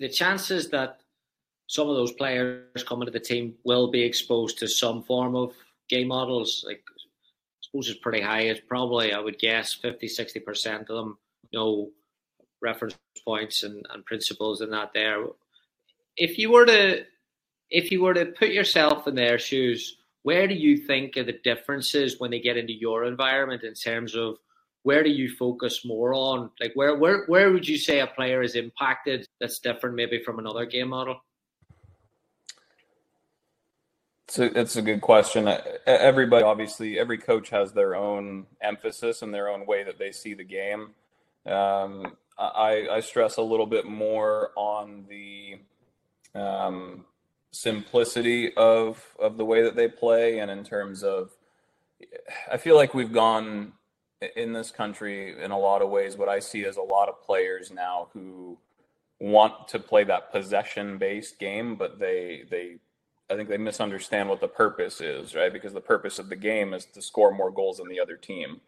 The 0.00 0.08
chances 0.08 0.70
that 0.70 1.00
some 1.66 1.88
of 1.90 1.96
those 1.96 2.12
players 2.12 2.82
coming 2.86 3.04
to 3.04 3.12
the 3.12 3.20
team 3.20 3.54
will 3.64 3.90
be 3.90 4.02
exposed 4.02 4.58
to 4.60 4.68
some 4.68 5.02
form 5.02 5.36
of 5.36 5.52
game 5.88 6.08
models, 6.08 6.64
like 6.66 6.82
suppose 7.66 7.88
is 7.88 7.96
pretty 7.96 8.20
high. 8.20 8.42
It's 8.42 8.60
probably, 8.60 9.12
I 9.12 9.20
would 9.20 9.38
guess, 9.38 9.74
50, 9.74 10.06
60% 10.06 10.80
of 10.80 10.86
them 10.86 11.18
know 11.52 11.90
reference 12.62 12.96
points 13.24 13.62
and, 13.62 13.84
and 13.90 14.04
principles 14.04 14.60
and 14.60 14.72
that 14.72 14.90
there. 14.94 15.24
If 16.16 16.38
you 16.38 16.50
were 16.50 16.66
to 16.66 17.04
if 17.68 17.90
you 17.90 18.00
were 18.02 18.14
to 18.14 18.26
put 18.26 18.50
yourself 18.50 19.08
in 19.08 19.16
their 19.16 19.38
shoes, 19.38 19.96
where 20.22 20.46
do 20.46 20.54
you 20.54 20.76
think 20.76 21.16
are 21.16 21.24
the 21.24 21.40
differences 21.44 22.20
when 22.20 22.30
they 22.30 22.40
get 22.40 22.56
into 22.56 22.72
your 22.72 23.04
environment 23.04 23.64
in 23.64 23.74
terms 23.74 24.14
of 24.14 24.36
where 24.84 25.02
do 25.02 25.10
you 25.10 25.28
focus 25.28 25.84
more 25.84 26.14
on? 26.14 26.50
Like 26.60 26.72
where 26.74 26.96
where 26.96 27.24
where 27.26 27.52
would 27.52 27.66
you 27.66 27.76
say 27.76 28.00
a 28.00 28.06
player 28.06 28.42
is 28.42 28.54
impacted 28.54 29.26
that's 29.40 29.58
different 29.58 29.96
maybe 29.96 30.22
from 30.22 30.38
another 30.38 30.64
game 30.64 30.88
model? 30.88 31.16
A, 34.38 34.60
it's 34.60 34.76
a 34.76 34.82
good 34.82 35.00
question. 35.00 35.48
Everybody, 35.86 36.44
obviously, 36.44 36.98
every 36.98 37.18
coach 37.18 37.50
has 37.50 37.72
their 37.72 37.94
own 37.94 38.46
emphasis 38.60 39.22
and 39.22 39.32
their 39.32 39.48
own 39.48 39.66
way 39.66 39.84
that 39.84 39.98
they 39.98 40.10
see 40.10 40.34
the 40.34 40.44
game. 40.44 40.94
Um, 41.46 42.16
I, 42.36 42.88
I, 42.90 43.00
stress 43.00 43.36
a 43.36 43.42
little 43.42 43.66
bit 43.66 43.86
more 43.86 44.50
on 44.56 45.06
the 45.08 45.60
um, 46.34 47.04
simplicity 47.52 48.52
of 48.56 49.02
of 49.18 49.36
the 49.36 49.44
way 49.44 49.62
that 49.62 49.76
they 49.76 49.88
play, 49.88 50.40
and 50.40 50.50
in 50.50 50.64
terms 50.64 51.02
of, 51.02 51.30
I 52.50 52.56
feel 52.56 52.74
like 52.74 52.94
we've 52.94 53.12
gone 53.12 53.72
in 54.34 54.52
this 54.52 54.70
country 54.70 55.40
in 55.42 55.50
a 55.50 55.58
lot 55.58 55.82
of 55.82 55.88
ways. 55.90 56.16
What 56.16 56.28
I 56.28 56.40
see 56.40 56.62
is 56.62 56.76
a 56.76 56.82
lot 56.82 57.08
of 57.08 57.22
players 57.22 57.70
now 57.70 58.08
who 58.12 58.58
want 59.20 59.68
to 59.68 59.78
play 59.78 60.04
that 60.04 60.32
possession 60.32 60.98
based 60.98 61.38
game, 61.38 61.76
but 61.76 61.98
they 61.98 62.42
they 62.50 62.78
I 63.28 63.34
think 63.34 63.48
they 63.48 63.58
misunderstand 63.58 64.28
what 64.28 64.40
the 64.40 64.48
purpose 64.48 65.00
is, 65.00 65.34
right? 65.34 65.52
Because 65.52 65.72
the 65.72 65.80
purpose 65.80 66.18
of 66.18 66.28
the 66.28 66.36
game 66.36 66.72
is 66.72 66.84
to 66.86 67.02
score 67.02 67.34
more 67.34 67.50
goals 67.50 67.78
than 67.78 67.88
the 67.88 68.00
other 68.00 68.16
team. 68.16 68.60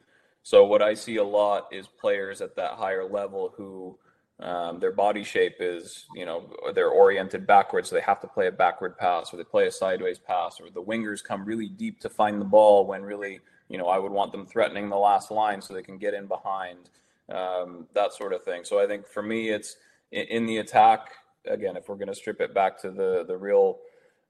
So 0.42 0.64
what 0.64 0.82
I 0.82 0.94
see 0.94 1.16
a 1.16 1.24
lot 1.24 1.68
is 1.70 1.86
players 1.86 2.40
at 2.40 2.56
that 2.56 2.72
higher 2.72 3.04
level 3.04 3.52
who 3.56 3.98
um, 4.40 4.78
their 4.78 4.92
body 4.92 5.24
shape 5.24 5.56
is, 5.60 6.06
you 6.14 6.24
know, 6.24 6.48
they're 6.74 6.90
oriented 6.90 7.46
backwards, 7.46 7.88
so 7.88 7.96
they 7.96 8.02
have 8.02 8.20
to 8.20 8.28
play 8.28 8.46
a 8.46 8.52
backward 8.52 8.96
pass, 8.96 9.32
or 9.32 9.36
they 9.36 9.44
play 9.44 9.66
a 9.66 9.70
sideways 9.70 10.18
pass, 10.18 10.60
or 10.60 10.70
the 10.70 10.82
wingers 10.82 11.22
come 11.22 11.44
really 11.44 11.68
deep 11.68 12.00
to 12.00 12.08
find 12.08 12.40
the 12.40 12.44
ball 12.44 12.86
when 12.86 13.02
really, 13.02 13.40
you 13.68 13.78
know, 13.78 13.88
I 13.88 13.98
would 13.98 14.12
want 14.12 14.32
them 14.32 14.46
threatening 14.46 14.88
the 14.88 14.96
last 14.96 15.30
line 15.30 15.60
so 15.60 15.74
they 15.74 15.82
can 15.82 15.98
get 15.98 16.14
in 16.14 16.26
behind, 16.26 16.90
um, 17.28 17.86
that 17.94 18.12
sort 18.12 18.32
of 18.32 18.42
thing. 18.44 18.64
So 18.64 18.82
I 18.82 18.86
think 18.86 19.06
for 19.06 19.22
me, 19.22 19.50
it's 19.50 19.76
in, 20.12 20.24
in 20.26 20.46
the 20.46 20.58
attack. 20.58 21.10
Again, 21.46 21.76
if 21.76 21.88
we're 21.88 21.96
going 21.96 22.08
to 22.08 22.14
strip 22.14 22.40
it 22.40 22.54
back 22.54 22.80
to 22.82 22.90
the 22.90 23.24
the 23.26 23.36
real 23.36 23.78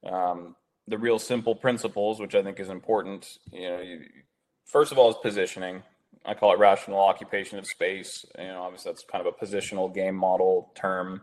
um, 0.04 0.56
the 0.86 0.98
real 0.98 1.18
simple 1.18 1.54
principles, 1.54 2.20
which 2.20 2.34
I 2.34 2.42
think 2.42 2.60
is 2.60 2.68
important. 2.68 3.38
You 3.52 3.70
know, 3.70 3.80
you, 3.80 4.00
first 4.64 4.92
of 4.92 4.98
all, 4.98 5.10
is 5.10 5.16
positioning. 5.22 5.82
I 6.24 6.34
call 6.34 6.52
it 6.52 6.58
rational 6.58 7.00
occupation 7.00 7.58
of 7.58 7.66
space. 7.66 8.24
You 8.38 8.48
know, 8.48 8.62
obviously 8.62 8.92
that's 8.92 9.04
kind 9.04 9.26
of 9.26 9.34
a 9.34 9.44
positional 9.44 9.92
game 9.92 10.14
model 10.14 10.72
term. 10.74 11.22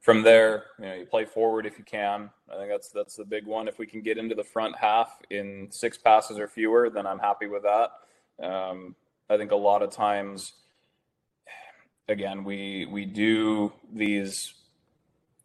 From 0.00 0.22
there, 0.22 0.64
you 0.80 0.84
know, 0.86 0.94
you 0.94 1.06
play 1.06 1.24
forward 1.24 1.64
if 1.64 1.78
you 1.78 1.84
can. 1.84 2.28
I 2.52 2.56
think 2.56 2.70
that's 2.70 2.88
that's 2.88 3.14
the 3.14 3.24
big 3.24 3.46
one. 3.46 3.68
If 3.68 3.78
we 3.78 3.86
can 3.86 4.02
get 4.02 4.18
into 4.18 4.34
the 4.34 4.42
front 4.42 4.76
half 4.76 5.20
in 5.30 5.68
six 5.70 5.96
passes 5.96 6.38
or 6.38 6.48
fewer, 6.48 6.90
then 6.90 7.06
I'm 7.06 7.20
happy 7.20 7.46
with 7.46 7.62
that. 7.62 7.90
Um, 8.44 8.96
I 9.30 9.36
think 9.36 9.52
a 9.52 9.56
lot 9.56 9.82
of 9.82 9.90
times, 9.90 10.54
again, 12.08 12.42
we 12.42 12.86
we 12.90 13.04
do 13.04 13.72
these 13.92 14.54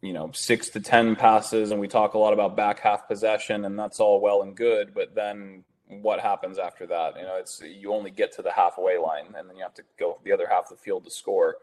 you 0.00 0.12
know 0.12 0.30
six 0.32 0.68
to 0.70 0.80
ten 0.80 1.16
passes 1.16 1.70
and 1.70 1.80
we 1.80 1.88
talk 1.88 2.14
a 2.14 2.18
lot 2.18 2.32
about 2.32 2.56
back 2.56 2.80
half 2.80 3.08
possession 3.08 3.64
and 3.64 3.78
that's 3.78 4.00
all 4.00 4.20
well 4.20 4.42
and 4.42 4.56
good 4.56 4.94
but 4.94 5.14
then 5.14 5.64
what 5.88 6.20
happens 6.20 6.58
after 6.58 6.86
that? 6.86 7.16
You 7.16 7.22
know 7.22 7.36
it's 7.36 7.62
you 7.62 7.92
only 7.92 8.10
get 8.10 8.32
to 8.36 8.42
the 8.42 8.52
halfway 8.52 8.98
line 8.98 9.26
and 9.36 9.48
then 9.48 9.56
you 9.56 9.62
have 9.62 9.74
to 9.74 9.82
go 9.98 10.18
the 10.24 10.32
other 10.32 10.46
half 10.48 10.70
of 10.70 10.76
the 10.76 10.82
field 10.82 11.04
to 11.04 11.10
score. 11.10 11.56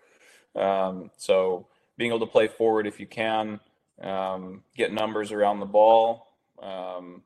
Um, 0.56 1.12
so 1.18 1.68
being 1.98 2.12
able 2.12 2.26
to 2.26 2.32
play 2.32 2.48
forward 2.48 2.88
if 2.88 3.00
you 3.00 3.06
can 3.06 3.60
um, 4.02 4.64
get 4.76 4.92
numbers 4.92 5.32
around 5.32 5.60
the 5.60 5.66
ball 5.66 6.28
um, 6.62 7.22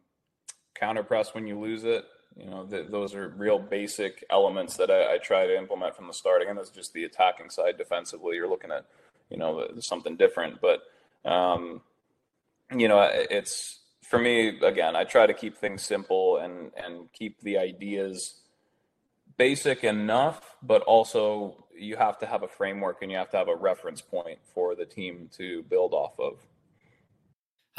counter 0.76 1.04
press 1.04 1.34
when 1.34 1.48
you 1.48 1.60
lose 1.60 1.84
it 1.84 2.06
you 2.36 2.50
know 2.50 2.66
th- 2.66 2.88
those 2.90 3.14
are 3.16 3.30
real 3.30 3.60
basic 3.60 4.24
elements 4.30 4.78
that 4.78 4.90
I, 4.90 5.16
I 5.16 5.18
try 5.18 5.46
to 5.46 5.58
implement 5.58 5.96
from 5.96 6.08
the 6.08 6.14
start. 6.14 6.42
Again 6.42 6.56
that's 6.56 6.70
just 6.70 6.94
the 6.94 7.06
attacking 7.06 7.50
side 7.50 7.78
defensively. 7.78 8.36
You're 8.36 8.50
looking 8.50 8.72
at 8.72 8.86
you 9.30 9.38
know 9.38 9.68
something 9.80 10.16
different 10.16 10.60
but 10.60 10.82
um, 11.26 11.82
you 12.76 12.88
know, 12.88 13.10
it's 13.12 13.80
for 14.04 14.20
me 14.20 14.60
again. 14.62 14.96
I 14.96 15.04
try 15.04 15.28
to 15.28 15.34
keep 15.34 15.58
things 15.58 15.84
simple 15.84 16.38
and 16.38 16.72
and 16.76 17.12
keep 17.14 17.42
the 17.42 17.58
ideas 17.58 18.42
basic 19.38 19.84
enough, 19.84 20.56
but 20.62 20.82
also 20.84 21.66
you 21.76 21.96
have 21.96 22.18
to 22.20 22.26
have 22.26 22.44
a 22.44 22.48
framework 22.48 23.02
and 23.02 23.12
you 23.12 23.18
have 23.18 23.30
to 23.32 23.38
have 23.38 23.48
a 23.48 23.56
reference 23.56 24.02
point 24.02 24.40
for 24.54 24.76
the 24.76 24.86
team 24.86 25.30
to 25.38 25.64
build 25.64 25.94
off 25.94 26.20
of. 26.20 26.46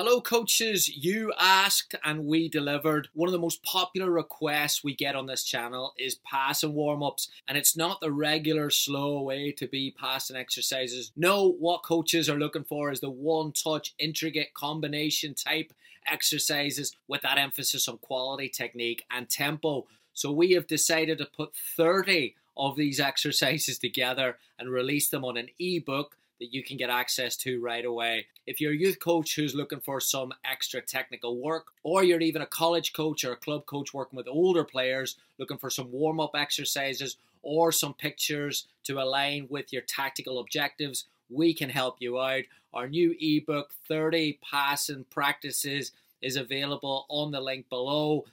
Hello, 0.02 0.22
coaches. 0.22 0.88
You 0.88 1.30
asked 1.38 1.94
and 2.02 2.24
we 2.24 2.48
delivered. 2.48 3.08
One 3.12 3.28
of 3.28 3.34
the 3.34 3.38
most 3.38 3.62
popular 3.62 4.10
requests 4.10 4.82
we 4.82 4.94
get 4.94 5.14
on 5.14 5.26
this 5.26 5.44
channel 5.44 5.92
is 5.98 6.14
passing 6.24 6.72
warm 6.72 7.02
ups, 7.02 7.28
and 7.46 7.58
it's 7.58 7.76
not 7.76 8.00
the 8.00 8.10
regular 8.10 8.70
slow 8.70 9.20
way 9.20 9.52
to 9.52 9.68
be 9.68 9.90
passing 9.90 10.36
exercises. 10.36 11.12
No, 11.16 11.50
what 11.50 11.82
coaches 11.82 12.30
are 12.30 12.38
looking 12.38 12.64
for 12.64 12.90
is 12.90 13.00
the 13.00 13.10
one 13.10 13.52
touch, 13.52 13.94
intricate 13.98 14.54
combination 14.54 15.34
type 15.34 15.70
exercises 16.06 16.96
with 17.06 17.20
that 17.20 17.36
emphasis 17.36 17.86
on 17.86 17.98
quality, 17.98 18.48
technique, 18.48 19.04
and 19.10 19.28
tempo. 19.28 19.86
So, 20.14 20.32
we 20.32 20.52
have 20.52 20.66
decided 20.66 21.18
to 21.18 21.26
put 21.26 21.52
30 21.76 22.36
of 22.56 22.74
these 22.74 23.00
exercises 23.10 23.76
together 23.76 24.38
and 24.58 24.70
release 24.70 25.10
them 25.10 25.26
on 25.26 25.36
an 25.36 25.48
ebook 25.58 26.16
that 26.40 26.53
you 26.53 26.64
can 26.64 26.76
get 26.76 26.90
access 26.90 27.37
to 27.37 27.61
right 27.61 27.85
away. 27.85 28.26
If 28.46 28.61
you're 28.61 28.72
a 28.72 28.76
youth 28.76 28.98
coach 28.98 29.37
who's 29.37 29.55
looking 29.55 29.81
for 29.81 30.00
some 30.00 30.33
extra 30.44 30.81
technical 30.81 31.37
work, 31.37 31.68
or 31.83 32.03
you're 32.03 32.20
even 32.20 32.42
a 32.42 32.46
college 32.46 32.92
coach 32.92 33.24
or 33.24 33.33
a 33.33 33.37
club 33.37 33.66
coach 33.66 33.94
working 33.94 34.16
with 34.16 34.26
older 34.26 34.64
players 34.64 35.16
looking 35.38 35.59
for 35.59 35.70
some 35.70 35.92
warm 35.92 36.18
up 36.18 36.33
exercises 36.35 37.16
or 37.42 37.70
some 37.72 37.94
pictures 37.94 38.66
to 38.85 39.00
align 39.00 39.46
with 39.48 39.72
your 39.72 39.83
tactical 39.83 40.38
objectives, 40.38 41.05
we 41.31 41.55
can 41.55 41.70
help 41.70 41.96
you 42.00 42.18
out. 42.18 42.44
Our 42.74 42.88
new 42.88 43.14
ebook, 43.20 43.72
30 43.88 44.38
passing 44.42 45.05
practices, 45.11 45.92
is 46.22 46.37
available 46.37 47.07
on 47.09 47.31
the 47.31 47.40
link 47.40 47.68
below. 47.68 48.24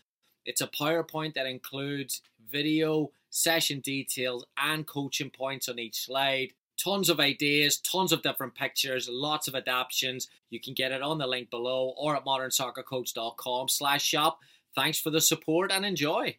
It's 0.46 0.62
a 0.62 0.68
PowerPoint 0.68 1.34
that 1.36 1.46
includes 1.46 2.22
video, 2.52 3.12
session 3.30 3.80
details, 3.80 4.46
and 4.58 4.86
coaching 4.86 5.30
points 5.30 5.70
on 5.70 5.80
each 5.80 6.06
slide 6.06 6.54
tons 6.78 7.10
of 7.10 7.20
ideas, 7.20 7.78
tons 7.78 8.12
of 8.12 8.22
different 8.22 8.56
pictures, 8.56 9.10
lots 9.12 9.48
of 9.48 9.56
adaptations. 9.56 10.28
You 10.50 10.60
can 10.60 10.74
get 10.74 10.92
it 10.92 11.02
on 11.02 11.18
the 11.18 11.28
link 11.28 11.50
below 11.50 11.94
or 11.98 12.16
at 12.16 12.26
modernsoccercoach.com 12.26 13.70
slash 13.70 14.04
shop. 14.04 14.40
thanks 14.76 15.00
for 15.00 15.10
the 15.10 15.22
support 15.22 15.72
and 15.72 15.86
enjoy. 15.86 16.38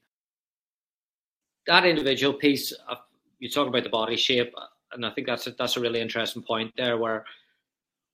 That 1.67 1.85
individual 1.85 2.35
piece, 2.35 2.73
uh, 2.89 2.95
you 3.41 3.51
talk 3.51 3.69
about 3.69 3.83
the 3.83 3.91
body 3.91 4.17
shape, 4.17 4.55
and 4.93 5.05
I 5.05 5.11
think 5.11 5.27
that's 5.27 5.47
a, 5.47 5.51
that's 5.51 5.77
a 5.77 5.81
really 5.81 6.01
interesting 6.01 6.43
point 6.43 6.73
there. 6.77 6.97
Where, 6.97 7.25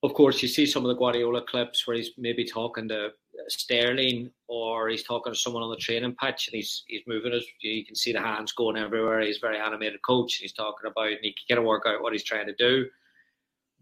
of 0.02 0.14
course, 0.14 0.42
you 0.42 0.48
see 0.48 0.66
some 0.66 0.84
of 0.84 0.88
the 0.88 0.98
Guardiola 0.98 1.42
clips 1.42 1.86
where 1.86 1.96
he's 1.96 2.10
maybe 2.16 2.44
talking 2.44 2.88
to 2.88 3.10
Sterling 3.48 4.30
or 4.48 4.88
he's 4.88 5.02
talking 5.02 5.32
to 5.32 5.38
someone 5.38 5.62
on 5.62 5.70
the 5.70 5.76
training 5.76 6.16
pitch 6.20 6.48
and 6.48 6.56
he's 6.56 6.84
he's 6.86 7.02
moving 7.06 7.32
his 7.32 7.46
you 7.60 7.84
can 7.84 7.94
see 7.94 8.12
the 8.12 8.20
hands 8.20 8.52
going 8.52 8.76
everywhere. 8.76 9.20
He's 9.20 9.38
very 9.38 9.58
animated 9.58 10.02
coach. 10.02 10.34
He's 10.34 10.52
talking 10.52 10.90
about 10.90 11.08
and 11.08 11.18
he 11.22 11.32
can 11.32 11.44
get 11.48 11.58
a 11.58 11.62
work 11.62 11.84
out 11.86 12.02
what 12.02 12.12
he's 12.12 12.24
trying 12.24 12.46
to 12.46 12.54
do. 12.54 12.86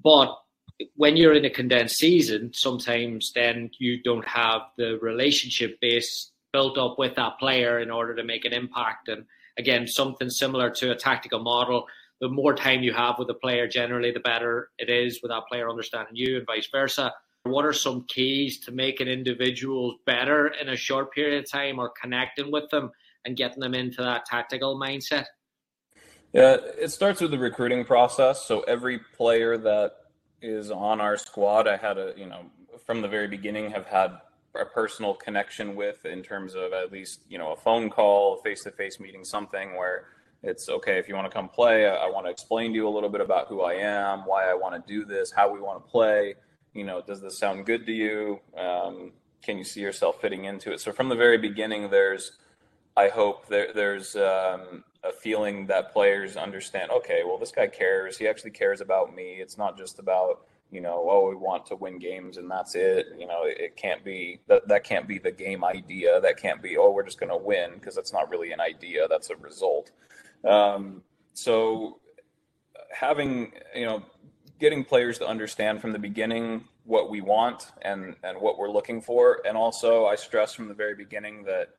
But 0.02 0.36
when 0.96 1.16
you're 1.16 1.34
in 1.34 1.44
a 1.44 1.50
condensed 1.50 1.96
season, 1.96 2.52
sometimes 2.52 3.32
then 3.34 3.70
you 3.78 4.02
don't 4.02 4.26
have 4.26 4.62
the 4.76 4.98
relationship 5.00 5.80
base 5.80 6.30
built 6.52 6.78
up 6.78 6.98
with 6.98 7.14
that 7.16 7.38
player 7.38 7.80
in 7.80 7.90
order 7.90 8.14
to 8.14 8.24
make 8.24 8.44
an 8.44 8.52
impact. 8.52 9.08
And 9.08 9.24
again, 9.58 9.86
something 9.86 10.30
similar 10.30 10.70
to 10.70 10.90
a 10.90 10.96
tactical 10.96 11.40
model. 11.40 11.86
The 12.20 12.28
more 12.28 12.54
time 12.54 12.82
you 12.82 12.92
have 12.92 13.18
with 13.18 13.30
a 13.30 13.34
player, 13.34 13.66
generally, 13.66 14.12
the 14.12 14.20
better 14.20 14.70
it 14.78 14.88
is 14.88 15.20
with 15.22 15.30
that 15.30 15.46
player 15.48 15.68
understanding 15.68 16.14
you, 16.14 16.36
and 16.36 16.46
vice 16.46 16.68
versa. 16.70 17.12
What 17.44 17.64
are 17.64 17.72
some 17.72 18.04
keys 18.06 18.60
to 18.60 18.72
making 18.72 19.08
individuals 19.08 19.96
better 20.06 20.48
in 20.48 20.68
a 20.68 20.76
short 20.76 21.12
period 21.12 21.42
of 21.42 21.50
time 21.50 21.80
or 21.80 21.92
connecting 22.00 22.52
with 22.52 22.70
them 22.70 22.90
and 23.24 23.36
getting 23.36 23.60
them 23.60 23.74
into 23.74 24.00
that 24.02 24.26
tactical 24.26 24.78
mindset? 24.78 25.24
Yeah, 26.32 26.56
it 26.78 26.90
starts 26.90 27.20
with 27.20 27.32
the 27.32 27.38
recruiting 27.38 27.84
process. 27.84 28.44
So 28.44 28.60
every 28.60 29.00
player 29.16 29.58
that 29.58 29.92
is 30.40 30.70
on 30.70 31.00
our 31.00 31.16
squad, 31.16 31.66
I 31.66 31.76
had 31.76 31.98
a, 31.98 32.14
you 32.16 32.26
know, 32.26 32.46
from 32.86 33.02
the 33.02 33.08
very 33.08 33.28
beginning 33.28 33.70
have 33.72 33.86
had 33.86 34.12
a 34.54 34.64
personal 34.64 35.14
connection 35.14 35.74
with 35.74 36.04
in 36.04 36.22
terms 36.22 36.54
of 36.54 36.72
at 36.72 36.92
least, 36.92 37.20
you 37.28 37.38
know, 37.38 37.52
a 37.52 37.56
phone 37.56 37.90
call, 37.90 38.36
face 38.36 38.62
to 38.64 38.70
face 38.70 39.00
meeting, 39.00 39.24
something 39.24 39.76
where 39.76 40.04
it's 40.42 40.68
okay 40.68 40.98
if 40.98 41.08
you 41.08 41.14
want 41.16 41.30
to 41.30 41.34
come 41.34 41.48
play. 41.48 41.86
I, 41.86 42.06
I 42.06 42.10
want 42.10 42.26
to 42.26 42.30
explain 42.30 42.70
to 42.70 42.76
you 42.76 42.88
a 42.88 42.90
little 42.90 43.08
bit 43.08 43.20
about 43.20 43.48
who 43.48 43.62
I 43.62 43.74
am, 43.74 44.20
why 44.20 44.48
I 44.48 44.54
want 44.54 44.74
to 44.74 44.92
do 44.92 45.04
this, 45.04 45.32
how 45.32 45.52
we 45.52 45.60
want 45.60 45.84
to 45.84 45.90
play 45.90 46.34
you 46.74 46.84
know, 46.84 47.02
does 47.02 47.20
this 47.20 47.38
sound 47.38 47.66
good 47.66 47.86
to 47.86 47.92
you? 47.92 48.40
Um, 48.56 49.12
can 49.42 49.58
you 49.58 49.64
see 49.64 49.80
yourself 49.80 50.20
fitting 50.20 50.44
into 50.44 50.72
it? 50.72 50.80
So 50.80 50.92
from 50.92 51.08
the 51.08 51.16
very 51.16 51.38
beginning, 51.38 51.90
there's, 51.90 52.32
I 52.96 53.08
hope 53.08 53.48
there, 53.48 53.72
there's 53.74 54.14
um, 54.16 54.84
a 55.02 55.12
feeling 55.12 55.66
that 55.66 55.92
players 55.92 56.36
understand. 56.36 56.90
Okay, 56.90 57.22
well, 57.24 57.38
this 57.38 57.52
guy 57.52 57.66
cares. 57.66 58.16
He 58.16 58.28
actually 58.28 58.52
cares 58.52 58.80
about 58.80 59.14
me. 59.14 59.36
It's 59.40 59.58
not 59.58 59.76
just 59.76 59.98
about 59.98 60.46
you 60.72 60.80
know, 60.80 61.06
oh, 61.06 61.28
we 61.28 61.36
want 61.36 61.66
to 61.66 61.76
win 61.76 61.98
games 61.98 62.38
and 62.38 62.50
that's 62.50 62.74
it. 62.74 63.08
You 63.18 63.26
know, 63.26 63.44
it, 63.44 63.58
it 63.60 63.76
can't 63.76 64.02
be 64.02 64.40
that 64.48 64.66
that 64.68 64.84
can't 64.84 65.06
be 65.06 65.18
the 65.18 65.30
game 65.30 65.62
idea. 65.62 66.18
That 66.20 66.38
can't 66.38 66.62
be 66.62 66.78
oh, 66.78 66.90
we're 66.90 67.04
just 67.04 67.20
going 67.20 67.30
to 67.30 67.36
win 67.36 67.74
because 67.74 67.94
that's 67.94 68.12
not 68.12 68.30
really 68.30 68.52
an 68.52 68.60
idea. 68.60 69.06
That's 69.06 69.28
a 69.28 69.36
result. 69.36 69.90
Um, 70.48 71.02
so 71.34 72.00
having 72.90 73.52
you 73.74 73.84
know 73.84 74.02
getting 74.62 74.84
players 74.84 75.18
to 75.18 75.26
understand 75.26 75.80
from 75.80 75.90
the 75.90 75.98
beginning 75.98 76.64
what 76.84 77.10
we 77.10 77.20
want 77.20 77.72
and 77.82 78.14
and 78.22 78.40
what 78.40 78.58
we're 78.58 78.70
looking 78.70 79.02
for. 79.02 79.42
And 79.44 79.56
also 79.56 80.06
i 80.06 80.14
stress 80.14 80.54
from 80.54 80.68
the 80.68 80.74
very 80.74 80.94
beginning 80.94 81.42
that 81.42 81.70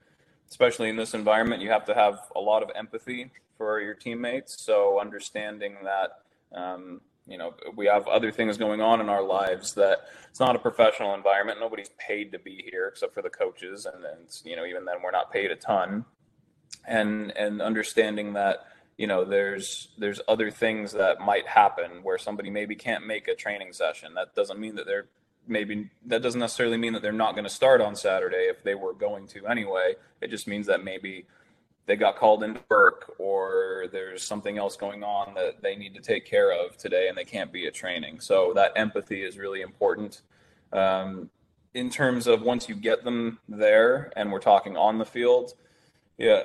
especially 0.50 0.90
in 0.90 0.98
this 0.98 1.14
environment 1.14 1.62
you 1.62 1.70
have 1.70 1.86
to 1.86 1.96
have 1.96 2.16
a 2.36 2.40
lot 2.40 2.62
of 2.62 2.70
empathy 2.76 3.32
for 3.58 3.80
your 3.80 3.94
teammates. 3.94 4.62
So 4.62 5.00
understanding 5.00 5.78
that 5.84 6.20
um, 6.54 7.00
you 7.26 7.38
know 7.38 7.54
we 7.74 7.86
have 7.86 8.06
other 8.08 8.32
things 8.34 8.58
going 8.58 8.82
on 8.82 9.00
in 9.00 9.08
our 9.08 9.24
lives 9.24 9.74
that 9.76 10.00
it's 10.30 10.42
not 10.42 10.58
a 10.58 10.60
professional 10.60 11.14
environment. 11.14 11.62
Nobody's 11.62 11.92
paid 11.98 12.34
to 12.34 12.40
be 12.40 12.68
here 12.70 12.88
except 12.90 13.14
for 13.14 13.22
the 13.22 13.30
coaches. 13.30 13.88
And 13.92 14.04
then 14.04 14.18
you 14.44 14.58
know 14.58 14.66
even 14.66 14.84
then 14.84 14.96
we're 15.02 15.12
not 15.20 15.32
paid 15.32 15.52
a 15.52 15.56
ton. 15.56 16.04
And 16.86 17.32
and 17.38 17.62
understanding 17.62 18.34
that 18.34 18.73
you 18.98 19.08
know 19.08 19.26
there's 19.26 19.90
there's 19.98 20.22
other 20.28 20.52
things 20.52 20.92
that 20.94 21.20
might 21.20 21.48
happen 21.48 22.04
where 22.04 22.18
somebody 22.18 22.50
maybe 22.50 22.76
can't 22.76 23.06
make 23.06 23.28
a 23.28 23.36
training 23.36 23.74
session. 23.74 24.14
That 24.14 24.36
doesn't 24.36 24.60
mean 24.60 24.76
that 24.76 24.86
they're 24.86 25.08
maybe 25.48 25.90
that 26.06 26.22
doesn't 26.22 26.40
necessarily 26.40 26.78
mean 26.78 26.94
that 26.94 27.02
they're 27.02 27.12
not 27.12 27.34
going 27.34 27.44
to 27.44 27.50
start 27.50 27.82
on 27.82 27.96
saturday 27.96 28.48
if 28.50 28.64
they 28.64 28.76
were 28.76 28.94
going 28.94 29.28
to 29.28 29.46
anyway. 29.48 29.96
It 30.22 30.30
just 30.30 30.48
means 30.48 30.68
that 30.68 30.84
maybe 30.84 31.26
they 31.86 31.98
got 31.98 32.16
called 32.16 32.44
into 32.44 32.62
work 32.70 33.14
or 33.18 33.88
there's 33.92 34.24
something 34.24 34.58
else 34.58 34.78
going 34.78 35.04
on 35.04 35.34
that 35.34 35.62
they 35.62 35.76
need 35.76 35.94
to 35.96 36.02
take 36.02 36.26
care 36.26 36.54
of 36.54 36.78
today 36.78 37.10
and 37.10 37.18
they 37.18 37.26
can't 37.26 37.52
be 37.52 37.68
at 37.68 37.74
training. 37.74 38.22
So 38.22 38.54
that 38.56 38.72
empathy 38.78 39.22
is 39.22 39.38
really 39.38 39.60
important. 39.60 40.22
Um, 40.72 41.30
in 41.74 41.90
terms 41.90 42.28
of 42.28 42.42
once 42.42 42.70
you 42.70 42.76
get 42.76 43.04
them 43.04 43.40
there 43.50 44.12
and 44.16 44.32
we're 44.32 44.40
talking 44.40 44.78
on 44.78 44.98
the 44.98 45.06
field 45.06 45.54
yeah 46.18 46.44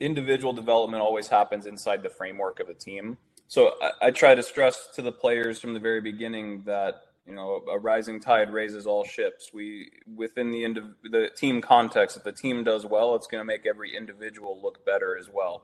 individual 0.00 0.52
development 0.52 1.02
always 1.02 1.28
happens 1.28 1.66
inside 1.66 2.02
the 2.02 2.08
framework 2.08 2.58
of 2.58 2.68
a 2.68 2.74
team. 2.74 3.18
So 3.48 3.74
I, 3.80 4.06
I, 4.06 4.10
try 4.10 4.34
to 4.34 4.42
stress 4.42 4.88
to 4.94 5.02
the 5.02 5.12
players 5.12 5.60
from 5.60 5.74
the 5.74 5.80
very 5.80 6.00
beginning 6.00 6.62
that 6.64 7.02
you 7.26 7.34
know 7.34 7.62
a 7.70 7.78
rising 7.78 8.18
tide 8.20 8.52
raises 8.52 8.86
all 8.86 9.04
ships. 9.04 9.50
We 9.52 9.90
within 10.16 10.50
the 10.50 10.64
end 10.64 10.78
of 10.78 10.84
the 11.02 11.30
team 11.36 11.60
context, 11.60 12.16
if 12.16 12.24
the 12.24 12.32
team 12.32 12.64
does 12.64 12.86
well, 12.86 13.14
it's 13.14 13.26
going 13.26 13.40
to 13.40 13.44
make 13.44 13.66
every 13.66 13.96
individual 13.96 14.58
look 14.62 14.84
better 14.86 15.18
as 15.18 15.28
well. 15.32 15.62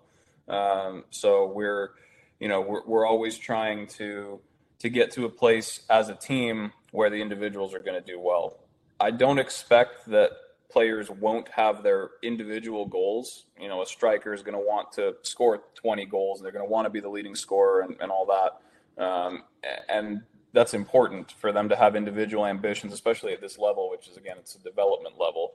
Um, 0.49 1.05
so 1.11 1.47
we're 1.47 1.91
you 2.39 2.49
know 2.49 2.61
we're, 2.61 2.85
we're 2.85 3.07
always 3.07 3.39
trying 3.39 3.87
to 3.89 4.41
to 4.81 4.89
get 4.89 5.11
to 5.13 5.25
a 5.25 5.31
place 5.31 5.81
as 5.89 6.09
a 6.09 6.15
team 6.15 6.73
where 6.91 7.09
the 7.09 7.21
individuals 7.21 7.73
are 7.73 7.79
going 7.79 8.01
to 8.01 8.07
do 8.07 8.21
well. 8.21 8.59
I 9.01 9.11
don't 9.11 9.39
expect 9.39 10.07
that 10.07 10.33
players 10.71 11.11
won't 11.11 11.49
have 11.49 11.83
their 11.83 12.11
individual 12.23 12.87
goals. 12.87 13.47
You 13.59 13.69
know, 13.69 13.83
a 13.83 13.87
striker 13.87 14.33
is 14.33 14.43
going 14.43 14.55
to 14.55 14.65
want 14.65 14.93
to 14.93 15.15
score 15.23 15.63
20 15.75 16.07
goals, 16.07 16.39
and 16.39 16.45
they're 16.45 16.53
going 16.53 16.65
to 16.65 16.71
want 16.71 16.87
to 16.87 16.91
be 16.91 17.01
the 17.01 17.09
leading 17.09 17.35
scorer 17.35 17.81
and, 17.81 17.97
and 18.01 18.11
all 18.11 18.27
that. 18.27 19.03
Um, 19.03 19.45
and 19.89 20.23
that's 20.53 20.75
important 20.75 21.33
for 21.33 21.53
them 21.53 21.69
to 21.69 21.77
have 21.77 21.97
individual 21.97 22.47
ambitions, 22.47 22.93
especially 22.93 23.33
at 23.33 23.41
this 23.41 23.59
level, 23.59 23.91
which 23.91 24.09
is 24.09 24.17
again, 24.17 24.37
it's 24.39 24.55
a 24.55 24.63
development 24.63 25.17
level. 25.19 25.53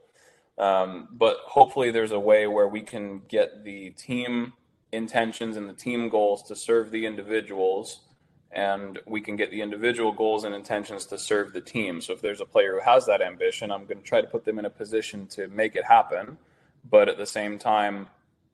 Um, 0.58 1.08
but 1.12 1.38
hopefully, 1.44 1.90
there's 1.90 2.12
a 2.12 2.20
way 2.20 2.46
where 2.46 2.68
we 2.68 2.82
can 2.82 3.22
get 3.28 3.64
the 3.64 3.90
team 3.90 4.52
intentions 4.92 5.56
and 5.56 5.68
the 5.68 5.74
team 5.74 6.08
goals 6.08 6.42
to 6.44 6.54
serve 6.54 6.90
the 6.90 7.06
individuals 7.06 8.00
and 8.52 8.98
we 9.06 9.20
can 9.20 9.36
get 9.36 9.50
the 9.50 9.62
individual 9.62 10.12
goals 10.12 10.44
and 10.44 10.54
intentions 10.54 11.06
to 11.06 11.18
serve 11.18 11.52
the 11.52 11.60
team. 11.60 12.00
So 12.00 12.12
if 12.12 12.20
there's 12.20 12.40
a 12.40 12.44
player 12.44 12.74
who 12.74 12.80
has 12.80 13.06
that 13.06 13.22
ambition, 13.22 13.70
I'm 13.70 13.86
going 13.86 13.98
to 13.98 14.04
try 14.04 14.20
to 14.20 14.26
put 14.26 14.44
them 14.44 14.58
in 14.58 14.66
a 14.66 14.70
position 14.70 15.26
to 15.28 15.48
make 15.48 15.74
it 15.74 15.84
happen. 15.84 16.36
But 16.90 17.08
at 17.08 17.16
the 17.16 17.26
same 17.26 17.58
time, 17.58 18.08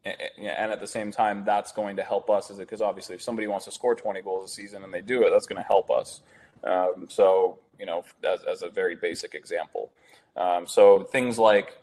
and 0.04 0.72
at 0.72 0.80
the 0.80 0.87
same 0.87 1.11
time, 1.11 1.44
that's 1.44 1.72
going 1.72 1.96
to 1.96 2.02
help 2.02 2.30
us, 2.30 2.50
is 2.50 2.58
it? 2.58 2.62
because 2.62 2.80
obviously, 2.80 3.16
if 3.16 3.22
somebody 3.22 3.48
wants 3.48 3.64
to 3.64 3.72
score 3.72 3.94
20 3.94 4.22
goals 4.22 4.50
a 4.50 4.52
season 4.52 4.84
and 4.84 4.94
they 4.94 5.00
do 5.00 5.26
it, 5.26 5.30
that's 5.30 5.46
going 5.46 5.61
to 5.61 5.66
help 5.66 5.90
us. 5.90 6.22
Um, 6.64 7.06
so 7.08 7.58
you 7.78 7.87
know, 7.87 8.04
as, 8.24 8.42
as, 8.42 8.62
a 8.62 8.68
very 8.68 8.96
basic 8.96 9.34
example. 9.34 9.90
Um, 10.37 10.66
so 10.66 11.04
things 11.04 11.38
like 11.38 11.78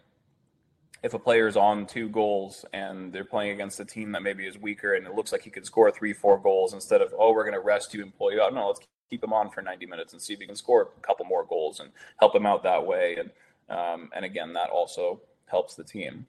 if 1.06 1.14
a 1.14 1.20
player 1.20 1.48
is 1.48 1.56
on 1.56 1.86
two 1.86 2.10
goals 2.10 2.66
and 2.74 3.14
they're 3.14 3.24
playing 3.24 3.52
against 3.52 3.80
a 3.80 3.86
team 3.86 4.12
that 4.12 4.24
maybe 4.24 4.44
is 4.48 4.58
weaker 4.58 4.96
and 4.96 5.06
it 5.06 5.14
looks 5.14 5.32
like 5.32 5.44
he 5.44 5.52
could 5.52 5.64
score 5.64 5.92
three, 5.92 6.14
four 6.14 6.40
goals 6.40 6.74
instead 6.74 7.00
of, 7.00 7.14
oh, 7.16 7.32
we're 7.32 7.44
going 7.44 7.54
to 7.54 7.60
rest 7.60 7.94
you 7.94 8.02
and 8.02 8.18
pull 8.18 8.34
you 8.34 8.42
out. 8.42 8.56
No, 8.56 8.70
let's 8.70 8.80
keep 9.08 9.24
him 9.24 9.32
on 9.32 9.52
for 9.52 9.62
90 9.62 9.86
minutes 9.86 10.14
and 10.14 10.22
see 10.22 10.34
if 10.34 10.40
he 10.40 10.48
can 10.48 10.56
score 10.56 10.90
a 10.98 11.02
couple 11.02 11.24
more 11.26 11.46
goals 11.46 11.80
and 11.80 11.92
help 12.20 12.36
him 12.36 12.48
out 12.48 12.64
that 12.64 12.88
way. 12.88 13.18
And, 13.20 13.30
um, 13.70 14.10
and 14.16 14.26
again, 14.26 14.54
that 14.54 14.72
also 14.72 15.22
helps 15.46 15.76
the 15.76 15.84
team. 15.84 16.26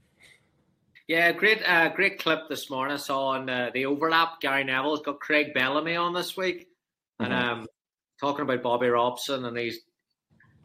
Yeah, 1.08 1.32
great, 1.32 1.62
uh, 1.66 1.88
great 1.88 2.18
clip 2.18 2.40
this 2.50 2.68
morning. 2.68 2.96
I 2.96 2.98
saw 2.98 3.28
on 3.28 3.48
uh, 3.48 3.70
the 3.72 3.86
overlap. 3.86 4.42
Gary 4.42 4.64
Neville's 4.64 5.00
got 5.00 5.20
Craig 5.20 5.54
Bellamy 5.54 5.96
on 5.96 6.12
this 6.12 6.36
week, 6.36 6.68
mm-hmm. 7.18 7.32
and 7.32 7.32
um, 7.32 7.66
talking 8.20 8.42
about 8.42 8.62
Bobby 8.62 8.88
Robson, 8.88 9.46
and 9.46 9.56
he's 9.56 9.78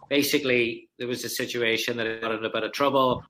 basically 0.10 0.90
there 1.00 1.08
was 1.08 1.24
a 1.24 1.30
situation 1.30 1.96
that 1.96 2.08
he 2.08 2.20
got 2.20 2.34
in 2.34 2.44
a 2.44 2.50
bit 2.50 2.64
of 2.64 2.74
trouble 2.74 3.24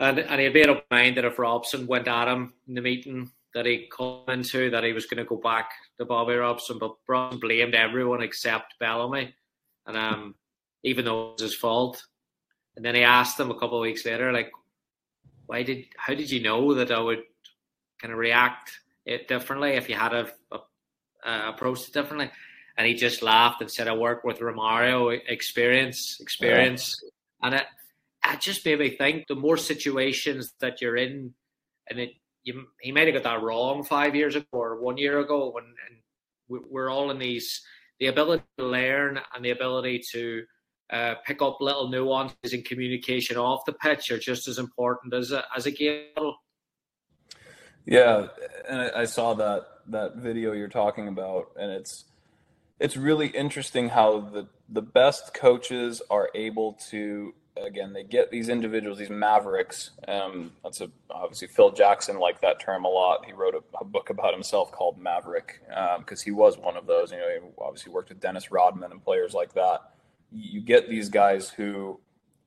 and, 0.00 0.18
and 0.18 0.40
he 0.40 0.44
had 0.44 0.54
made 0.54 0.68
up 0.68 0.84
mind 0.90 1.16
that 1.16 1.24
if 1.24 1.38
Robson 1.38 1.86
went 1.86 2.08
at 2.08 2.26
him 2.26 2.54
in 2.66 2.74
the 2.74 2.80
meeting 2.80 3.30
that 3.54 3.66
he 3.66 3.88
come 3.94 4.24
into, 4.28 4.70
that 4.70 4.84
he 4.84 4.92
was 4.92 5.06
going 5.06 5.18
to 5.18 5.28
go 5.28 5.36
back 5.36 5.70
to 5.98 6.04
Bobby 6.04 6.34
Robson. 6.34 6.78
But 6.78 6.94
Robson 7.06 7.38
blamed 7.38 7.74
everyone 7.74 8.22
except 8.22 8.78
Bellamy. 8.78 9.34
And 9.86 9.96
um, 9.96 10.34
even 10.82 11.04
though 11.04 11.30
it 11.30 11.32
was 11.34 11.42
his 11.42 11.56
fault. 11.56 12.02
And 12.76 12.84
then 12.84 12.94
he 12.94 13.02
asked 13.02 13.38
him 13.38 13.50
a 13.50 13.58
couple 13.58 13.76
of 13.76 13.82
weeks 13.82 14.06
later, 14.06 14.32
like, 14.32 14.50
why 15.46 15.62
did, 15.62 15.84
how 15.96 16.14
did 16.14 16.30
you 16.30 16.40
know 16.40 16.74
that 16.74 16.90
I 16.90 17.00
would 17.00 17.22
kind 18.00 18.12
of 18.12 18.18
react 18.18 18.70
it 19.04 19.28
differently 19.28 19.72
if 19.72 19.88
you 19.88 19.96
had 19.96 20.14
a, 20.14 20.30
a, 20.52 20.58
a 21.28 21.48
approached 21.50 21.88
it 21.88 21.94
differently? 21.94 22.30
And 22.78 22.86
he 22.86 22.94
just 22.94 23.22
laughed 23.22 23.60
and 23.60 23.70
said, 23.70 23.88
I 23.88 23.94
work 23.94 24.24
with 24.24 24.38
Romario, 24.38 25.18
experience, 25.28 26.18
experience. 26.20 27.02
Yeah. 27.02 27.46
And 27.46 27.54
it, 27.56 27.66
it 28.24 28.40
just 28.40 28.64
made 28.64 28.78
me 28.78 28.90
think 28.90 29.26
the 29.26 29.34
more 29.34 29.56
situations 29.56 30.52
that 30.60 30.80
you're 30.80 30.96
in, 30.96 31.34
and 31.88 31.98
it 31.98 32.10
you, 32.42 32.66
he 32.80 32.92
might 32.92 33.06
have 33.06 33.22
got 33.22 33.24
that 33.24 33.42
wrong 33.42 33.84
five 33.84 34.14
years 34.14 34.34
ago 34.34 34.46
or 34.52 34.80
one 34.80 34.96
year 34.96 35.18
ago, 35.18 35.50
when 35.50 35.64
and 35.64 36.62
we're 36.70 36.90
all 36.90 37.10
in 37.10 37.18
these 37.18 37.62
the 37.98 38.06
ability 38.06 38.42
to 38.58 38.64
learn 38.64 39.20
and 39.34 39.44
the 39.44 39.50
ability 39.50 40.02
to 40.12 40.42
uh, 40.90 41.14
pick 41.26 41.42
up 41.42 41.58
little 41.60 41.88
nuances 41.88 42.52
in 42.52 42.62
communication 42.62 43.36
off 43.36 43.64
the 43.66 43.72
pitch 43.74 44.10
are 44.10 44.18
just 44.18 44.48
as 44.48 44.58
important 44.58 45.14
as 45.14 45.30
a, 45.30 45.44
as 45.56 45.66
a 45.66 45.70
game. 45.70 46.06
Yeah, 47.86 48.28
and 48.68 48.80
I, 48.80 49.02
I 49.02 49.04
saw 49.04 49.34
that 49.34 49.66
that 49.88 50.16
video 50.16 50.52
you're 50.52 50.68
talking 50.68 51.08
about, 51.08 51.52
and 51.58 51.70
it's 51.70 52.04
it's 52.78 52.96
really 52.96 53.28
interesting 53.28 53.90
how 53.90 54.20
the 54.20 54.48
the 54.68 54.82
best 54.82 55.34
coaches 55.34 56.02
are 56.10 56.30
able 56.34 56.74
to 56.90 57.34
again 57.56 57.92
they 57.92 58.02
get 58.02 58.30
these 58.30 58.48
individuals 58.48 58.98
these 58.98 59.10
mavericks 59.10 59.90
um, 60.08 60.52
that's 60.62 60.80
a 60.80 60.90
obviously 61.10 61.48
phil 61.48 61.70
jackson 61.70 62.18
liked 62.18 62.40
that 62.42 62.60
term 62.60 62.84
a 62.84 62.88
lot. 62.88 63.24
He 63.24 63.32
wrote 63.32 63.54
a, 63.54 63.62
a 63.78 63.84
book 63.84 64.10
about 64.10 64.32
himself 64.32 64.72
called 64.72 64.98
maverick 64.98 65.60
because 65.98 66.20
um, 66.20 66.24
he 66.24 66.30
was 66.30 66.58
one 66.58 66.76
of 66.76 66.86
those 66.86 67.12
you 67.12 67.18
know 67.18 67.28
he 67.28 67.46
obviously 67.58 67.92
worked 67.92 68.08
with 68.08 68.20
dennis 68.20 68.50
rodman 68.50 68.92
and 68.92 69.02
players 69.02 69.34
like 69.34 69.54
that. 69.54 69.92
You 70.32 70.60
get 70.60 70.88
these 70.88 71.08
guys 71.08 71.50
who 71.50 71.98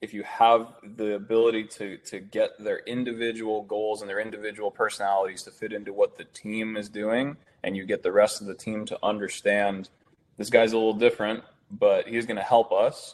if 0.03 0.13
you 0.13 0.21
have 0.23 0.67
the 0.97 1.15
ability 1.15 1.63
to 1.63 1.97
to 1.97 2.19
get 2.19 2.61
their 2.61 2.79
individual 2.79 3.63
goals 3.63 4.01
and 4.01 4.09
their 4.09 4.19
individual 4.19 4.69
personalities 4.69 5.43
to 5.43 5.51
fit 5.51 5.71
into 5.71 5.93
what 5.93 6.17
the 6.17 6.25
team 6.25 6.75
is 6.75 6.89
doing 6.89 7.37
and 7.63 7.77
you 7.77 7.85
get 7.85 8.03
the 8.03 8.11
rest 8.11 8.41
of 8.41 8.47
the 8.47 8.53
team 8.53 8.85
to 8.85 8.99
understand 9.01 9.89
this 10.37 10.49
guy's 10.49 10.73
a 10.73 10.77
little 10.77 10.93
different 10.93 11.41
but 11.71 12.05
he's 12.07 12.25
going 12.25 12.37
to 12.37 12.43
help 12.43 12.71
us 12.73 13.13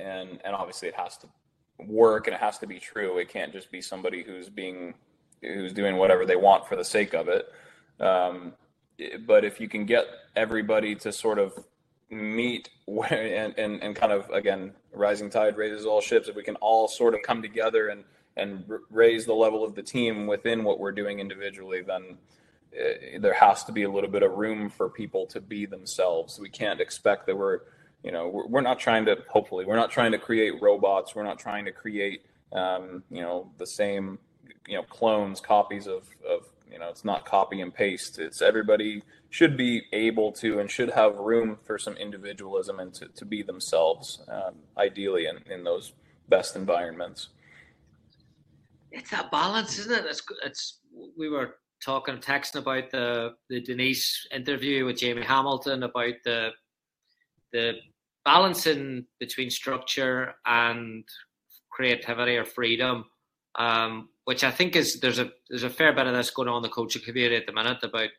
and 0.00 0.38
and 0.44 0.54
obviously 0.54 0.88
it 0.88 0.94
has 0.94 1.16
to 1.18 1.28
work 1.78 2.26
and 2.26 2.34
it 2.34 2.40
has 2.40 2.58
to 2.58 2.66
be 2.66 2.78
true. 2.78 3.18
It 3.18 3.28
can't 3.28 3.52
just 3.52 3.70
be 3.70 3.80
somebody 3.80 4.22
who's 4.22 4.48
being 4.48 4.94
who's 5.42 5.72
doing 5.72 5.96
whatever 5.96 6.26
they 6.26 6.36
want 6.36 6.66
for 6.66 6.76
the 6.76 6.84
sake 6.84 7.14
of 7.14 7.28
it. 7.28 7.52
Um, 8.00 8.54
but 9.26 9.44
if 9.44 9.60
you 9.60 9.68
can 9.68 9.84
get 9.84 10.06
everybody 10.34 10.94
to 10.96 11.12
sort 11.12 11.38
of 11.38 11.52
meet 12.10 12.70
and, 13.10 13.54
and, 13.58 13.82
and 13.82 13.96
kind 13.96 14.12
of 14.12 14.28
again 14.30 14.72
rising 14.92 15.30
tide 15.30 15.56
raises 15.56 15.84
all 15.86 16.00
ships 16.00 16.28
if 16.28 16.34
we 16.34 16.42
can 16.42 16.56
all 16.56 16.88
sort 16.88 17.14
of 17.14 17.20
come 17.22 17.42
together 17.42 17.88
and 17.88 18.04
and 18.36 18.64
raise 18.90 19.26
the 19.26 19.34
level 19.34 19.64
of 19.64 19.74
the 19.74 19.82
team 19.82 20.26
within 20.26 20.62
what 20.62 20.78
we're 20.78 20.92
doing 20.92 21.18
individually 21.18 21.82
then 21.82 22.16
uh, 22.74 23.18
there 23.20 23.34
has 23.34 23.64
to 23.64 23.72
be 23.72 23.84
a 23.84 23.90
little 23.90 24.10
bit 24.10 24.22
of 24.22 24.32
room 24.32 24.68
for 24.68 24.88
people 24.88 25.26
to 25.26 25.40
be 25.40 25.66
themselves. 25.66 26.38
We 26.38 26.50
can't 26.50 26.80
expect 26.80 27.26
that 27.26 27.36
we're 27.36 27.60
you 28.02 28.12
know 28.12 28.28
we're, 28.28 28.46
we're 28.46 28.60
not 28.60 28.78
trying 28.78 29.04
to 29.06 29.16
hopefully 29.28 29.64
we're 29.64 29.76
not 29.76 29.90
trying 29.90 30.12
to 30.12 30.18
create 30.18 30.60
robots. 30.60 31.14
We're 31.14 31.24
not 31.24 31.38
trying 31.38 31.64
to 31.64 31.72
create 31.72 32.22
um, 32.52 33.02
you 33.10 33.22
know 33.22 33.50
the 33.58 33.66
same 33.66 34.18
you 34.66 34.76
know 34.76 34.82
clones 34.84 35.40
copies 35.40 35.86
of 35.86 36.08
of 36.28 36.46
you 36.70 36.78
know 36.78 36.88
it's 36.88 37.04
not 37.04 37.24
copy 37.24 37.60
and 37.60 37.74
paste. 37.74 38.18
It's 38.18 38.42
everybody 38.42 39.02
should 39.30 39.56
be 39.56 39.82
able 39.92 40.32
to 40.32 40.58
and 40.58 40.70
should 40.70 40.90
have 40.90 41.16
room 41.16 41.58
for 41.64 41.78
some 41.78 41.94
individualism 41.94 42.80
and 42.80 42.94
to, 42.94 43.08
to 43.08 43.24
be 43.26 43.42
themselves 43.42 44.20
um, 44.28 44.54
ideally 44.78 45.26
in, 45.26 45.36
in 45.52 45.64
those 45.64 45.92
best 46.30 46.56
environments. 46.56 47.28
It's 48.90 49.10
that 49.10 49.30
balance 49.30 49.78
isn't 49.78 49.92
it? 49.92 50.06
It's, 50.06 50.22
it's 50.44 50.78
we 51.16 51.28
were 51.28 51.56
talking 51.84 52.16
texting 52.16 52.56
about 52.56 52.90
the 52.90 53.34
the 53.48 53.60
diniz 53.60 54.26
interview 54.32 54.84
with 54.84 54.96
jamie 54.96 55.22
hamilton 55.22 55.84
about 55.84 56.14
the 56.24 56.50
the 57.52 57.74
balancing 58.24 59.06
between 59.18 59.50
structure 59.50 60.34
and 60.46 61.04
creativity 61.70 62.36
or 62.36 62.44
freedom, 62.44 63.04
um, 63.58 64.08
which 64.24 64.44
I 64.44 64.50
think 64.50 64.76
is 64.76 65.00
there's 65.00 65.18
a 65.18 65.30
there's 65.48 65.62
a 65.62 65.70
fair 65.70 65.92
bit 65.92 66.06
of 66.06 66.14
this 66.14 66.30
going 66.30 66.48
on 66.48 66.58
in 66.58 66.62
the 66.62 66.68
coaching 66.68 67.02
community 67.02 67.36
at 67.36 67.46
the 67.46 67.52
minute 67.52 67.78
about 67.82 68.10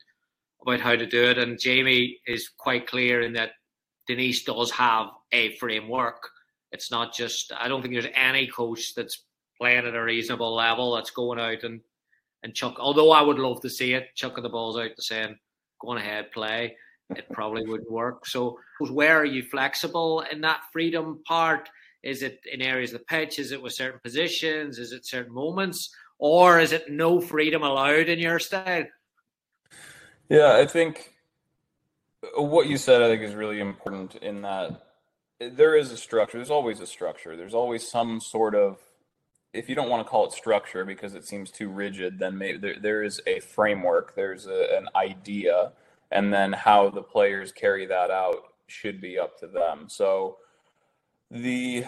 about 0.62 0.80
how 0.80 0.96
to 0.96 1.06
do 1.06 1.24
it. 1.24 1.38
And 1.38 1.60
Jamie 1.60 2.20
is 2.26 2.50
quite 2.58 2.88
clear 2.88 3.22
in 3.22 3.34
that 3.34 3.52
Diniz 4.10 4.44
does 4.44 4.72
have 4.72 5.08
a 5.32 5.56
framework. 5.58 6.22
It's 6.72 6.92
not 6.92 7.14
just 7.14 7.52
I 7.58 7.68
don't 7.68 7.82
think 7.82 7.94
there's 7.94 8.14
any 8.16 8.48
coach 8.48 8.94
that's 8.96 9.26
playing 9.60 9.86
at 9.86 9.96
a 9.96 10.04
reasonable 10.04 10.56
level 10.56 10.96
that's 10.96 11.12
going 11.12 11.40
out 11.40 11.64
and 11.64 11.82
and 12.44 12.56
chuck. 12.56 12.76
Although 12.80 13.12
I 13.12 13.22
would 13.22 13.40
love 13.40 13.62
to 13.62 13.70
see 13.70 13.94
it, 13.94 14.16
chucking 14.16 14.44
the 14.44 14.50
balls 14.50 14.78
out 14.78 14.92
to 14.96 15.02
saying, 15.02 15.38
"Go 15.82 15.90
on 15.90 15.98
ahead, 15.98 16.32
play." 16.32 16.76
It 17.16 17.28
probably 17.32 17.66
wouldn't 17.66 17.92
work. 17.92 18.26
So, 18.26 18.60
where 18.80 19.18
are 19.18 19.26
you 19.26 19.44
flexible 19.44 20.24
in 20.32 20.42
that 20.42 20.62
freedom 20.72 21.22
part? 21.26 21.70
Is 22.04 22.24
it 22.24 22.40
in 22.52 22.62
areas 22.62 22.94
of 22.94 23.00
the 23.00 23.06
pitch? 23.06 23.40
Is 23.40 23.52
it 23.52 23.62
with 23.62 23.74
certain 23.74 24.00
positions? 24.02 24.80
Is 24.80 24.92
it 24.92 25.06
certain 25.06 25.34
moments? 25.34 25.94
Or 26.18 26.60
is 26.60 26.72
it 26.72 26.90
no 26.90 27.20
freedom 27.20 27.64
allowed 27.64 28.10
in 28.10 28.20
your 28.20 28.40
style? 28.40 28.86
Yeah, 30.30 30.54
I 30.54 30.66
think 30.66 31.14
what 32.36 32.68
you 32.68 32.78
said, 32.78 33.02
I 33.02 33.08
think, 33.08 33.24
is 33.24 33.34
really 33.34 33.60
important 33.60 34.16
in 34.16 34.42
that 34.44 34.86
there 35.40 35.76
is 35.76 35.92
a 35.92 35.98
structure. 35.98 36.38
There's 36.38 36.52
always 36.52 36.80
a 36.80 36.88
structure. 36.88 37.36
There's 37.36 37.54
always 37.54 37.88
some 37.88 38.20
sort 38.20 38.56
of, 38.56 38.78
if 39.54 39.70
you 39.70 39.76
don't 39.76 39.90
want 39.90 40.06
to 40.06 40.10
call 40.10 40.28
it 40.28 40.34
structure 40.34 40.86
because 40.86 41.16
it 41.16 41.26
seems 41.26 41.50
too 41.50 41.70
rigid, 41.70 42.20
then 42.20 42.38
maybe 42.38 42.58
there, 42.58 42.76
there 42.80 43.04
is 43.04 43.22
a 43.26 43.40
framework, 43.40 44.16
there's 44.16 44.46
a, 44.46 44.78
an 44.78 44.90
idea 44.96 45.72
and 46.12 46.34
then 46.34 46.54
how 46.54 46.90
the 46.90 47.02
players 47.04 47.52
carry 47.52 47.86
that 47.86 48.12
out 48.12 48.44
should 48.68 49.02
be 49.02 49.18
up 49.18 49.38
to 49.40 49.48
them. 49.48 49.86
So 49.88 50.38
the 51.32 51.86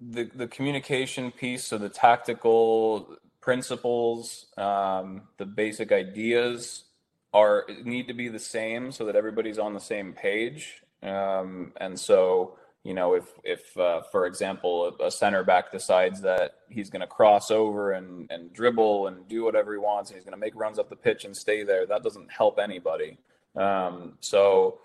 the 0.00 0.30
the 0.34 0.48
communication 0.48 1.30
piece, 1.30 1.64
so 1.64 1.78
the 1.78 1.88
tactical 1.88 3.16
principles, 3.40 4.46
um, 4.56 5.22
the 5.38 5.46
basic 5.46 5.92
ideas 5.92 6.84
are 7.32 7.66
need 7.84 8.08
to 8.08 8.14
be 8.14 8.28
the 8.28 8.38
same 8.38 8.92
so 8.92 9.04
that 9.04 9.16
everybody's 9.16 9.58
on 9.58 9.74
the 9.74 9.80
same 9.80 10.12
page. 10.12 10.82
Um, 11.02 11.72
and 11.76 11.98
so 11.98 12.56
you 12.84 12.92
know, 12.92 13.14
if 13.14 13.24
if 13.42 13.76
uh, 13.78 14.02
for 14.12 14.26
example 14.26 14.94
a, 15.00 15.10
center 15.10 15.42
back 15.42 15.72
decides 15.72 16.20
that 16.20 16.56
he's 16.68 16.90
going 16.90 17.00
to 17.00 17.06
cross 17.06 17.50
over 17.50 17.92
and 17.92 18.30
and 18.30 18.52
dribble 18.52 19.06
and 19.06 19.26
do 19.26 19.42
whatever 19.42 19.72
he 19.72 19.78
wants, 19.78 20.10
and 20.10 20.16
he's 20.16 20.24
going 20.24 20.34
to 20.34 20.40
make 20.40 20.54
runs 20.54 20.78
up 20.78 20.90
the 20.90 20.96
pitch 20.96 21.24
and 21.24 21.34
stay 21.34 21.64
there, 21.64 21.86
that 21.86 22.02
doesn't 22.02 22.30
help 22.30 22.58
anybody. 22.58 23.16
Um, 23.56 24.18
so, 24.20 24.80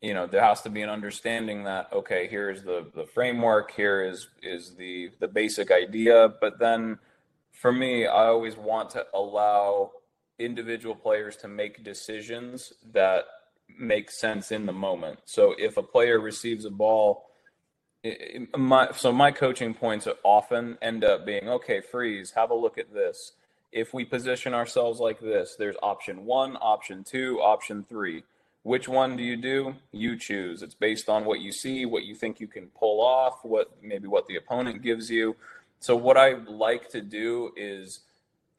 you 0.00 0.14
know, 0.14 0.26
there 0.26 0.42
has 0.42 0.62
to 0.62 0.70
be 0.70 0.82
an 0.82 0.90
understanding 0.90 1.62
that 1.64 1.92
okay, 1.92 2.26
here's 2.26 2.64
the 2.64 2.90
the 2.92 3.06
framework, 3.06 3.70
here 3.70 4.02
is 4.02 4.28
is 4.42 4.74
the 4.74 5.10
the 5.20 5.28
basic 5.28 5.70
idea, 5.70 6.34
but 6.40 6.58
then 6.58 6.98
for 7.52 7.72
me, 7.72 8.04
I 8.06 8.26
always 8.26 8.56
want 8.56 8.90
to 8.90 9.06
allow 9.14 9.92
individual 10.40 10.96
players 10.96 11.36
to 11.36 11.48
make 11.48 11.84
decisions 11.84 12.72
that 12.92 13.26
make 13.78 14.10
sense 14.10 14.50
in 14.50 14.66
the 14.66 14.72
moment. 14.72 15.20
So 15.24 15.54
if 15.56 15.76
a 15.76 15.82
player 15.82 16.18
receives 16.18 16.64
a 16.64 16.70
ball 16.70 17.26
my 18.56 18.90
so 18.92 19.12
my 19.12 19.30
coaching 19.30 19.72
points 19.74 20.06
often 20.22 20.76
end 20.82 21.04
up 21.04 21.24
being 21.24 21.48
okay 21.48 21.80
freeze 21.80 22.32
have 22.32 22.50
a 22.50 22.54
look 22.54 22.78
at 22.78 22.92
this. 22.92 23.32
If 23.72 23.92
we 23.94 24.04
position 24.04 24.54
ourselves 24.54 25.00
like 25.00 25.20
this 25.20 25.56
there's 25.58 25.76
option 25.82 26.24
one 26.24 26.56
option 26.60 27.04
two 27.04 27.40
option 27.40 27.84
three. 27.88 28.24
Which 28.62 28.88
one 28.88 29.16
do 29.16 29.22
you 29.22 29.36
do? 29.36 29.74
You 29.92 30.16
choose. 30.18 30.62
It's 30.62 30.74
based 30.74 31.08
on 31.08 31.24
what 31.24 31.40
you 31.40 31.52
see 31.52 31.86
what 31.86 32.04
you 32.04 32.14
think 32.14 32.40
you 32.40 32.46
can 32.46 32.66
pull 32.68 33.00
off 33.00 33.44
what 33.44 33.70
maybe 33.82 34.06
what 34.06 34.26
the 34.26 34.36
opponent 34.36 34.82
gives 34.82 35.10
you. 35.10 35.36
So 35.80 35.96
what 35.96 36.16
i 36.16 36.34
like 36.46 36.88
to 36.90 37.00
do 37.00 37.52
is 37.56 38.00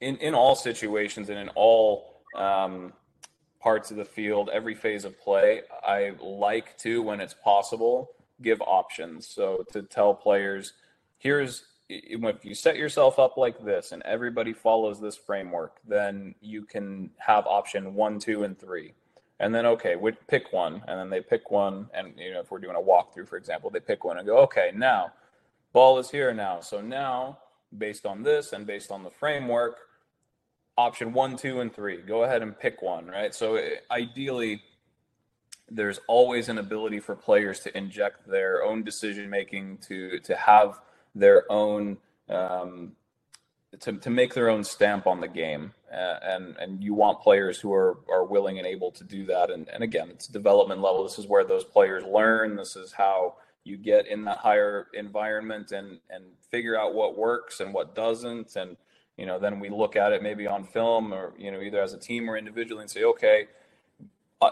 in 0.01 0.17
in 0.17 0.33
all 0.33 0.55
situations 0.55 1.29
and 1.29 1.37
in 1.37 1.49
all 1.49 2.21
um, 2.35 2.93
parts 3.61 3.91
of 3.91 3.97
the 3.97 4.05
field 4.05 4.49
every 4.53 4.75
phase 4.75 5.05
of 5.05 5.19
play 5.19 5.61
i 5.83 6.11
like 6.21 6.77
to 6.77 7.01
when 7.01 7.19
it's 7.19 7.33
possible 7.33 8.11
give 8.41 8.61
options. 8.61 9.27
So 9.27 9.65
to 9.71 9.81
tell 9.83 10.13
players, 10.13 10.73
here's 11.17 11.65
if 11.87 12.43
you 12.43 12.55
set 12.55 12.77
yourself 12.77 13.19
up 13.19 13.37
like 13.37 13.63
this 13.63 13.91
and 13.91 14.01
everybody 14.03 14.53
follows 14.53 14.99
this 14.99 15.15
framework, 15.15 15.77
then 15.87 16.33
you 16.41 16.63
can 16.63 17.11
have 17.17 17.45
option 17.45 17.93
one, 17.93 18.19
two, 18.19 18.43
and 18.43 18.57
three. 18.57 18.93
And 19.39 19.53
then 19.53 19.65
okay, 19.65 19.95
we 19.95 20.13
pick 20.27 20.53
one, 20.53 20.81
and 20.87 20.97
then 20.97 21.09
they 21.09 21.21
pick 21.21 21.51
one, 21.51 21.89
and 21.93 22.13
you 22.17 22.31
know 22.33 22.39
if 22.39 22.51
we're 22.51 22.59
doing 22.59 22.77
a 22.77 22.79
walkthrough, 22.79 23.27
for 23.27 23.37
example, 23.37 23.69
they 23.69 23.81
pick 23.81 24.03
one 24.05 24.17
and 24.17 24.25
go, 24.25 24.37
okay, 24.37 24.71
now 24.73 25.11
ball 25.73 25.99
is 25.99 26.09
here 26.09 26.33
now. 26.33 26.61
So 26.61 26.79
now, 26.79 27.39
based 27.77 28.05
on 28.05 28.23
this 28.23 28.53
and 28.53 28.65
based 28.65 28.91
on 28.91 29.03
the 29.03 29.09
framework, 29.09 29.77
option 30.77 31.11
one, 31.11 31.35
two, 31.35 31.59
and 31.59 31.73
three, 31.73 31.97
go 31.97 32.23
ahead 32.23 32.41
and 32.41 32.57
pick 32.57 32.81
one, 32.81 33.07
right? 33.07 33.35
So 33.35 33.61
ideally, 33.91 34.63
there's 35.69 35.99
always 36.07 36.49
an 36.49 36.57
ability 36.57 36.99
for 36.99 37.15
players 37.15 37.59
to 37.61 37.75
inject 37.77 38.27
their 38.27 38.63
own 38.63 38.83
decision 38.83 39.29
making 39.29 39.79
to 39.79 40.19
to 40.19 40.35
have 40.35 40.79
their 41.13 41.51
own 41.51 41.97
um, 42.29 42.93
to, 43.79 43.93
to 43.93 44.09
make 44.09 44.33
their 44.33 44.49
own 44.49 44.63
stamp 44.63 45.07
on 45.07 45.21
the 45.21 45.27
game. 45.27 45.73
Uh, 45.91 46.19
and 46.23 46.55
and 46.57 46.83
you 46.83 46.93
want 46.93 47.21
players 47.21 47.59
who 47.59 47.73
are 47.73 47.97
are 48.09 48.25
willing 48.25 48.57
and 48.57 48.67
able 48.67 48.91
to 48.91 49.03
do 49.03 49.25
that. 49.25 49.49
And, 49.49 49.67
and 49.69 49.83
again 49.83 50.09
it's 50.09 50.27
development 50.27 50.81
level. 50.81 51.03
This 51.03 51.19
is 51.19 51.27
where 51.27 51.43
those 51.43 51.63
players 51.63 52.03
learn. 52.03 52.55
This 52.55 52.75
is 52.75 52.91
how 52.91 53.35
you 53.63 53.77
get 53.77 54.07
in 54.07 54.25
that 54.25 54.37
higher 54.37 54.87
environment 54.93 55.71
and 55.71 55.99
and 56.09 56.25
figure 56.51 56.79
out 56.79 56.93
what 56.93 57.17
works 57.17 57.59
and 57.59 57.73
what 57.73 57.95
doesn't. 57.95 58.55
And 58.55 58.77
you 59.17 59.25
know 59.25 59.39
then 59.39 59.59
we 59.59 59.69
look 59.69 59.95
at 59.95 60.11
it 60.11 60.21
maybe 60.21 60.45
on 60.45 60.65
film 60.65 61.13
or 61.13 61.33
you 61.37 61.51
know 61.51 61.61
either 61.61 61.81
as 61.81 61.93
a 61.93 61.99
team 61.99 62.29
or 62.29 62.37
individually 62.37 62.81
and 62.81 62.91
say 62.91 63.03
okay 63.03 63.47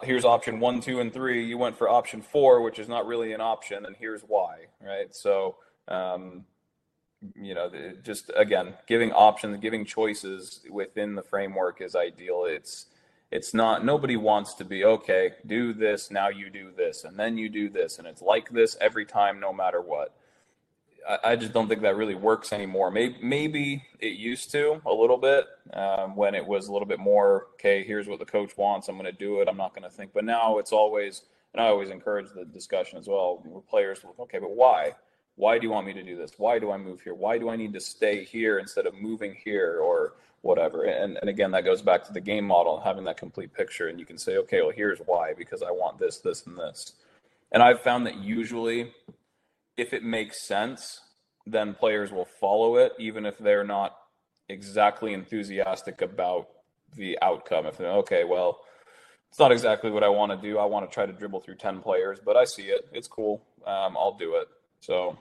here's 0.03 0.25
option 0.25 0.59
one, 0.59 0.81
two, 0.81 0.99
and 0.99 1.13
three. 1.13 1.45
You 1.45 1.57
went 1.57 1.77
for 1.77 1.89
option 1.89 2.21
four, 2.21 2.61
which 2.61 2.79
is 2.79 2.87
not 2.87 3.05
really 3.05 3.33
an 3.33 3.41
option, 3.41 3.85
and 3.85 3.95
here's 3.95 4.21
why, 4.21 4.65
right? 4.81 5.13
So, 5.15 5.57
um, 5.87 6.45
you 7.35 7.53
know, 7.53 7.71
just 8.03 8.31
again, 8.35 8.73
giving 8.87 9.11
options, 9.11 9.57
giving 9.59 9.85
choices 9.85 10.61
within 10.69 11.15
the 11.15 11.23
framework 11.23 11.81
is 11.81 11.95
ideal. 11.95 12.45
It's 12.47 12.87
it's 13.31 13.53
not 13.53 13.85
nobody 13.85 14.15
wants 14.17 14.53
to 14.55 14.65
be 14.65 14.85
okay. 14.85 15.31
Do 15.45 15.73
this 15.73 16.11
now. 16.11 16.29
You 16.29 16.49
do 16.49 16.71
this, 16.75 17.03
and 17.03 17.17
then 17.17 17.37
you 17.37 17.49
do 17.49 17.69
this, 17.69 17.99
and 17.99 18.07
it's 18.07 18.21
like 18.21 18.49
this 18.49 18.77
every 18.79 19.05
time, 19.05 19.39
no 19.39 19.53
matter 19.53 19.81
what. 19.81 20.15
I, 21.23 21.35
just 21.35 21.53
don't 21.53 21.67
think 21.67 21.81
that 21.81 21.95
really 21.95 22.15
works 22.15 22.53
anymore. 22.53 22.91
Maybe, 22.91 23.17
maybe 23.21 23.83
it 23.99 24.17
used 24.17 24.51
to 24.51 24.81
a 24.85 24.93
little 24.93 25.17
bit 25.17 25.45
um, 25.73 26.15
when 26.15 26.35
it 26.35 26.45
was 26.45 26.67
a 26.67 26.73
little 26.73 26.87
bit 26.87 26.99
more, 26.99 27.47
okay, 27.55 27.83
here's 27.83 28.07
what 28.07 28.19
the 28.19 28.25
coach 28.25 28.55
wants. 28.57 28.87
I'm 28.87 28.97
going 28.97 29.11
to 29.11 29.17
do 29.17 29.41
it. 29.41 29.47
I'm 29.47 29.57
not 29.57 29.75
going 29.75 29.83
to 29.83 29.89
think. 29.89 30.11
But 30.13 30.25
now 30.25 30.57
it's 30.57 30.71
always, 30.71 31.23
and 31.53 31.61
I 31.61 31.67
always 31.67 31.89
encourage 31.89 32.27
the 32.33 32.45
discussion 32.45 32.97
as 32.97 33.07
well 33.07 33.41
with 33.45 33.67
players, 33.67 34.03
look, 34.03 34.19
okay, 34.19 34.39
but 34.39 34.51
why? 34.51 34.93
Why 35.35 35.57
do 35.57 35.65
you 35.65 35.71
want 35.71 35.87
me 35.87 35.93
to 35.93 36.03
do 36.03 36.15
this? 36.15 36.31
Why 36.37 36.59
do 36.59 36.71
I 36.71 36.77
move 36.77 37.01
here? 37.01 37.15
Why 37.15 37.37
do 37.37 37.49
I 37.49 37.55
need 37.55 37.73
to 37.73 37.79
stay 37.79 38.23
here 38.23 38.59
instead 38.59 38.85
of 38.85 38.93
moving 38.93 39.35
here 39.43 39.79
or 39.79 40.13
whatever? 40.41 40.83
And, 40.83 41.17
and 41.17 41.29
again, 41.29 41.51
that 41.51 41.65
goes 41.65 41.81
back 41.81 42.03
to 42.05 42.13
the 42.13 42.21
game 42.21 42.45
model, 42.45 42.79
having 42.79 43.03
that 43.05 43.17
complete 43.17 43.53
picture. 43.53 43.87
And 43.87 43.99
you 43.99 44.05
can 44.05 44.17
say, 44.17 44.37
okay, 44.37 44.61
well, 44.61 44.71
here's 44.75 44.99
why, 44.99 45.33
because 45.33 45.63
I 45.63 45.71
want 45.71 45.97
this, 45.97 46.19
this, 46.19 46.45
and 46.45 46.57
this. 46.57 46.93
And 47.51 47.63
I've 47.63 47.81
found 47.81 48.05
that 48.05 48.17
usually 48.17 48.93
if 49.77 49.93
it 49.93 50.03
makes 50.03 50.41
sense, 50.41 50.99
then 51.45 51.73
players 51.73 52.11
will 52.11 52.25
follow 52.25 52.77
it, 52.77 52.93
even 52.99 53.25
if 53.25 53.37
they're 53.37 53.63
not 53.63 53.97
exactly 54.49 55.13
enthusiastic 55.13 56.01
about 56.01 56.47
the 56.95 57.17
outcome. 57.21 57.65
If 57.65 57.77
they're 57.77 57.91
okay, 57.91 58.23
well, 58.23 58.59
it's 59.29 59.39
not 59.39 59.51
exactly 59.51 59.89
what 59.89 60.03
I 60.03 60.09
want 60.09 60.31
to 60.31 60.37
do. 60.37 60.57
I 60.57 60.65
want 60.65 60.89
to 60.89 60.93
try 60.93 61.05
to 61.05 61.11
dribble 61.11 61.41
through 61.41 61.55
10 61.55 61.81
players, 61.81 62.19
but 62.23 62.37
I 62.37 62.45
see 62.45 62.63
it. 62.63 62.87
It's 62.93 63.07
cool. 63.07 63.41
Um, 63.65 63.97
I'll 63.97 64.17
do 64.17 64.35
it. 64.35 64.47
So, 64.79 65.17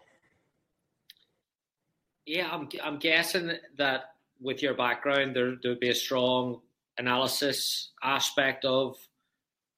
yeah, 2.26 2.48
I'm, 2.52 2.68
I'm 2.82 2.98
guessing 2.98 3.52
that 3.78 4.14
with 4.40 4.62
your 4.62 4.74
background, 4.74 5.34
there, 5.34 5.56
there 5.62 5.70
would 5.70 5.80
be 5.80 5.88
a 5.88 5.94
strong 5.94 6.60
analysis 6.98 7.90
aspect 8.02 8.64
of 8.64 8.96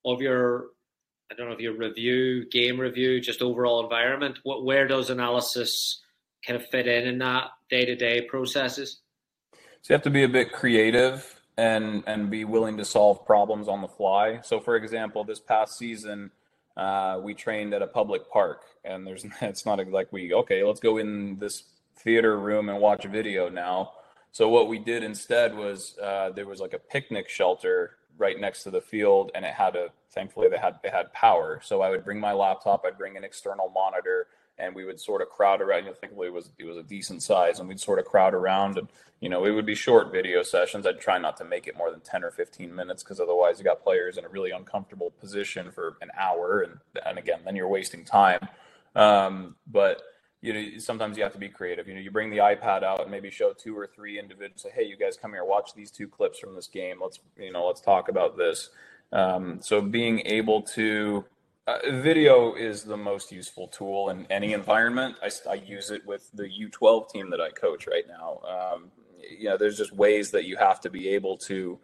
of 0.04 0.20
your 0.20 0.66
I 1.30 1.34
don't 1.34 1.48
know 1.48 1.54
if 1.54 1.60
your 1.60 1.76
review, 1.76 2.46
game 2.50 2.78
review, 2.78 3.20
just 3.20 3.42
overall 3.42 3.82
environment. 3.82 4.38
What 4.42 4.64
where 4.64 4.86
does 4.86 5.10
analysis 5.10 6.02
kind 6.46 6.60
of 6.60 6.66
fit 6.68 6.86
in 6.86 7.06
in 7.06 7.18
that 7.18 7.50
day 7.70 7.84
to 7.84 7.96
day 7.96 8.22
processes? 8.22 9.00
So 9.52 9.92
you 9.92 9.94
have 9.94 10.02
to 10.02 10.10
be 10.10 10.24
a 10.24 10.28
bit 10.28 10.52
creative 10.52 11.40
and 11.56 12.04
and 12.06 12.30
be 12.30 12.44
willing 12.44 12.76
to 12.76 12.84
solve 12.84 13.24
problems 13.24 13.68
on 13.68 13.80
the 13.80 13.88
fly. 13.88 14.40
So 14.42 14.60
for 14.60 14.76
example, 14.76 15.24
this 15.24 15.40
past 15.40 15.78
season, 15.78 16.30
uh, 16.76 17.20
we 17.22 17.34
trained 17.34 17.72
at 17.74 17.82
a 17.82 17.86
public 17.86 18.30
park, 18.30 18.62
and 18.84 19.06
there's 19.06 19.24
it's 19.40 19.64
not 19.64 19.86
like 19.90 20.12
we 20.12 20.34
okay, 20.34 20.62
let's 20.62 20.80
go 20.80 20.98
in 20.98 21.38
this 21.38 21.64
theater 21.96 22.38
room 22.38 22.68
and 22.68 22.80
watch 22.80 23.04
a 23.04 23.08
video 23.08 23.48
now. 23.48 23.92
So 24.32 24.48
what 24.48 24.68
we 24.68 24.78
did 24.78 25.04
instead 25.04 25.56
was 25.56 25.96
uh, 26.02 26.30
there 26.30 26.46
was 26.46 26.60
like 26.60 26.72
a 26.74 26.78
picnic 26.78 27.28
shelter 27.28 27.92
right 28.18 28.38
next 28.38 28.62
to 28.64 28.70
the 28.70 28.80
field, 28.80 29.30
and 29.34 29.44
it 29.44 29.54
had 29.54 29.76
a 29.76 29.88
thankfully 30.10 30.48
they 30.48 30.58
had 30.58 30.78
they 30.82 30.90
had 30.90 31.12
power. 31.12 31.60
So 31.62 31.82
I 31.82 31.90
would 31.90 32.04
bring 32.04 32.20
my 32.20 32.32
laptop, 32.32 32.84
I'd 32.86 32.98
bring 32.98 33.16
an 33.16 33.24
external 33.24 33.70
monitor, 33.70 34.28
and 34.58 34.74
we 34.74 34.84
would 34.84 35.00
sort 35.00 35.22
of 35.22 35.28
crowd 35.28 35.60
around. 35.60 35.84
You 35.84 35.90
know, 35.90 35.94
thankfully 35.94 36.28
it 36.28 36.32
was 36.32 36.50
it 36.58 36.64
was 36.64 36.76
a 36.76 36.82
decent 36.82 37.22
size, 37.22 37.58
and 37.58 37.68
we'd 37.68 37.80
sort 37.80 37.98
of 37.98 38.04
crowd 38.04 38.34
around, 38.34 38.78
and 38.78 38.88
you 39.20 39.28
know 39.28 39.44
it 39.44 39.50
would 39.50 39.66
be 39.66 39.74
short 39.74 40.12
video 40.12 40.42
sessions. 40.42 40.86
I'd 40.86 41.00
try 41.00 41.18
not 41.18 41.36
to 41.38 41.44
make 41.44 41.66
it 41.66 41.76
more 41.76 41.90
than 41.90 42.00
ten 42.00 42.24
or 42.24 42.30
fifteen 42.30 42.74
minutes 42.74 43.02
because 43.02 43.20
otherwise 43.20 43.58
you 43.58 43.64
got 43.64 43.82
players 43.82 44.16
in 44.16 44.24
a 44.24 44.28
really 44.28 44.50
uncomfortable 44.50 45.10
position 45.20 45.70
for 45.70 45.96
an 46.00 46.10
hour, 46.18 46.62
and 46.62 46.78
and 47.04 47.18
again 47.18 47.40
then 47.44 47.56
you're 47.56 47.68
wasting 47.68 48.04
time. 48.04 48.46
Um, 48.94 49.56
but 49.66 50.02
you 50.44 50.52
know, 50.52 50.78
sometimes 50.78 51.16
you 51.16 51.22
have 51.22 51.32
to 51.32 51.38
be 51.38 51.48
creative. 51.48 51.88
You 51.88 51.94
know, 51.94 52.00
you 52.00 52.10
bring 52.10 52.28
the 52.28 52.36
iPad 52.36 52.82
out 52.82 53.00
and 53.00 53.10
maybe 53.10 53.30
show 53.30 53.54
two 53.54 53.76
or 53.76 53.86
three 53.86 54.18
individuals. 54.18 54.60
Say, 54.60 54.70
hey, 54.74 54.84
you 54.84 54.94
guys 54.94 55.16
come 55.16 55.32
here, 55.32 55.42
watch 55.42 55.72
these 55.74 55.90
two 55.90 56.06
clips 56.06 56.38
from 56.38 56.54
this 56.54 56.66
game. 56.66 56.98
Let's, 57.02 57.18
you 57.38 57.50
know, 57.50 57.66
let's 57.66 57.80
talk 57.80 58.10
about 58.10 58.36
this. 58.36 58.68
Um, 59.10 59.62
so 59.62 59.80
being 59.80 60.20
able 60.26 60.60
to, 60.60 61.24
uh, 61.66 61.78
video 61.92 62.52
is 62.52 62.82
the 62.82 62.96
most 62.96 63.32
useful 63.32 63.68
tool 63.68 64.10
in 64.10 64.26
any 64.28 64.52
environment. 64.52 65.16
I, 65.22 65.30
I, 65.48 65.54
use 65.54 65.90
it 65.90 66.04
with 66.04 66.28
the 66.34 66.42
U12 66.44 67.08
team 67.08 67.30
that 67.30 67.40
I 67.40 67.48
coach 67.48 67.86
right 67.86 68.04
now. 68.06 68.40
Um, 68.46 68.90
you 69.18 69.48
know, 69.48 69.56
there's 69.56 69.78
just 69.78 69.94
ways 69.94 70.30
that 70.32 70.44
you 70.44 70.58
have 70.58 70.78
to 70.82 70.90
be 70.90 71.08
able 71.08 71.38
to, 71.38 71.78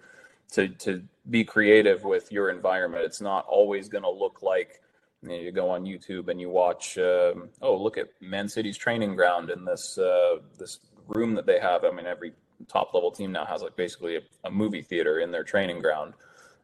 to, 0.52 0.68
to 0.68 1.02
be 1.30 1.44
creative 1.44 2.04
with 2.04 2.30
your 2.30 2.50
environment. 2.50 3.04
It's 3.04 3.22
not 3.22 3.46
always 3.46 3.88
going 3.88 4.04
to 4.04 4.10
look 4.10 4.42
like 4.42 4.82
you, 5.22 5.28
know, 5.28 5.34
you, 5.34 5.52
go 5.52 5.70
on 5.70 5.84
YouTube 5.84 6.28
and 6.28 6.40
you 6.40 6.48
watch. 6.48 6.98
Um, 6.98 7.50
oh, 7.60 7.76
look 7.76 7.98
at 7.98 8.08
Man 8.20 8.48
City's 8.48 8.76
training 8.76 9.16
ground 9.16 9.50
in 9.50 9.64
this 9.64 9.98
uh, 9.98 10.38
this 10.58 10.80
room 11.08 11.34
that 11.34 11.46
they 11.46 11.58
have. 11.60 11.84
I 11.84 11.90
mean, 11.90 12.06
every 12.06 12.32
top 12.68 12.94
level 12.94 13.10
team 13.10 13.32
now 13.32 13.44
has 13.44 13.62
like 13.62 13.76
basically 13.76 14.16
a, 14.16 14.20
a 14.44 14.50
movie 14.50 14.82
theater 14.82 15.20
in 15.20 15.30
their 15.30 15.44
training 15.44 15.80
ground. 15.80 16.14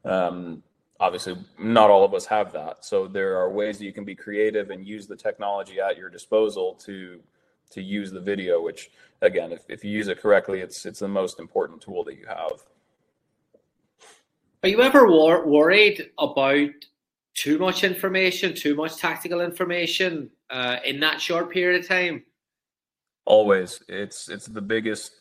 Um, 0.05 0.63
obviously, 1.01 1.37
not 1.59 1.91
all 1.91 2.05
of 2.05 2.15
us 2.15 2.27
have 2.27 2.53
that. 2.53 2.85
So 2.85 3.07
there 3.07 3.37
are 3.39 3.51
ways 3.51 3.79
that 3.79 3.85
you 3.85 3.93
can 3.93 4.05
be 4.05 4.15
creative 4.15 4.71
and 4.71 4.87
use 4.87 5.07
the 5.07 5.17
technology 5.17 5.81
at 5.81 5.97
your 5.97 6.09
disposal 6.09 6.75
to 6.85 7.21
to 7.71 7.83
use 7.83 8.11
the 8.11 8.21
video. 8.21 8.63
Which, 8.63 8.91
again, 9.21 9.53
if, 9.53 9.63
if 9.69 9.85
you 9.85 9.91
use 9.91 10.09
it 10.09 10.21
correctly, 10.21 10.61
it's 10.61 10.87
it's 10.87 11.01
the 11.01 11.09
most 11.09 11.41
important 11.41 11.83
tool 11.83 12.05
that 12.05 12.17
you 12.17 12.27
have. 12.27 12.63
Are 14.63 14.69
you 14.69 14.81
ever 14.81 15.07
wor- 15.07 15.47
worried 15.47 16.11
about 16.19 16.71
too 17.37 17.59
much 17.59 17.85
information, 17.85 18.55
too 18.55 18.75
much 18.75 18.97
tactical 18.97 19.43
information 19.43 20.31
uh, 20.51 20.79
in 20.85 20.99
that 21.01 21.21
short 21.21 21.53
period 21.53 21.81
of 21.81 21.87
time? 21.87 22.25
Always, 23.25 23.83
it's 23.89 24.29
it's 24.29 24.47
the 24.47 24.63
biggest. 24.63 25.13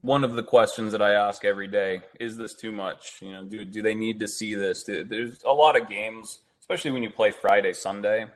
One 0.00 0.22
of 0.22 0.34
the 0.34 0.42
questions 0.42 0.92
that 0.92 1.00
I 1.00 1.14
ask 1.14 1.46
every 1.46 1.66
day 1.66 2.02
is 2.20 2.36
this 2.36 2.54
too 2.54 2.70
much? 2.70 3.18
You 3.20 3.32
know, 3.32 3.44
do 3.44 3.64
do 3.64 3.82
they 3.82 3.94
need 3.94 4.20
to 4.20 4.28
see 4.28 4.54
this? 4.54 4.84
There's 4.84 5.42
a 5.44 5.52
lot 5.52 5.80
of 5.80 5.88
games, 5.88 6.40
especially 6.60 6.92
when 6.92 7.02
you 7.02 7.10
play 7.10 7.30
Friday, 7.30 7.72
Sunday. 7.72 8.26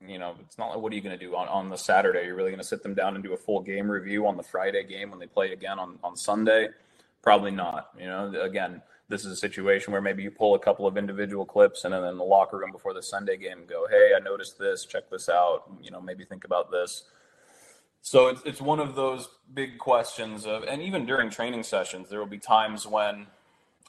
You 0.00 0.18
know, 0.18 0.36
it's 0.40 0.58
not 0.58 0.70
like 0.70 0.78
what 0.78 0.92
are 0.92 0.96
you 0.96 1.02
going 1.02 1.18
to 1.18 1.24
do 1.24 1.36
on, 1.36 1.48
on 1.48 1.68
the 1.68 1.76
Saturday? 1.76 2.24
You're 2.24 2.36
really 2.36 2.50
going 2.50 2.62
to 2.62 2.66
sit 2.66 2.82
them 2.82 2.94
down 2.94 3.14
and 3.14 3.22
do 3.22 3.34
a 3.34 3.36
full 3.36 3.60
game 3.60 3.90
review 3.90 4.26
on 4.26 4.36
the 4.36 4.42
Friday 4.42 4.84
game 4.84 5.10
when 5.10 5.18
they 5.18 5.26
play 5.26 5.52
again 5.52 5.78
on 5.78 5.98
on 6.02 6.16
Sunday? 6.16 6.68
Probably 7.22 7.50
not. 7.50 7.90
You 7.98 8.06
know, 8.06 8.32
again, 8.40 8.80
this 9.08 9.24
is 9.24 9.32
a 9.32 9.36
situation 9.36 9.92
where 9.92 10.02
maybe 10.02 10.22
you 10.22 10.30
pull 10.30 10.54
a 10.54 10.58
couple 10.58 10.86
of 10.86 10.96
individual 10.96 11.44
clips 11.44 11.84
and 11.84 11.94
then 11.94 12.04
in 12.04 12.18
the 12.18 12.24
locker 12.24 12.58
room 12.58 12.70
before 12.72 12.92
the 12.92 13.02
Sunday 13.02 13.36
game 13.36 13.64
go, 13.66 13.86
hey, 13.88 14.12
I 14.14 14.20
noticed 14.20 14.58
this, 14.58 14.84
check 14.84 15.08
this 15.10 15.28
out, 15.28 15.64
you 15.82 15.90
know, 15.90 16.00
maybe 16.00 16.24
think 16.24 16.44
about 16.44 16.70
this. 16.70 17.04
So 18.02 18.28
it's, 18.28 18.42
it's 18.44 18.60
one 18.60 18.80
of 18.80 18.94
those 18.94 19.28
big 19.54 19.78
questions 19.78 20.46
of, 20.46 20.62
and 20.64 20.82
even 20.82 21.06
during 21.06 21.30
training 21.30 21.62
sessions, 21.62 22.08
there 22.08 22.18
will 22.18 22.26
be 22.26 22.38
times 22.38 22.86
when 22.86 23.26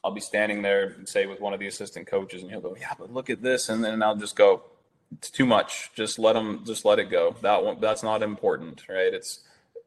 I'll 0.04 0.12
be 0.12 0.22
standing 0.22 0.62
there, 0.62 0.96
say 1.06 1.26
with 1.26 1.42
one 1.42 1.54
of 1.54 1.60
the 1.60 1.68
assistant 1.68 2.08
coaches, 2.08 2.42
and 2.42 2.50
he'll 2.50 2.62
go, 2.62 2.76
yeah, 2.80 2.94
but 2.98 3.14
look 3.14 3.30
at 3.30 3.42
this, 3.42 3.70
and 3.70 3.84
then 3.84 4.02
I'll 4.02 4.16
just 4.16 4.36
go, 4.36 4.64
it's 5.12 5.30
too 5.30 5.46
much. 5.46 5.92
Just 5.96 6.20
let 6.20 6.34
them, 6.34 6.64
just 6.66 6.86
let 6.86 7.00
it 7.00 7.10
go. 7.10 7.36
That 7.42 7.64
one, 7.64 7.80
that's 7.82 8.04
not 8.04 8.24
important, 8.24 8.88
right? 8.88 9.14
It's 9.14 9.40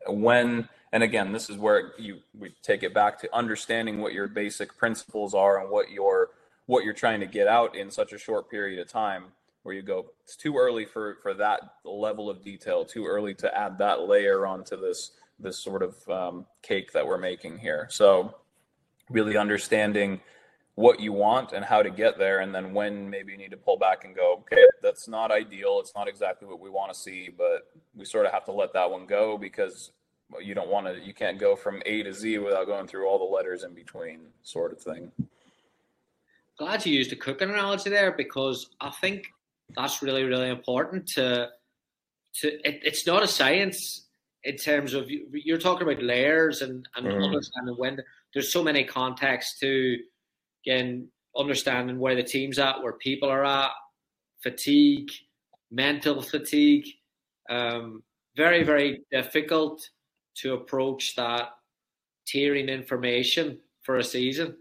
when 0.07 0.69
and 0.93 1.03
again 1.03 1.33
this 1.33 1.49
is 1.51 1.57
where 1.57 1.93
you 1.99 2.19
we 2.39 2.55
take 2.63 2.83
it 2.83 2.95
back 2.95 3.19
to 3.19 3.35
understanding 3.35 4.01
what 4.01 4.13
your 4.13 4.29
basic 4.29 4.77
principles 4.77 5.35
are 5.35 5.61
and 5.61 5.71
what 5.71 5.91
your 5.91 6.31
what 6.67 6.85
you're 6.85 6.95
trying 6.95 7.21
to 7.21 7.27
get 7.27 7.49
out 7.49 7.75
in 7.75 7.91
such 7.91 8.13
a 8.13 8.19
short 8.19 8.51
period 8.51 8.79
of 8.79 8.89
time 8.89 9.25
where 9.63 9.75
you 9.75 9.83
go 9.83 10.07
it's 10.25 10.37
too 10.37 10.57
early 10.57 10.85
for 10.85 11.17
for 11.23 11.35
that 11.35 11.61
level 11.85 12.29
of 12.29 12.43
detail 12.43 12.85
too 12.85 13.07
early 13.07 13.35
to 13.35 13.57
add 13.57 13.79
that 13.79 14.03
layer 14.03 14.47
onto 14.47 14.77
this 14.77 15.13
this 15.43 15.59
sort 15.59 15.83
of 15.83 16.09
um, 16.09 16.47
cake 16.63 16.93
that 16.93 17.07
we're 17.07 17.19
making 17.19 17.59
here. 17.59 17.89
So 17.91 18.35
really 19.11 19.37
understanding 19.37 20.21
what 20.75 21.01
you 21.01 21.13
want 21.13 21.53
and 21.53 21.65
how 21.65 21.83
to 21.83 21.91
get 21.91 22.17
there 22.17 22.41
and 22.41 22.55
then 22.55 22.73
when 22.73 23.11
maybe 23.11 23.33
you 23.33 23.37
need 23.37 23.51
to 23.51 23.59
pull 23.59 23.77
back 23.77 24.05
and 24.05 24.17
go 24.17 24.39
okay 24.41 24.65
that's 24.83 25.07
not 25.07 25.31
ideal. 25.31 25.79
It's 25.81 25.93
not 25.95 26.09
exactly 26.09 26.49
what 26.49 26.61
we 26.61 26.71
want 26.71 26.93
to 26.93 26.99
see 26.99 27.29
but 27.37 27.69
we 27.95 28.07
sort 28.07 28.25
of 28.25 28.33
have 28.33 28.47
to 28.47 28.53
let 28.53 28.73
that 28.73 28.91
one 28.91 29.07
go 29.07 29.37
because 29.37 29.91
you 30.41 30.55
don't 30.55 30.69
want 30.69 30.87
to 30.87 31.01
you 31.05 31.13
can't 31.13 31.39
go 31.39 31.55
from 31.57 31.83
a 31.87 32.03
to 32.03 32.13
z 32.13 32.39
without 32.39 32.67
going 32.67 32.87
through 32.87 33.07
all 33.07 33.19
the 33.19 33.37
letters 33.37 33.65
in 33.65 33.75
between 33.75 34.21
sort 34.43 34.73
of 34.73 34.81
thing 34.81 35.11
glad 36.59 36.85
you 36.85 36.95
used 36.95 37.13
a 37.13 37.17
cooking 37.17 37.51
analogy 37.51 37.91
there 37.91 38.13
because 38.13 38.71
i 38.81 38.91
think 39.01 39.27
that's 39.77 40.03
really 40.03 40.25
really 40.25 40.49
important 40.49 41.07
to 41.07 41.49
to 42.35 42.49
it, 42.67 42.81
it's 42.85 43.07
not 43.07 43.23
a 43.23 43.29
science 43.29 44.07
in 44.45 44.57
terms 44.57 44.95
of 44.95 45.09
you're 45.09 45.59
talking 45.59 45.87
about 45.87 46.03
layers 46.03 46.63
and, 46.63 46.89
and 46.97 47.07
mm. 47.07 47.25
understanding 47.25 47.75
when 47.77 47.99
there's 48.33 48.53
so 48.53 48.63
many 48.63 48.85
contexts 48.85 49.59
to 49.61 49.99
again 50.65 51.09
understanding 51.37 51.99
where 51.99 52.15
the 52.15 52.23
team's 52.23 52.59
at 52.59 52.83
where 52.83 52.95
people 52.95 53.29
are 53.29 53.45
at 53.45 53.71
fatigue 54.43 55.11
mental 55.71 56.21
fatigue 56.21 56.87
um, 57.49 58.03
very 58.37 58.63
very 58.63 59.01
difficult 59.11 59.89
to 60.37 60.55
approach 60.55 61.17
that 61.17 61.51
tiering 62.27 62.69
information 62.69 63.59
for 63.83 63.97
a 63.97 64.05
season? 64.05 64.57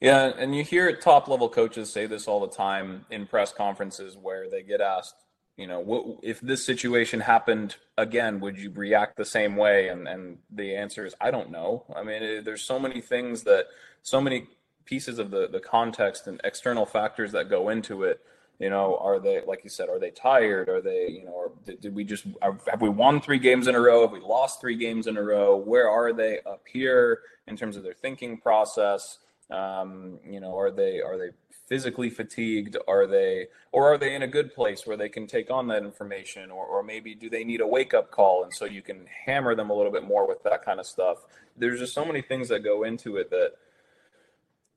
Yeah, 0.00 0.32
and 0.36 0.54
you 0.54 0.62
hear 0.62 0.94
top 0.94 1.26
level 1.26 1.48
coaches 1.48 1.92
say 1.92 2.06
this 2.06 2.28
all 2.28 2.40
the 2.40 2.54
time 2.54 3.04
in 3.10 3.26
press 3.26 3.52
conferences 3.52 4.16
where 4.16 4.48
they 4.48 4.62
get 4.62 4.80
asked, 4.80 5.16
you 5.56 5.66
know, 5.66 5.80
what, 5.80 6.20
if 6.22 6.40
this 6.40 6.64
situation 6.64 7.18
happened 7.18 7.74
again, 7.96 8.38
would 8.38 8.56
you 8.58 8.70
react 8.70 9.16
the 9.16 9.24
same 9.24 9.56
way? 9.56 9.88
And 9.88 10.06
and 10.06 10.38
the 10.50 10.76
answer 10.76 11.04
is, 11.04 11.16
I 11.20 11.32
don't 11.32 11.50
know. 11.50 11.84
I 11.96 12.04
mean, 12.04 12.22
it, 12.22 12.44
there's 12.44 12.62
so 12.62 12.78
many 12.78 13.00
things 13.00 13.42
that, 13.42 13.66
so 14.02 14.20
many 14.20 14.46
pieces 14.84 15.18
of 15.18 15.32
the 15.32 15.48
the 15.48 15.58
context 15.58 16.28
and 16.28 16.40
external 16.44 16.86
factors 16.86 17.32
that 17.32 17.50
go 17.50 17.68
into 17.68 18.04
it. 18.04 18.20
You 18.58 18.70
know, 18.70 18.98
are 19.00 19.20
they 19.20 19.40
like 19.46 19.62
you 19.62 19.70
said? 19.70 19.88
Are 19.88 20.00
they 20.00 20.10
tired? 20.10 20.68
Are 20.68 20.80
they, 20.80 21.08
you 21.08 21.24
know, 21.24 21.30
or 21.30 21.52
did, 21.64 21.80
did 21.80 21.94
we 21.94 22.02
just 22.02 22.26
have 22.42 22.80
we 22.80 22.88
won 22.88 23.20
three 23.20 23.38
games 23.38 23.68
in 23.68 23.76
a 23.76 23.80
row? 23.80 24.00
Have 24.00 24.10
we 24.10 24.20
lost 24.20 24.60
three 24.60 24.76
games 24.76 25.06
in 25.06 25.16
a 25.16 25.22
row? 25.22 25.56
Where 25.56 25.88
are 25.88 26.12
they 26.12 26.40
up 26.40 26.62
here 26.66 27.20
in 27.46 27.56
terms 27.56 27.76
of 27.76 27.84
their 27.84 27.94
thinking 27.94 28.36
process? 28.36 29.18
Um, 29.50 30.18
you 30.28 30.40
know, 30.40 30.58
are 30.58 30.72
they 30.72 31.00
are 31.00 31.16
they 31.16 31.30
physically 31.68 32.10
fatigued? 32.10 32.76
Are 32.88 33.06
they 33.06 33.46
or 33.70 33.92
are 33.92 33.96
they 33.96 34.16
in 34.16 34.22
a 34.22 34.26
good 34.26 34.52
place 34.52 34.88
where 34.88 34.96
they 34.96 35.08
can 35.08 35.28
take 35.28 35.52
on 35.52 35.68
that 35.68 35.84
information? 35.84 36.50
Or 36.50 36.66
or 36.66 36.82
maybe 36.82 37.14
do 37.14 37.30
they 37.30 37.44
need 37.44 37.60
a 37.60 37.66
wake 37.66 37.94
up 37.94 38.10
call? 38.10 38.42
And 38.42 38.52
so 38.52 38.64
you 38.64 38.82
can 38.82 39.06
hammer 39.24 39.54
them 39.54 39.70
a 39.70 39.74
little 39.74 39.92
bit 39.92 40.02
more 40.02 40.26
with 40.26 40.42
that 40.42 40.64
kind 40.64 40.80
of 40.80 40.86
stuff. 40.86 41.18
There's 41.56 41.78
just 41.78 41.94
so 41.94 42.04
many 42.04 42.22
things 42.22 42.48
that 42.48 42.64
go 42.64 42.82
into 42.82 43.18
it 43.18 43.30
that 43.30 43.52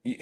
you 0.03 0.19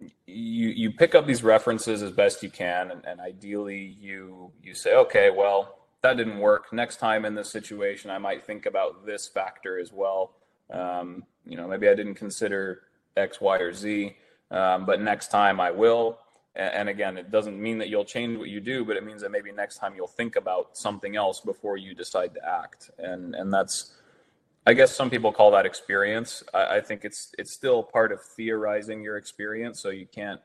you, 0.00 0.68
you 0.68 0.90
pick 0.90 1.14
up 1.14 1.26
these 1.26 1.42
references 1.42 2.02
as 2.02 2.10
best 2.10 2.42
you 2.42 2.50
can 2.50 2.90
and, 2.90 3.04
and 3.06 3.20
ideally 3.20 3.96
you 4.00 4.52
you 4.62 4.74
say, 4.74 4.94
okay, 4.94 5.30
well, 5.30 5.78
that 6.02 6.16
didn't 6.16 6.38
work. 6.38 6.72
Next 6.72 6.96
time 6.96 7.24
in 7.24 7.34
this 7.34 7.50
situation, 7.50 8.10
I 8.10 8.18
might 8.18 8.44
think 8.44 8.66
about 8.66 9.06
this 9.06 9.26
factor 9.26 9.78
as 9.78 9.92
well. 9.92 10.32
Um, 10.70 11.24
you 11.46 11.56
know, 11.56 11.66
maybe 11.66 11.88
I 11.88 11.94
didn't 11.94 12.14
consider 12.14 12.82
X, 13.16 13.40
Y, 13.40 13.56
or 13.56 13.72
Z. 13.72 14.16
Um, 14.50 14.86
but 14.86 15.00
next 15.00 15.28
time 15.28 15.60
I 15.60 15.70
will. 15.70 16.18
And, 16.54 16.74
and 16.74 16.88
again, 16.88 17.16
it 17.16 17.30
doesn't 17.30 17.60
mean 17.60 17.78
that 17.78 17.88
you'll 17.88 18.04
change 18.04 18.36
what 18.38 18.48
you 18.48 18.60
do, 18.60 18.84
but 18.84 18.96
it 18.96 19.04
means 19.04 19.22
that 19.22 19.30
maybe 19.30 19.50
next 19.50 19.78
time 19.78 19.94
you'll 19.96 20.06
think 20.06 20.36
about 20.36 20.76
something 20.76 21.16
else 21.16 21.40
before 21.40 21.76
you 21.76 21.94
decide 21.94 22.34
to 22.34 22.48
act. 22.48 22.90
And 22.98 23.34
and 23.34 23.52
that's, 23.52 23.94
I 24.66 24.74
guess 24.74 24.94
some 24.94 25.10
people 25.10 25.32
call 25.32 25.52
that 25.52 25.64
experience. 25.64 26.42
I, 26.52 26.76
I 26.76 26.80
think 26.80 27.04
it's 27.04 27.32
it's 27.38 27.52
still 27.52 27.82
part 27.82 28.10
of 28.10 28.20
theorizing 28.20 29.02
your 29.02 29.16
experience. 29.16 29.80
So 29.80 29.90
you 29.90 30.06
can't. 30.06 30.40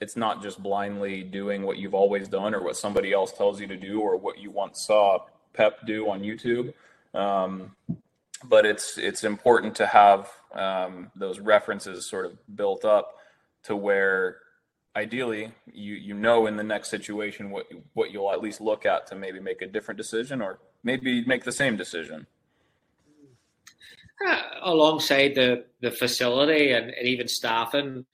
It's 0.00 0.16
not 0.16 0.42
just 0.42 0.62
blindly 0.62 1.22
doing 1.22 1.62
what 1.62 1.78
you've 1.78 1.94
always 1.94 2.28
done 2.28 2.54
or 2.54 2.62
what 2.62 2.76
somebody 2.76 3.12
else 3.12 3.32
tells 3.32 3.60
you 3.60 3.66
to 3.68 3.76
do 3.76 4.00
or 4.00 4.16
what 4.16 4.38
you 4.38 4.50
once 4.50 4.80
saw 4.80 5.20
Pep 5.54 5.86
do 5.86 6.10
on 6.10 6.22
YouTube. 6.22 6.74
Um, 7.14 7.76
but 8.44 8.66
it's 8.66 8.98
it's 8.98 9.24
important 9.24 9.74
to 9.76 9.86
have 9.86 10.28
um, 10.54 11.10
those 11.16 11.38
references 11.38 12.04
sort 12.04 12.26
of 12.26 12.56
built 12.56 12.84
up 12.84 13.14
to 13.64 13.76
where 13.76 14.38
ideally 14.96 15.52
you 15.72 15.94
you 15.94 16.12
know 16.12 16.46
in 16.46 16.56
the 16.56 16.62
next 16.62 16.90
situation 16.90 17.50
what 17.50 17.66
what 17.94 18.10
you'll 18.10 18.30
at 18.30 18.42
least 18.42 18.60
look 18.60 18.84
at 18.84 19.06
to 19.06 19.14
maybe 19.14 19.40
make 19.40 19.62
a 19.62 19.66
different 19.66 19.96
decision 19.96 20.42
or 20.42 20.58
maybe 20.84 21.24
make 21.24 21.44
the 21.44 21.52
same 21.52 21.76
decision 21.76 22.26
uh, 24.26 24.42
alongside 24.62 25.34
the 25.34 25.64
the 25.80 25.90
facility 25.90 26.72
and, 26.72 26.90
and, 26.90 27.06
even 27.06 27.28
staffing 27.28 28.04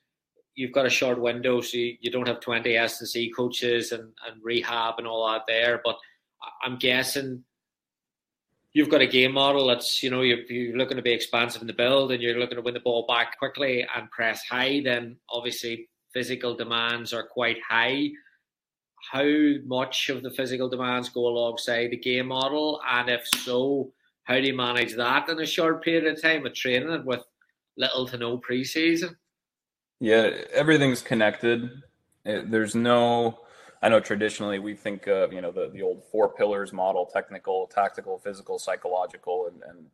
you've 0.55 0.73
got 0.73 0.87
a 0.87 0.91
short 0.91 1.21
window 1.21 1.61
so 1.61 1.77
you, 1.77 1.97
you 2.01 2.11
don't 2.11 2.27
have 2.27 2.41
20 2.41 2.77
s&c 2.77 3.33
coaches 3.37 3.93
and, 3.93 4.13
and 4.27 4.43
rehab 4.43 4.95
and 4.99 5.07
all 5.07 5.29
that 5.29 5.43
there. 5.47 5.81
But 5.85 5.97
i'm 6.63 6.79
guessing 6.79 7.45
you've 8.73 8.91
got 8.91 9.01
a 9.01 9.07
game 9.07 9.33
model 9.33 9.67
that's 9.67 10.03
you 10.03 10.11
know 10.11 10.23
you're, 10.23 10.41
you're, 10.49 10.77
looking 10.77 10.97
to 10.97 11.03
be 11.03 11.13
expansive 11.13 11.61
in 11.61 11.67
the 11.67 11.73
build 11.73 12.13
and 12.13 12.23
you're 12.23 12.39
looking 12.39 12.57
to 12.57 12.63
win 12.63 12.75
the 12.75 12.81
ball 12.81 13.07
back 13.07 13.39
quickly 13.39 13.87
and 13.97 14.11
press 14.11 14.43
high 14.49 14.81
then 14.85 15.17
obviously 15.31 15.89
physical 16.13 16.55
demands 16.55 17.13
are 17.13 17.27
quite 17.27 17.59
high. 17.69 18.11
How 19.13 19.29
much 19.65 20.09
of 20.09 20.23
the 20.23 20.31
physical 20.31 20.69
demands 20.69 21.09
go 21.09 21.27
alongside 21.29 21.91
the 21.91 21.97
game 21.97 22.29
model? 22.29 22.81
And 22.89 23.09
if 23.09 23.27
so 23.29 23.93
how 24.29 24.35
do 24.35 24.47
you 24.47 24.55
manage 24.55 24.95
that 24.95 25.29
in 25.29 25.41
a 25.41 25.47
short 25.47 25.83
period 25.83 26.07
of 26.07 26.20
time 26.20 26.47
of 26.47 26.55
training 26.55 27.05
with 27.05 27.24
little 27.76 28.07
to 28.07 28.16
no 28.16 28.39
preseason 28.39 29.16
yeah 29.99 30.31
everything's 30.53 31.03
connected 31.03 31.70
there's 32.24 32.74
no 32.74 33.41
I 33.83 33.89
know 33.89 34.01
traditionally 34.01 34.59
we 34.59 34.74
think 34.74 35.07
of 35.07 35.33
you 35.33 35.41
know 35.41 35.53
the 35.53 35.70
the 35.72 35.83
old 35.83 36.03
four 36.11 36.29
pillars 36.29 36.72
model: 36.72 37.07
technical, 37.07 37.68
tactical, 37.68 38.18
physical, 38.18 38.59
psychological, 38.59 39.47
and, 39.47 39.62
and 39.62 39.87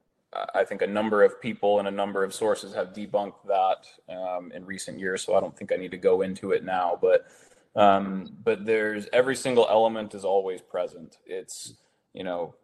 I 0.54 0.64
think 0.64 0.82
a 0.82 0.86
number 0.86 1.22
of 1.22 1.40
people 1.40 1.78
and 1.78 1.88
a 1.88 1.90
number 1.90 2.24
of 2.24 2.34
sources 2.34 2.74
have 2.74 2.88
debunked 2.88 3.46
that 3.46 3.86
um, 4.14 4.52
in 4.52 4.64
recent 4.64 4.98
years. 4.98 5.22
So 5.22 5.36
I 5.36 5.40
don't 5.40 5.56
think 5.56 5.72
I 5.72 5.76
need 5.76 5.92
to 5.92 5.98
go 5.98 6.22
into 6.22 6.52
it 6.52 6.64
now, 6.64 6.98
but 7.00 7.26
um, 7.76 8.30
but 8.42 8.64
there's 8.64 9.06
every 9.12 9.36
single 9.36 9.66
element 9.68 10.14
is 10.14 10.24
always 10.24 10.60
present. 10.60 11.18
It's 11.26 11.74
you 12.14 12.24
know 12.24 12.54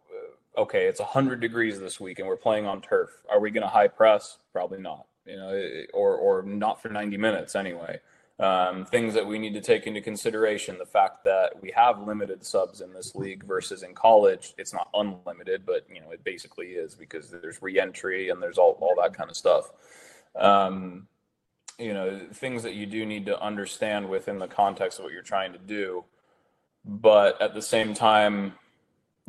okay, 0.57 0.85
it's 0.85 0.99
100 0.99 1.39
degrees 1.39 1.79
this 1.79 1.99
week 1.99 2.19
and 2.19 2.27
we're 2.27 2.37
playing 2.37 2.65
on 2.65 2.81
turf. 2.81 3.09
Are 3.29 3.39
we 3.39 3.51
going 3.51 3.63
to 3.63 3.69
high 3.69 3.87
press? 3.87 4.37
Probably 4.51 4.79
not. 4.79 5.05
You 5.25 5.35
know, 5.37 5.83
or 5.93 6.15
or 6.15 6.41
not 6.41 6.81
for 6.81 6.89
90 6.89 7.15
minutes 7.17 7.55
anyway. 7.55 7.99
Um, 8.39 8.85
things 8.85 9.13
that 9.13 9.27
we 9.27 9.37
need 9.37 9.53
to 9.53 9.61
take 9.61 9.85
into 9.85 10.01
consideration 10.01 10.79
the 10.79 10.85
fact 10.85 11.23
that 11.25 11.61
we 11.61 11.71
have 11.75 12.01
limited 12.01 12.43
subs 12.43 12.81
in 12.81 12.91
this 12.91 13.13
league 13.13 13.43
versus 13.43 13.83
in 13.83 13.93
college 13.93 14.55
it's 14.57 14.73
not 14.73 14.89
unlimited 14.95 15.63
but 15.63 15.85
you 15.93 16.01
know 16.01 16.09
it 16.09 16.23
basically 16.23 16.69
is 16.69 16.95
because 16.95 17.29
there's 17.29 17.61
reentry 17.61 18.29
and 18.29 18.41
there's 18.41 18.57
all, 18.57 18.79
all 18.81 18.95
that 18.99 19.13
kind 19.13 19.29
of 19.29 19.37
stuff 19.37 19.69
um, 20.39 21.07
you 21.77 21.93
know 21.93 22.19
things 22.33 22.63
that 22.63 22.73
you 22.73 22.87
do 22.87 23.05
need 23.05 23.27
to 23.27 23.39
understand 23.39 24.09
within 24.09 24.39
the 24.39 24.47
context 24.47 24.97
of 24.97 25.05
what 25.05 25.13
you're 25.13 25.21
trying 25.21 25.53
to 25.53 25.59
do 25.59 26.03
but 26.83 27.39
at 27.43 27.53
the 27.53 27.61
same 27.61 27.93
time 27.93 28.53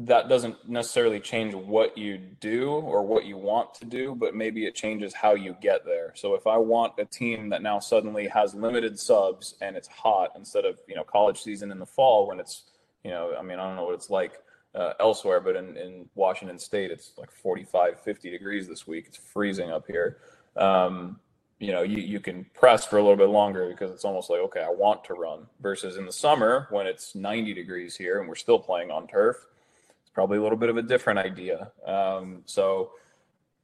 that 0.06 0.28
doesn't 0.28 0.68
necessarily 0.68 1.20
change 1.20 1.54
what 1.54 1.96
you 1.96 2.18
do 2.18 2.70
or 2.70 3.02
what 3.04 3.24
you 3.24 3.36
want 3.36 3.74
to 3.74 3.84
do, 3.84 4.14
but 4.14 4.34
maybe 4.34 4.66
it 4.66 4.74
changes 4.74 5.14
how 5.14 5.34
you 5.34 5.54
get 5.60 5.84
there. 5.84 6.12
So 6.16 6.34
if 6.34 6.46
I 6.46 6.56
want 6.56 6.94
a 6.98 7.04
team 7.04 7.48
that 7.50 7.62
now 7.62 7.78
suddenly 7.78 8.26
has 8.28 8.54
limited 8.54 8.98
subs 8.98 9.54
and 9.60 9.76
it's 9.76 9.88
hot 9.88 10.32
instead 10.34 10.64
of, 10.64 10.78
you 10.88 10.94
know, 10.94 11.04
college 11.04 11.40
season 11.42 11.70
in 11.70 11.78
the 11.78 11.86
fall 11.86 12.26
when 12.26 12.40
it's, 12.40 12.64
you 13.04 13.10
know, 13.10 13.34
I 13.38 13.42
mean, 13.42 13.58
I 13.58 13.66
don't 13.66 13.76
know 13.76 13.84
what 13.84 13.94
it's 13.94 14.10
like 14.10 14.40
uh, 14.74 14.94
elsewhere, 14.98 15.40
but 15.40 15.56
in, 15.56 15.76
in 15.76 16.08
Washington 16.14 16.58
state, 16.58 16.90
it's 16.90 17.12
like 17.18 17.30
45, 17.30 18.00
50 18.00 18.30
degrees 18.30 18.66
this 18.66 18.86
week. 18.86 19.04
It's 19.06 19.18
freezing 19.18 19.70
up 19.70 19.86
here. 19.86 20.18
Um, 20.56 21.20
you 21.58 21.70
know, 21.70 21.82
you, 21.82 21.98
you 21.98 22.18
can 22.18 22.44
press 22.54 22.86
for 22.86 22.96
a 22.96 23.02
little 23.02 23.16
bit 23.16 23.28
longer 23.28 23.68
because 23.68 23.92
it's 23.92 24.04
almost 24.04 24.30
like, 24.30 24.40
okay, 24.40 24.62
I 24.62 24.70
want 24.70 25.04
to 25.04 25.14
run 25.14 25.46
versus 25.60 25.96
in 25.96 26.06
the 26.06 26.12
summer 26.12 26.66
when 26.70 26.86
it's 26.86 27.14
90 27.14 27.54
degrees 27.54 27.94
here 27.94 28.18
and 28.18 28.28
we're 28.28 28.34
still 28.34 28.58
playing 28.58 28.90
on 28.90 29.06
turf 29.06 29.36
probably 30.12 30.38
a 30.38 30.42
little 30.42 30.58
bit 30.58 30.68
of 30.68 30.76
a 30.76 30.82
different 30.82 31.18
idea. 31.18 31.72
Um, 31.86 32.42
so 32.44 32.92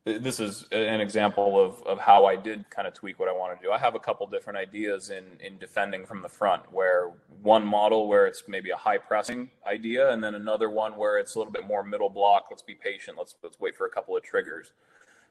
this 0.05 0.41
is 0.41 0.65
an 0.73 1.01
example 1.01 1.63
of, 1.63 1.83
of 1.87 1.99
how 1.99 2.25
I 2.25 2.37
did 2.37 2.69
kind 2.71 2.89
of 2.89 2.95
tweak 2.95 3.19
what 3.19 3.29
I 3.29 3.33
want 3.33 3.59
to 3.59 3.67
do. 3.67 3.73
I 3.73 3.79
have 3.79 3.95
a 3.95 3.99
couple 3.99 4.27
different 4.27 4.59
ideas 4.59 5.11
in 5.11 5.25
in 5.41 5.59
defending 5.59 6.07
from 6.07 6.23
the 6.23 6.29
front, 6.29 6.73
where 6.73 7.13
one 7.43 7.67
model 7.67 8.09
where 8.09 8.27
it's 8.27 8.45
maybe 8.49 8.71
a 8.71 8.77
high 8.77 8.99
pressing 8.99 9.51
idea, 9.67 10.11
and 10.11 10.23
then 10.23 10.35
another 10.35 10.71
one 10.71 10.97
where 10.97 11.19
it's 11.19 11.35
a 11.35 11.39
little 11.39 11.53
bit 11.53 11.67
more 11.67 11.83
middle 11.83 12.09
block. 12.09 12.47
Let's 12.51 12.63
be 12.63 12.75
patient. 12.75 13.19
Let's 13.19 13.35
let's 13.43 13.61
wait 13.61 13.77
for 13.77 13.87
a 13.87 13.91
couple 13.91 14.17
of 14.17 14.23
triggers. 14.23 14.73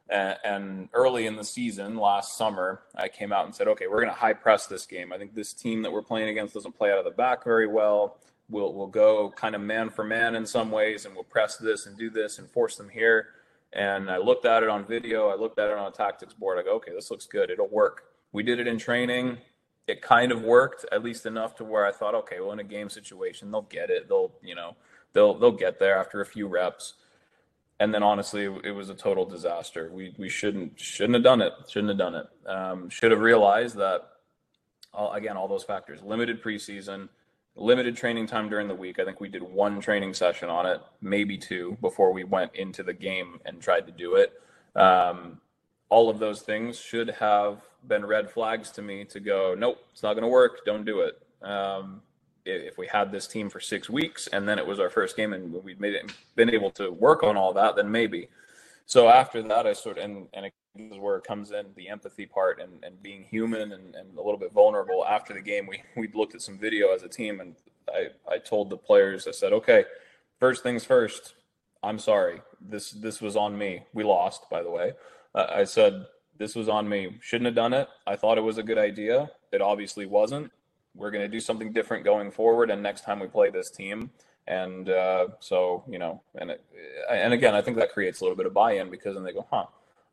And, 0.09 0.37
and 0.45 0.89
early 0.93 1.25
in 1.25 1.35
the 1.35 1.43
season, 1.43 1.97
last 1.97 2.37
summer, 2.37 2.81
I 2.95 3.09
came 3.09 3.33
out 3.33 3.45
and 3.45 3.53
said, 3.53 3.67
okay, 3.67 3.87
we're 3.87 3.97
going 3.97 4.07
to 4.07 4.13
high 4.13 4.31
press 4.31 4.65
this 4.65 4.85
game. 4.85 5.11
I 5.11 5.17
think 5.17 5.35
this 5.35 5.51
team 5.53 5.81
that 5.81 5.91
we're 5.91 6.01
playing 6.01 6.29
against 6.29 6.53
doesn't 6.53 6.77
play 6.77 6.91
out 6.91 6.97
of 6.97 7.03
the 7.03 7.11
back 7.11 7.43
very 7.43 7.67
well 7.67 8.17
we'll 8.49 8.73
we'll 8.73 8.87
go 8.87 9.29
kind 9.31 9.55
of 9.55 9.61
man 9.61 9.89
for 9.89 10.03
man 10.03 10.35
in 10.35 10.45
some 10.45 10.71
ways, 10.71 11.05
and 11.05 11.13
we'll 11.13 11.23
press 11.23 11.57
this 11.57 11.85
and 11.85 11.97
do 11.97 12.09
this 12.09 12.39
and 12.39 12.49
force 12.49 12.75
them 12.75 12.89
here. 12.89 13.29
And 13.73 14.09
I 14.09 14.17
looked 14.17 14.45
at 14.45 14.63
it 14.63 14.69
on 14.69 14.85
video. 14.85 15.29
I 15.29 15.35
looked 15.35 15.59
at 15.59 15.69
it 15.69 15.77
on 15.77 15.87
a 15.87 15.91
tactics 15.91 16.33
board. 16.33 16.57
I 16.57 16.63
go, 16.63 16.75
okay, 16.75 16.93
this 16.93 17.11
looks 17.11 17.25
good. 17.25 17.49
It'll 17.49 17.67
work. 17.67 18.05
We 18.31 18.43
did 18.43 18.59
it 18.59 18.67
in 18.67 18.77
training. 18.77 19.37
It 19.87 20.01
kind 20.01 20.31
of 20.31 20.41
worked, 20.41 20.85
at 20.91 21.03
least 21.03 21.25
enough 21.25 21.55
to 21.55 21.63
where 21.63 21.85
I 21.85 21.91
thought, 21.91 22.15
okay, 22.15 22.39
well, 22.39 22.51
in 22.51 22.59
a 22.59 22.63
game 22.63 22.89
situation, 22.89 23.51
they'll 23.51 23.61
get 23.61 23.89
it. 23.89 24.09
They'll, 24.09 24.31
you 24.41 24.55
know, 24.55 24.75
they'll 25.13 25.37
they'll 25.37 25.51
get 25.51 25.79
there 25.79 25.97
after 25.97 26.21
a 26.21 26.25
few 26.25 26.47
reps. 26.47 26.93
And 27.79 27.93
then 27.93 28.01
honestly, 28.03 28.45
it 28.63 28.71
was 28.71 28.89
a 28.89 28.95
total 28.95 29.25
disaster. 29.25 29.89
We 29.93 30.15
we 30.17 30.29
shouldn't 30.29 30.79
shouldn't 30.79 31.15
have 31.15 31.23
done 31.23 31.41
it. 31.41 31.53
Shouldn't 31.67 31.89
have 31.89 31.97
done 31.97 32.15
it. 32.15 32.49
Um, 32.49 32.89
should 32.89 33.11
have 33.11 33.21
realized 33.21 33.75
that. 33.77 34.09
Again, 35.13 35.37
all 35.37 35.47
those 35.47 35.63
factors: 35.63 36.01
limited 36.01 36.41
preseason, 36.41 37.09
limited 37.57 37.97
training 37.97 38.27
time 38.27 38.49
during 38.49 38.67
the 38.67 38.75
week. 38.75 38.99
I 38.99 39.05
think 39.05 39.19
we 39.19 39.29
did 39.29 39.41
one 39.41 39.79
training 39.81 40.13
session 40.13 40.49
on 40.49 40.65
it, 40.65 40.81
maybe 41.01 41.37
two, 41.37 41.77
before 41.81 42.13
we 42.13 42.23
went 42.23 42.55
into 42.55 42.83
the 42.83 42.93
game 42.93 43.39
and 43.45 43.61
tried 43.61 43.85
to 43.87 43.91
do 43.91 44.15
it. 44.15 44.33
Um, 44.79 45.41
all 45.89 46.09
of 46.09 46.19
those 46.19 46.41
things 46.41 46.79
should 46.79 47.09
have 47.09 47.61
been 47.87 48.05
red 48.05 48.29
flags 48.29 48.71
to 48.71 48.81
me 48.81 49.05
to 49.05 49.19
go, 49.19 49.55
nope, 49.57 49.77
it's 49.91 50.03
not 50.03 50.13
going 50.13 50.23
to 50.23 50.27
work. 50.27 50.65
Don't 50.65 50.85
do 50.85 51.01
it. 51.01 51.21
Um, 51.41 52.01
if 52.45 52.77
we 52.77 52.87
had 52.87 53.11
this 53.11 53.27
team 53.27 53.49
for 53.49 53.59
six 53.59 53.89
weeks 53.89 54.27
and 54.27 54.47
then 54.47 54.57
it 54.57 54.65
was 54.65 54.79
our 54.79 54.89
first 54.89 55.17
game 55.17 55.33
and 55.33 55.51
we'd 55.63 55.81
made 55.81 55.93
it, 55.93 56.11
been 56.35 56.49
able 56.49 56.71
to 56.71 56.91
work 56.91 57.23
on 57.23 57.35
all 57.35 57.53
that, 57.53 57.75
then 57.75 57.91
maybe. 57.91 58.29
So 58.85 59.09
after 59.09 59.41
that, 59.43 59.67
I 59.67 59.73
sort 59.73 59.97
of, 59.97 60.05
and, 60.05 60.27
and 60.33 60.45
is 60.79 60.97
where 60.97 61.17
it 61.17 61.23
comes 61.23 61.51
in 61.51 61.65
the 61.75 61.89
empathy 61.89 62.25
part 62.25 62.59
and, 62.59 62.83
and 62.83 63.01
being 63.01 63.23
human 63.23 63.71
and, 63.71 63.95
and 63.95 64.17
a 64.17 64.21
little 64.21 64.37
bit 64.37 64.51
vulnerable. 64.51 65.05
After 65.05 65.33
the 65.33 65.41
game, 65.41 65.67
we 65.67 65.81
we 65.95 66.07
looked 66.13 66.35
at 66.35 66.41
some 66.41 66.57
video 66.57 66.93
as 66.93 67.03
a 67.03 67.09
team, 67.09 67.39
and 67.39 67.55
I 67.89 68.07
I 68.29 68.37
told 68.37 68.69
the 68.69 68.77
players, 68.77 69.27
I 69.27 69.31
said, 69.31 69.53
okay, 69.53 69.85
first 70.39 70.63
things 70.63 70.83
first. 70.83 71.35
I'm 71.83 71.99
sorry. 71.99 72.41
This 72.59 72.91
this 72.91 73.21
was 73.21 73.35
on 73.35 73.57
me. 73.57 73.83
We 73.93 74.03
lost, 74.03 74.49
by 74.49 74.63
the 74.63 74.71
way. 74.71 74.93
Uh, 75.35 75.47
I 75.49 75.63
said 75.63 76.05
this 76.37 76.55
was 76.55 76.69
on 76.69 76.87
me. 76.89 77.17
Shouldn't 77.21 77.45
have 77.45 77.55
done 77.55 77.73
it. 77.73 77.87
I 78.05 78.15
thought 78.15 78.37
it 78.37 78.41
was 78.41 78.57
a 78.57 78.63
good 78.63 78.77
idea. 78.77 79.29
It 79.51 79.61
obviously 79.61 80.05
wasn't. 80.05 80.51
We're 80.95 81.11
going 81.11 81.23
to 81.23 81.27
do 81.27 81.39
something 81.39 81.71
different 81.71 82.03
going 82.03 82.31
forward, 82.31 82.71
and 82.71 82.81
next 82.81 83.01
time 83.03 83.19
we 83.19 83.27
play 83.27 83.51
this 83.51 83.69
team. 83.69 84.09
And 84.47 84.89
uh, 84.89 85.27
so, 85.39 85.83
you 85.89 85.99
know, 85.99 86.21
and 86.35 86.51
it, 86.51 86.63
and 87.11 87.33
again, 87.33 87.53
I 87.53 87.61
think 87.61 87.77
that 87.77 87.91
creates 87.91 88.21
a 88.21 88.23
little 88.23 88.37
bit 88.37 88.45
of 88.45 88.53
buy-in 88.53 88.89
because 88.89 89.15
then 89.15 89.23
they 89.23 89.33
go, 89.33 89.45
huh, 89.51 89.65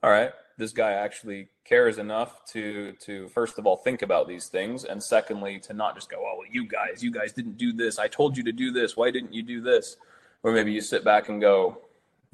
all 0.05 0.11
right, 0.11 0.32
this 0.59 0.72
guy 0.72 0.92
actually 0.92 1.48
cares 1.64 1.96
enough 1.96 2.44
to 2.52 2.92
to 3.07 3.26
first 3.28 3.59
of 3.59 3.66
all 3.66 3.78
think 3.78 4.02
about 4.02 4.28
these 4.28 4.48
things, 4.48 4.84
and 4.84 5.02
secondly 5.02 5.59
to 5.61 5.72
not 5.72 5.94
just 5.94 6.11
go, 6.11 6.18
oh, 6.18 6.36
well, 6.38 6.46
you 6.52 6.68
guys, 6.68 7.02
you 7.02 7.11
guys 7.11 7.32
didn't 7.32 7.57
do 7.57 7.72
this. 7.72 7.98
I 7.98 8.07
told 8.07 8.36
you 8.36 8.44
to 8.44 8.52
do 8.52 8.70
this. 8.70 8.98
Why 8.98 9.11
didn't 9.11 9.32
you 9.32 9.42
do 9.42 9.62
this? 9.62 9.96
Or 10.42 10.52
maybe 10.52 10.72
you 10.72 10.82
sit 10.82 11.07
back 11.07 11.30
and 11.30 11.40
go, 11.40 11.78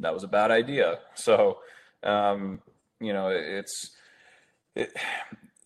that 0.00 0.12
was 0.12 0.24
a 0.24 0.28
bad 0.28 0.50
idea. 0.50 0.98
So, 1.14 1.58
um, 2.02 2.60
you 3.00 3.12
know, 3.12 3.28
it's 3.28 3.92
it, 4.74 4.92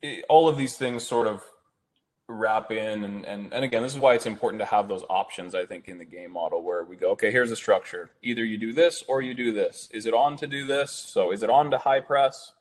it, 0.02 0.26
all 0.28 0.46
of 0.46 0.58
these 0.58 0.76
things 0.76 1.06
sort 1.06 1.26
of 1.26 1.40
wrap 2.26 2.70
in 2.70 3.04
and, 3.04 3.26
and 3.26 3.52
and 3.52 3.64
again 3.64 3.82
this 3.82 3.92
is 3.92 3.98
why 3.98 4.14
it's 4.14 4.24
important 4.24 4.58
to 4.58 4.64
have 4.64 4.88
those 4.88 5.02
options 5.10 5.54
i 5.54 5.66
think 5.66 5.88
in 5.88 5.98
the 5.98 6.04
game 6.06 6.32
model 6.32 6.62
where 6.62 6.82
we 6.82 6.96
go 6.96 7.10
okay 7.10 7.30
here's 7.30 7.50
a 7.50 7.56
structure. 7.56 8.10
Either 8.22 8.44
you 8.44 8.56
do 8.56 8.72
this 8.72 9.02
or 9.08 9.20
you 9.20 9.34
do 9.34 9.52
this. 9.52 9.88
Is 9.92 10.06
it 10.06 10.14
on 10.14 10.36
to 10.36 10.46
do 10.46 10.66
this? 10.66 10.92
So 10.92 11.32
is 11.32 11.42
it 11.42 11.50
on 11.50 11.70
to 11.72 11.78
high 11.78 11.98
press? 11.98 12.52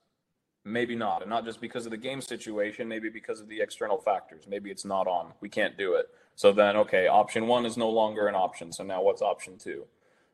Maybe 0.65 0.95
not. 0.95 1.21
And 1.21 1.29
not 1.29 1.45
just 1.45 1.61
because 1.61 1.85
of 1.85 1.91
the 1.91 1.97
game 1.97 2.21
situation 2.21 2.87
maybe 2.87 3.09
because 3.09 3.39
of 3.39 3.47
the 3.47 3.61
external 3.61 3.99
factors. 3.99 4.45
Maybe 4.47 4.71
it's 4.71 4.83
not 4.83 5.07
on. 5.07 5.33
We 5.41 5.49
can't 5.49 5.77
do 5.77 5.93
it. 5.93 6.09
So 6.35 6.51
then 6.51 6.75
okay 6.77 7.07
option 7.07 7.45
one 7.45 7.65
is 7.67 7.77
no 7.77 7.89
longer 7.89 8.27
an 8.27 8.35
option. 8.35 8.71
So 8.71 8.83
now 8.83 9.03
what's 9.03 9.21
option 9.21 9.59
two? 9.59 9.85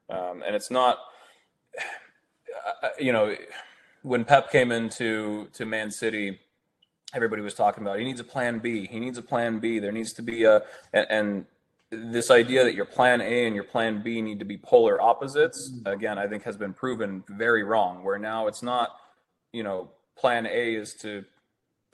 Um, 0.09 0.41
and 0.45 0.55
it's 0.55 0.71
not 0.71 0.99
you 2.99 3.11
know 3.11 3.35
when 4.03 4.23
pep 4.23 4.51
came 4.51 4.71
into 4.71 5.49
to 5.53 5.65
man 5.65 5.91
city 5.91 6.39
everybody 7.13 7.41
was 7.41 7.53
talking 7.53 7.83
about. 7.83 7.99
He 7.99 8.05
needs 8.05 8.19
a 8.19 8.23
plan 8.23 8.59
B. 8.59 8.87
He 8.87 8.99
needs 8.99 9.17
a 9.17 9.21
plan 9.21 9.59
B. 9.59 9.79
There 9.79 9.91
needs 9.91 10.13
to 10.13 10.21
be 10.21 10.43
a 10.43 10.63
and, 10.93 11.07
and 11.09 11.45
this 11.91 12.29
idea 12.29 12.63
that 12.63 12.75
your 12.75 12.85
plan 12.85 13.19
A 13.21 13.45
and 13.45 13.55
your 13.55 13.63
plan 13.63 14.01
B 14.03 14.21
need 14.21 14.39
to 14.39 14.45
be 14.45 14.57
polar 14.57 15.01
opposites 15.01 15.71
mm. 15.71 15.91
again 15.91 16.19
I 16.19 16.27
think 16.27 16.43
has 16.43 16.55
been 16.55 16.73
proven 16.73 17.23
very 17.29 17.63
wrong 17.63 18.03
where 18.03 18.19
now 18.19 18.47
it's 18.47 18.61
not 18.61 18.97
you 19.51 19.63
know 19.63 19.89
plan 20.15 20.45
A 20.45 20.75
is 20.75 20.93
to 20.95 21.25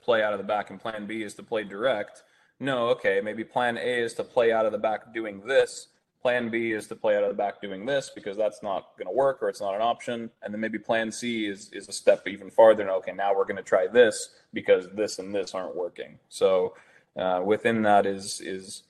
play 0.02 0.22
out 0.22 0.32
of 0.32 0.38
the 0.38 0.44
back 0.44 0.70
and 0.70 0.78
plan 0.78 1.06
B 1.06 1.22
is 1.22 1.34
to 1.34 1.42
play 1.42 1.64
direct 1.64 2.24
no 2.60 2.88
okay 2.88 3.22
maybe 3.24 3.42
plan 3.42 3.78
A 3.78 4.02
is 4.02 4.12
to 4.14 4.24
play 4.24 4.52
out 4.52 4.66
of 4.66 4.72
the 4.72 4.78
back 4.78 5.14
doing 5.14 5.40
this 5.46 5.88
plan 6.22 6.48
B 6.48 6.72
is 6.72 6.86
to 6.88 6.96
play 6.96 7.16
out 7.16 7.22
of 7.22 7.28
the 7.28 7.34
back 7.34 7.60
doing 7.60 7.86
this 7.86 8.10
because 8.14 8.36
that's 8.36 8.62
not 8.62 8.96
going 8.98 9.06
to 9.06 9.12
work 9.12 9.42
or 9.42 9.48
it's 9.48 9.60
not 9.60 9.74
an 9.74 9.82
option. 9.82 10.30
And 10.42 10.52
then 10.52 10.60
maybe 10.60 10.78
plan 10.78 11.12
C 11.12 11.46
is, 11.46 11.70
is 11.72 11.88
a 11.88 11.92
step 11.92 12.26
even 12.26 12.50
farther. 12.50 12.82
And 12.82 12.90
okay, 12.90 13.12
now 13.12 13.34
we're 13.34 13.44
going 13.44 13.56
to 13.56 13.62
try 13.62 13.86
this 13.86 14.30
because 14.52 14.88
this 14.94 15.18
and 15.18 15.34
this 15.34 15.54
aren't 15.54 15.76
working. 15.76 16.18
So 16.28 16.74
uh, 17.16 17.42
within 17.44 17.82
that 17.82 18.06
is, 18.06 18.40
is, 18.40 18.82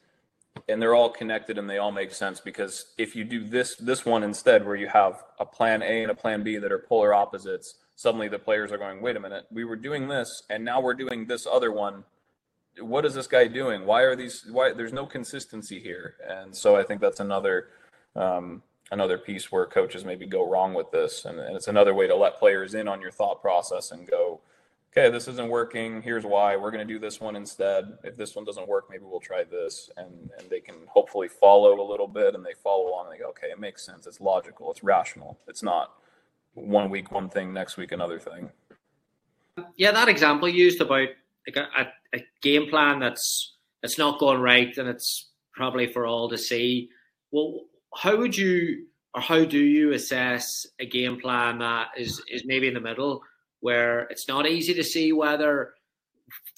and 0.68 0.80
they're 0.80 0.94
all 0.94 1.10
connected 1.10 1.58
and 1.58 1.68
they 1.68 1.78
all 1.78 1.92
make 1.92 2.12
sense 2.12 2.40
because 2.40 2.94
if 2.96 3.14
you 3.14 3.24
do 3.24 3.44
this, 3.44 3.76
this 3.76 4.06
one 4.06 4.22
instead, 4.22 4.64
where 4.64 4.76
you 4.76 4.88
have 4.88 5.22
a 5.38 5.44
plan 5.44 5.82
A 5.82 6.02
and 6.02 6.10
a 6.10 6.14
plan 6.14 6.42
B 6.42 6.56
that 6.56 6.72
are 6.72 6.78
polar 6.78 7.12
opposites, 7.12 7.74
suddenly 7.96 8.28
the 8.28 8.38
players 8.38 8.72
are 8.72 8.78
going, 8.78 9.02
wait 9.02 9.16
a 9.16 9.20
minute, 9.20 9.44
we 9.50 9.64
were 9.64 9.76
doing 9.76 10.08
this 10.08 10.42
and 10.48 10.64
now 10.64 10.80
we're 10.80 10.94
doing 10.94 11.26
this 11.26 11.46
other 11.46 11.72
one 11.72 12.04
what 12.80 13.04
is 13.04 13.14
this 13.14 13.26
guy 13.26 13.46
doing? 13.46 13.84
Why 13.86 14.02
are 14.02 14.16
these? 14.16 14.46
Why 14.50 14.72
there's 14.72 14.92
no 14.92 15.06
consistency 15.06 15.80
here? 15.80 16.16
And 16.28 16.54
so 16.54 16.76
I 16.76 16.82
think 16.82 17.00
that's 17.00 17.20
another 17.20 17.68
um, 18.14 18.62
another 18.90 19.18
piece 19.18 19.50
where 19.50 19.66
coaches 19.66 20.04
maybe 20.04 20.26
go 20.26 20.48
wrong 20.48 20.74
with 20.74 20.90
this, 20.90 21.24
and, 21.24 21.38
and, 21.38 21.56
it's 21.56 21.68
another 21.68 21.94
way 21.94 22.06
to 22.06 22.14
let 22.14 22.38
players 22.38 22.74
in 22.74 22.88
on 22.88 23.00
your 23.00 23.10
thought 23.10 23.42
process 23.42 23.90
and 23.90 24.08
go, 24.08 24.40
okay, 24.92 25.10
this 25.10 25.28
isn't 25.28 25.48
working. 25.48 26.00
Here's 26.00 26.24
why. 26.24 26.56
We're 26.56 26.70
going 26.70 26.86
to 26.86 26.92
do 26.92 26.98
this 26.98 27.20
one 27.20 27.36
instead. 27.36 27.98
If 28.04 28.16
this 28.16 28.34
one 28.34 28.44
doesn't 28.44 28.68
work, 28.68 28.86
maybe 28.88 29.04
we'll 29.04 29.20
try 29.20 29.44
this, 29.44 29.90
and 29.96 30.30
and 30.38 30.50
they 30.50 30.60
can 30.60 30.76
hopefully 30.88 31.28
follow 31.28 31.80
a 31.80 31.88
little 31.88 32.08
bit, 32.08 32.34
and 32.34 32.44
they 32.44 32.54
follow 32.62 32.88
along. 32.88 33.06
And 33.06 33.14
they 33.14 33.18
go, 33.18 33.30
okay, 33.30 33.48
it 33.48 33.60
makes 33.60 33.84
sense. 33.84 34.06
It's 34.06 34.20
logical. 34.20 34.70
It's 34.70 34.82
rational. 34.82 35.38
It's 35.48 35.62
not 35.62 35.94
one 36.54 36.88
week 36.88 37.10
one 37.12 37.28
thing, 37.28 37.52
next 37.52 37.76
week 37.76 37.92
another 37.92 38.18
thing. 38.18 38.50
Yeah, 39.76 39.92
that 39.92 40.08
example 40.08 40.48
used 40.48 40.80
about 40.80 41.08
like 41.46 41.56
a, 41.56 41.92
a, 42.16 42.24
game 42.42 42.68
plan 42.68 42.98
that's 42.98 43.54
that's 43.82 43.98
not 43.98 44.18
going 44.18 44.40
right 44.40 44.76
and 44.78 44.88
it's 44.88 45.30
probably 45.52 45.86
for 45.86 46.06
all 46.06 46.28
to 46.28 46.38
see. 46.38 46.88
Well, 47.30 47.62
how 47.94 48.16
would 48.16 48.36
you 48.36 48.86
or 49.14 49.20
how 49.20 49.44
do 49.44 49.58
you 49.58 49.92
assess 49.92 50.66
a 50.78 50.86
game 50.86 51.20
plan 51.20 51.58
that 51.58 51.88
is 51.96 52.22
is 52.30 52.44
maybe 52.44 52.68
in 52.68 52.74
the 52.74 52.80
middle 52.80 53.22
where 53.60 54.00
it's 54.04 54.28
not 54.28 54.46
easy 54.46 54.74
to 54.74 54.84
see 54.84 55.12
whether 55.12 55.74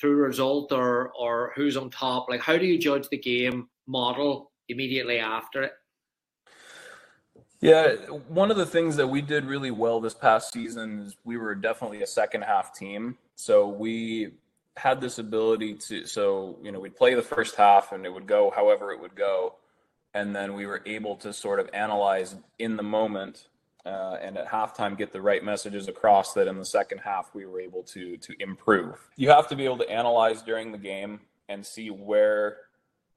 through 0.01 0.16
result 0.16 0.72
or 0.72 1.12
or 1.18 1.53
who's 1.55 1.76
on 1.76 1.91
top? 1.91 2.26
Like 2.28 2.41
how 2.41 2.57
do 2.57 2.66
you 2.66 2.78
judge 2.78 3.09
the 3.09 3.18
game 3.18 3.68
model 3.86 4.53
immediately 4.68 5.18
after 5.18 5.62
it? 5.62 5.72
Yeah, 7.61 7.95
one 8.28 8.53
of 8.53 8.57
the 8.57 8.66
things 8.66 8.95
that 8.97 9.09
we 9.09 9.20
did 9.20 9.45
really 9.45 9.72
well 9.72 10.01
this 10.01 10.14
past 10.14 10.53
season 10.53 11.01
is 11.01 11.16
we 11.24 11.36
were 11.36 11.57
definitely 11.57 12.03
a 12.03 12.07
second 12.07 12.43
half 12.43 12.72
team. 12.72 13.16
So 13.34 13.66
we 13.66 14.28
had 14.79 15.01
this 15.01 15.18
ability 15.18 15.74
to 15.74 16.07
so 16.07 16.57
you 16.62 16.72
know 16.72 16.81
we'd 16.81 16.97
play 16.97 17.14
the 17.14 17.22
first 17.22 17.57
half 17.57 17.93
and 17.93 18.07
it 18.07 18.12
would 18.12 18.26
go 18.26 18.53
however 18.55 18.93
it 18.93 19.01
would 19.01 19.14
go. 19.14 19.55
And 20.14 20.35
then 20.35 20.55
we 20.55 20.66
were 20.66 20.83
able 20.87 21.16
to 21.16 21.33
sort 21.33 21.61
of 21.61 21.68
analyze 21.74 22.35
in 22.59 22.76
the 22.76 22.83
moment 22.83 23.49
uh, 23.85 24.16
and 24.22 24.39
at 24.39 24.49
halftime 24.49 24.97
get 24.97 25.12
the 25.12 25.20
right 25.20 25.45
messages 25.45 25.87
across 25.87 26.33
that 26.33 26.49
in 26.49 26.57
the 26.57 26.64
second 26.64 26.99
half 26.99 27.31
we 27.35 27.47
were 27.47 27.61
able 27.61 27.83
to 27.83 28.16
to 28.18 28.35
improve. 28.41 28.97
You 29.16 29.31
have 29.31 29.49
to 29.49 29.57
be 29.57 29.64
able 29.64 29.79
to 29.79 29.91
analyze 29.91 30.43
during 30.43 30.72
the 30.72 30.79
game 30.79 31.20
and 31.49 31.64
see 31.64 31.91
where 31.91 32.59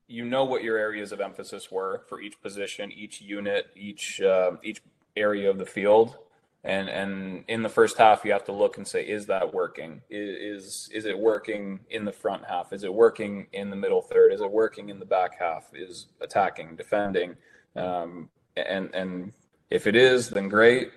you 0.07 0.25
know 0.25 0.43
what 0.43 0.63
your 0.63 0.77
areas 0.77 1.11
of 1.11 1.21
emphasis 1.21 1.71
were 1.71 2.03
for 2.07 2.21
each 2.21 2.41
position 2.41 2.91
each 2.91 3.21
unit 3.21 3.67
each 3.75 4.21
uh, 4.21 4.51
each 4.63 4.81
area 5.15 5.49
of 5.49 5.57
the 5.57 5.65
field 5.65 6.17
and 6.63 6.89
and 6.89 7.43
in 7.47 7.63
the 7.63 7.69
first 7.69 7.97
half 7.97 8.23
you 8.23 8.31
have 8.31 8.43
to 8.45 8.51
look 8.51 8.77
and 8.77 8.87
say 8.87 9.03
is 9.03 9.25
that 9.27 9.53
working? 9.53 10.01
Is 10.09 10.89
is 10.93 11.05
it 11.05 11.17
working 11.17 11.79
in 11.89 12.05
the 12.05 12.11
front 12.11 12.43
half? 12.45 12.71
Is 12.71 12.83
it 12.83 12.93
working 12.93 13.47
in 13.53 13.69
the 13.69 13.75
middle 13.75 14.01
third? 14.01 14.31
Is 14.31 14.41
it 14.41 14.51
working 14.51 14.89
in 14.89 14.99
the 14.99 15.05
back 15.05 15.39
half? 15.39 15.71
Is 15.73 16.07
attacking 16.21 16.75
defending? 16.75 17.35
Um, 17.75 18.29
and 18.55 18.93
and 18.93 19.33
if 19.69 19.87
it 19.87 19.95
is 19.95 20.29
then 20.29 20.49
great. 20.49 20.91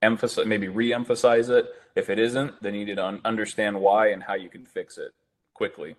Emphasize 0.00 0.46
maybe 0.46 0.68
re-emphasize 0.68 1.48
it. 1.48 1.66
If 1.96 2.10
it 2.10 2.20
isn't 2.20 2.62
then 2.62 2.74
you 2.74 2.84
need 2.84 2.96
to 2.96 3.20
understand 3.24 3.80
why 3.80 4.08
and 4.10 4.22
how 4.22 4.34
you 4.34 4.48
can 4.48 4.64
fix 4.64 4.98
it 4.98 5.10
quickly. 5.54 5.96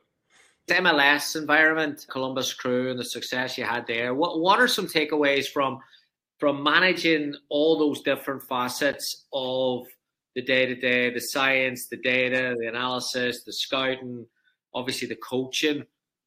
MLS 0.69 1.35
environment, 1.35 2.05
Columbus 2.09 2.53
Crew, 2.53 2.91
and 2.91 2.99
the 2.99 3.03
success 3.03 3.57
you 3.57 3.65
had 3.65 3.85
there. 3.87 4.13
What 4.13 4.39
what 4.39 4.59
are 4.59 4.67
some 4.67 4.87
takeaways 4.87 5.47
from 5.47 5.79
from 6.39 6.63
managing 6.63 7.35
all 7.49 7.77
those 7.77 8.01
different 8.01 8.41
facets 8.43 9.25
of 9.33 9.85
the 10.35 10.41
day 10.41 10.65
to 10.65 10.75
day, 10.75 11.13
the 11.13 11.19
science, 11.19 11.87
the 11.87 11.97
data, 11.97 12.55
the 12.57 12.67
analysis, 12.67 13.43
the 13.43 13.51
scouting, 13.51 14.25
obviously 14.73 15.07
the 15.07 15.17
coaching. 15.17 15.83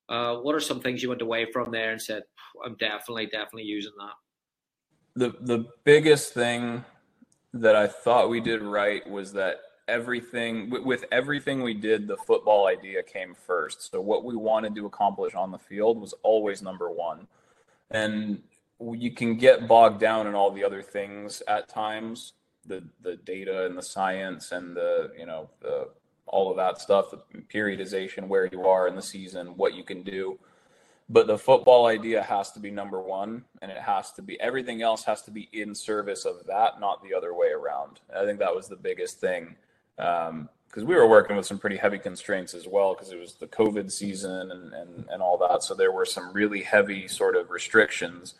Uh, 0.08 0.36
what 0.36 0.54
are 0.54 0.60
some 0.60 0.80
things 0.80 1.02
you 1.02 1.08
went 1.08 1.22
away 1.22 1.50
from 1.50 1.70
there 1.70 1.92
and 1.92 2.00
said, 2.00 2.22
I'm 2.64 2.76
definitely, 2.76 3.26
definitely 3.26 3.64
using 3.64 3.92
that? 3.98 4.14
The 5.14 5.36
the 5.40 5.66
biggest 5.84 6.32
thing 6.34 6.84
that 7.54 7.76
I 7.76 7.86
thought 7.86 8.30
we 8.30 8.40
did 8.40 8.62
right 8.62 9.08
was 9.08 9.32
that 9.34 9.60
everything 9.88 10.70
with 10.84 11.04
everything 11.12 11.62
we 11.62 11.74
did, 11.74 12.06
the 12.06 12.16
football 12.16 12.66
idea 12.66 13.02
came 13.02 13.34
first. 13.46 13.90
So 13.90 14.00
what 14.00 14.24
we 14.24 14.36
wanted 14.36 14.74
to 14.74 14.86
accomplish 14.86 15.34
on 15.34 15.50
the 15.50 15.58
field 15.58 16.00
was 16.00 16.14
always 16.22 16.62
number 16.62 16.90
one. 16.90 17.26
And 17.90 18.42
you 18.96 19.12
can 19.12 19.36
get 19.36 19.68
bogged 19.68 20.00
down 20.00 20.26
in 20.26 20.34
all 20.34 20.50
the 20.50 20.64
other 20.64 20.82
things 20.82 21.42
at 21.46 21.68
times 21.68 22.34
the 22.66 22.82
the 23.02 23.16
data 23.16 23.66
and 23.66 23.76
the 23.76 23.82
science 23.82 24.52
and 24.52 24.76
the 24.76 25.10
you 25.18 25.26
know 25.26 25.50
the 25.60 25.88
all 26.26 26.50
of 26.50 26.56
that 26.56 26.80
stuff 26.80 27.10
the 27.10 27.40
periodization 27.52 28.28
where 28.28 28.46
you 28.46 28.66
are 28.66 28.88
in 28.88 28.96
the 28.96 29.02
season 29.02 29.48
what 29.56 29.74
you 29.74 29.84
can 29.84 30.02
do. 30.02 30.38
But 31.08 31.26
the 31.26 31.36
football 31.36 31.86
idea 31.86 32.22
has 32.22 32.52
to 32.52 32.60
be 32.60 32.70
number 32.70 33.00
one 33.00 33.44
and 33.60 33.70
it 33.70 33.78
has 33.78 34.12
to 34.12 34.22
be 34.22 34.40
everything 34.40 34.82
else 34.82 35.04
has 35.04 35.22
to 35.22 35.30
be 35.30 35.48
in 35.52 35.74
service 35.74 36.24
of 36.24 36.46
that 36.46 36.80
not 36.80 37.02
the 37.02 37.14
other 37.14 37.34
way 37.34 37.48
around. 37.48 38.00
I 38.16 38.24
think 38.24 38.38
that 38.38 38.54
was 38.54 38.68
the 38.68 38.76
biggest 38.76 39.20
thing 39.20 39.56
because 39.96 40.30
um, 40.30 40.48
we 40.86 40.94
were 40.94 41.08
working 41.08 41.36
with 41.36 41.44
some 41.44 41.58
pretty 41.58 41.76
heavy 41.76 41.98
constraints 41.98 42.54
as 42.54 42.66
well 42.66 42.94
because 42.94 43.10
it 43.10 43.18
was 43.18 43.34
the 43.34 43.46
covid 43.46 43.90
season 43.90 44.52
and, 44.52 44.72
and 44.72 45.06
and 45.10 45.22
all 45.22 45.36
that. 45.38 45.64
So 45.64 45.74
there 45.74 45.92
were 45.92 46.06
some 46.06 46.32
really 46.32 46.62
heavy 46.62 47.08
sort 47.08 47.36
of 47.36 47.50
restrictions 47.50 48.34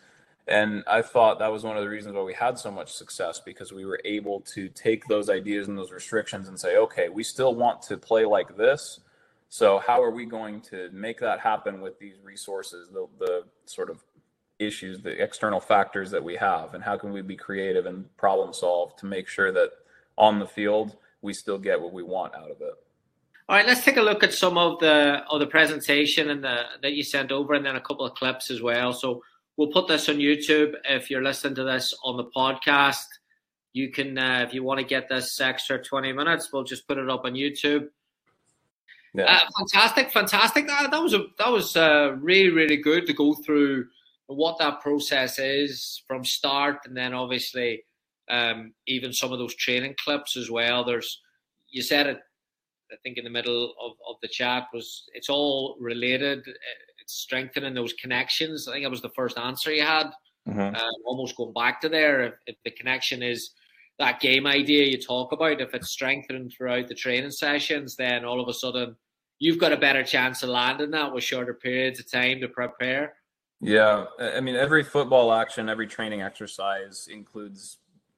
And 0.47 0.83
I 0.87 1.01
thought 1.01 1.39
that 1.39 1.51
was 1.51 1.63
one 1.63 1.77
of 1.77 1.83
the 1.83 1.89
reasons 1.89 2.15
why 2.15 2.21
we 2.21 2.33
had 2.33 2.59
so 2.59 2.69
much 2.69 2.91
success 2.91 3.39
because 3.39 3.71
we 3.71 3.85
were 3.85 4.01
able 4.03 4.41
to 4.41 4.67
take 4.69 5.07
those 5.07 5.29
ideas 5.29 5.69
and 5.69 5.77
those 5.77 5.91
restrictions 5.91 6.49
and 6.49 6.59
say, 6.59 6.77
okay, 6.77 7.07
we 7.07 7.23
still 7.23 7.55
want 7.55 7.81
to 7.83 7.97
play 7.97 8.25
like 8.25 8.57
this. 8.57 8.99
So 9.47 9.79
how 9.79 10.03
are 10.03 10.11
we 10.11 10.25
going 10.25 10.61
to 10.61 10.89
make 10.91 11.19
that 11.21 11.39
happen 11.39 11.79
with 11.79 11.97
these 11.99 12.15
resources, 12.23 12.89
the, 12.89 13.07
the 13.19 13.43
sort 13.65 13.89
of 13.89 14.03
issues, 14.59 15.01
the 15.01 15.21
external 15.21 15.59
factors 15.59 16.11
that 16.11 16.23
we 16.23 16.35
have, 16.35 16.73
and 16.73 16.83
how 16.83 16.97
can 16.97 17.13
we 17.13 17.21
be 17.21 17.35
creative 17.35 17.85
and 17.85 18.05
problem 18.17 18.51
solve 18.53 18.95
to 18.97 19.05
make 19.05 19.27
sure 19.27 19.51
that 19.51 19.71
on 20.17 20.39
the 20.39 20.47
field 20.47 20.97
we 21.21 21.33
still 21.33 21.57
get 21.57 21.79
what 21.79 21.93
we 21.93 22.03
want 22.03 22.35
out 22.35 22.51
of 22.51 22.59
it. 22.61 22.73
All 23.49 23.57
right, 23.57 23.65
let's 23.65 23.83
take 23.83 23.97
a 23.97 24.01
look 24.01 24.23
at 24.23 24.33
some 24.33 24.57
of 24.57 24.79
the 24.79 25.23
of 25.29 25.39
the 25.39 25.47
presentation 25.47 26.29
and 26.29 26.43
the 26.43 26.63
that 26.81 26.93
you 26.93 27.03
sent 27.03 27.31
over, 27.31 27.53
and 27.53 27.65
then 27.65 27.75
a 27.75 27.81
couple 27.81 28.05
of 28.05 28.15
clips 28.15 28.49
as 28.49 28.61
well. 28.61 28.93
So 28.93 29.21
we'll 29.57 29.71
put 29.71 29.87
this 29.87 30.09
on 30.09 30.17
YouTube. 30.17 30.73
If 30.85 31.09
you're 31.09 31.23
listening 31.23 31.55
to 31.55 31.63
this 31.63 31.93
on 32.03 32.17
the 32.17 32.25
podcast, 32.35 33.05
you 33.73 33.91
can, 33.91 34.17
uh, 34.17 34.45
if 34.47 34.53
you 34.53 34.63
want 34.63 34.79
to 34.79 34.85
get 34.85 35.09
this 35.09 35.39
extra 35.39 35.83
20 35.83 36.13
minutes, 36.13 36.49
we'll 36.51 36.63
just 36.63 36.87
put 36.87 36.97
it 36.97 37.09
up 37.09 37.25
on 37.25 37.33
YouTube. 37.33 37.87
Yeah. 39.15 39.25
Uh, 39.25 39.39
fantastic, 39.59 40.11
fantastic. 40.11 40.67
That, 40.67 40.89
that 40.89 41.01
was 41.01 41.13
a 41.13 41.25
that 41.37 41.51
was 41.51 41.75
uh, 41.75 42.15
really 42.19 42.49
really 42.49 42.77
good 42.77 43.05
to 43.05 43.13
go 43.13 43.35
through 43.35 43.85
what 44.25 44.57
that 44.57 44.81
process 44.81 45.37
is 45.37 46.01
from 46.07 46.25
start, 46.25 46.79
and 46.85 46.97
then 46.97 47.13
obviously 47.13 47.83
um, 48.29 48.73
even 48.87 49.13
some 49.13 49.31
of 49.31 49.37
those 49.37 49.53
training 49.53 49.95
clips 50.03 50.35
as 50.35 50.49
well. 50.49 50.83
There's 50.83 51.21
you 51.69 51.83
said 51.83 52.07
it, 52.07 52.19
I 52.91 52.95
think 53.03 53.19
in 53.19 53.23
the 53.23 53.29
middle 53.29 53.75
of, 53.79 53.91
of 54.09 54.15
the 54.23 54.27
chat 54.27 54.67
was 54.73 55.03
it's 55.13 55.29
all 55.29 55.77
related 55.79 56.43
strengthening 57.07 57.73
those 57.73 57.93
connections. 57.93 58.67
I 58.67 58.73
think 58.73 58.85
that 58.85 58.91
was 58.91 59.01
the 59.01 59.09
first 59.09 59.37
answer 59.37 59.71
you 59.71 59.83
had. 59.83 60.11
Mm-hmm. 60.47 60.75
Um, 60.75 60.93
almost 61.05 61.35
going 61.37 61.53
back 61.53 61.79
to 61.81 61.89
there, 61.89 62.23
if, 62.23 62.33
if, 62.47 62.55
the 62.65 62.71
connection 62.71 63.23
is 63.23 63.51
that 63.97 64.19
game 64.19 64.45
idea 64.45 64.85
you 64.85 65.01
talk 65.01 65.31
about, 65.31 65.61
if 65.61 65.73
it's 65.73 65.89
strengthening 65.89 66.49
throughout 66.49 66.87
the 66.87 66.95
training 66.95 67.31
sessions, 67.31 67.95
then 67.95 68.25
all 68.25 68.41
of 68.41 68.49
a 68.49 68.53
sudden 68.53 68.95
you've 69.39 69.59
got 69.59 69.71
a 69.71 69.77
better 69.77 70.03
chance 70.03 70.43
of 70.43 70.49
landing 70.49 70.91
that 70.91 71.13
with 71.13 71.23
shorter 71.23 71.53
periods 71.53 71.99
of 71.99 72.11
time 72.11 72.41
to 72.41 72.47
prepare. 72.49 73.13
Yeah, 73.61 74.05
I 74.19 74.41
mean, 74.41 74.55
every 74.55 74.83
football 74.83 75.31
action, 75.31 75.69
every 75.69 75.87
training 75.87 76.21
exercise 76.21 77.07
includes 77.09 77.77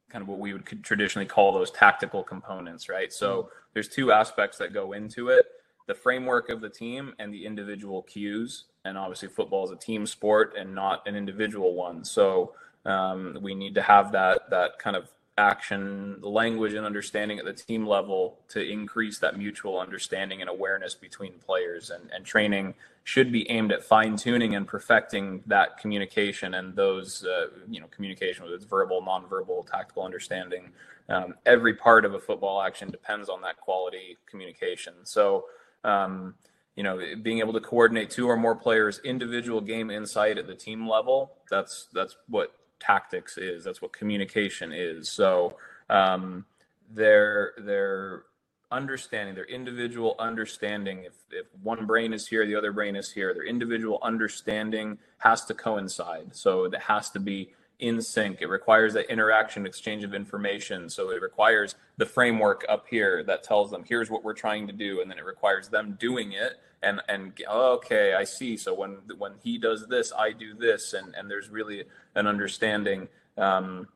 kind 0.10 0.24
of 0.24 0.28
what 0.28 0.40
we 0.40 0.54
would 0.54 0.66
traditionally 0.84 1.28
call 1.28 1.54
those 1.54 1.70
tactical 1.70 2.24
components, 2.24 2.90
right? 2.90 3.14
So 3.14 3.38
mm-hmm. 3.38 3.50
there's 3.74 3.88
two 3.88 4.12
aspects 4.12 4.58
that 4.58 4.74
go 4.74 4.94
into 4.94 5.30
it 5.30 5.46
the 5.88 5.94
framework 5.94 6.50
of 6.50 6.62
the 6.62 6.70
team 6.70 7.14
and 7.20 7.34
the 7.34 7.46
individual 7.46 8.02
cues 8.04 8.66
and 8.86 8.98
obviously 8.98 9.28
football 9.28 9.66
is 9.66 9.72
a 9.72 9.76
team 9.76 10.06
sport 10.06 10.54
and 10.58 10.74
not 10.74 11.06
an 11.08 11.16
individual 11.16 11.74
one. 11.74 12.06
So 12.06 12.54
um, 12.86 13.38
we 13.42 13.54
need 13.54 13.76
to 13.76 13.82
have 13.82 14.12
that 14.14 14.50
that 14.50 14.80
kind 14.80 14.96
of 14.96 15.10
action 15.38 16.18
language 16.22 16.74
and 16.74 16.86
understanding 16.86 17.40
at 17.40 17.46
the 17.46 17.52
team 17.52 17.86
level 17.86 18.40
to 18.48 18.62
increase 18.62 19.20
that 19.20 19.38
mutual 19.38 19.78
understanding 19.80 20.40
and 20.40 20.50
awareness 20.50 20.96
between 20.96 21.34
players 21.46 21.90
and, 21.90 22.10
and 22.14 22.24
training 22.24 22.74
should 23.04 23.34
be 23.34 23.50
aimed 23.52 23.74
at 23.74 23.84
fine 23.84 24.16
tuning 24.16 24.56
and 24.56 24.66
perfecting 24.66 25.44
that 25.46 25.78
communication 25.78 26.54
and 26.54 26.74
those 26.74 27.26
uh, 27.26 27.48
you 27.70 27.82
know 27.82 27.88
communication 27.88 28.44
whether 28.44 28.56
it's 28.56 28.64
verbal 28.64 29.02
nonverbal 29.02 29.70
tactical 29.70 30.04
understanding 30.04 30.72
um, 31.10 31.36
every 31.46 31.74
part 31.74 32.06
of 32.06 32.14
a 32.14 32.20
football 32.20 32.62
action 32.62 32.90
depends 32.90 33.28
on 33.28 33.42
that 33.42 33.58
quality 33.58 34.18
communication 34.26 34.94
so 35.04 35.46
um, 35.84 36.34
you 36.76 36.84
know, 36.84 37.00
being 37.22 37.40
able 37.40 37.54
to 37.54 37.62
coordinate 37.62 38.10
two 38.10 38.28
or 38.28 38.36
more 38.36 38.56
players' 38.56 39.00
individual 39.04 39.62
game 39.62 39.90
insight 39.90 40.38
at 40.38 40.48
the 40.48 40.56
team 40.56 40.88
level. 40.88 41.34
That's 41.50 41.88
that's 41.94 42.18
what 42.28 42.54
tactics 42.80 43.38
is. 43.38 43.64
That's 43.64 43.82
what 43.82 43.94
communication 43.94 44.74
is. 44.74 45.10
So 45.10 45.58
um, 45.90 46.46
their 46.92 47.54
their 47.58 48.24
understanding, 48.72 49.36
their 49.36 49.46
individual 49.46 50.16
understanding. 50.20 51.04
If 51.06 51.14
if 51.32 51.46
one 51.64 51.86
brain 51.86 52.14
is 52.14 52.28
here, 52.28 52.46
the 52.46 52.56
other 52.56 52.74
brain 52.74 52.96
is 52.96 53.12
here. 53.12 53.34
Their 53.34 53.46
individual 53.46 54.00
understanding 54.02 54.98
has 55.20 55.46
to 55.46 55.54
coincide. 55.54 56.36
So 56.36 56.66
it 56.66 56.76
has 56.76 57.10
to 57.12 57.20
be 57.20 57.54
in 57.80 58.02
sync. 58.02 58.42
It 58.42 58.48
requires 58.48 58.94
that 58.94 59.10
interaction, 59.12 59.66
exchange 59.66 60.04
of 60.04 60.14
information. 60.14 60.90
So 60.90 61.12
it 61.12 61.22
requires 61.22 61.76
the 61.98 62.06
framework 62.06 62.66
up 62.70 62.86
here 62.90 63.24
that 63.24 63.44
tells 63.44 63.72
them 63.72 63.84
here's 63.88 64.10
what 64.10 64.24
we're 64.24 64.34
trying 64.34 64.68
to 64.68 64.74
do, 64.74 65.02
and 65.02 65.10
then 65.10 65.18
it 65.18 65.26
requires 65.26 65.68
them 65.68 65.98
doing 66.00 66.34
it. 66.34 66.54
And 66.84 67.02
and 67.10 67.34
okay, 67.50 68.14
I 68.14 68.24
see. 68.24 68.58
So 68.58 68.74
when 68.74 68.98
when 69.18 69.34
he 69.44 69.58
does 69.58 69.88
this, 69.88 70.14
I 70.18 70.32
do 70.32 70.54
this, 70.54 70.94
and 70.94 71.16
and 71.16 71.30
there's 71.30 71.50
really 71.50 71.84
an 72.16 72.28
understanding 72.28 73.08
um, 73.38 73.88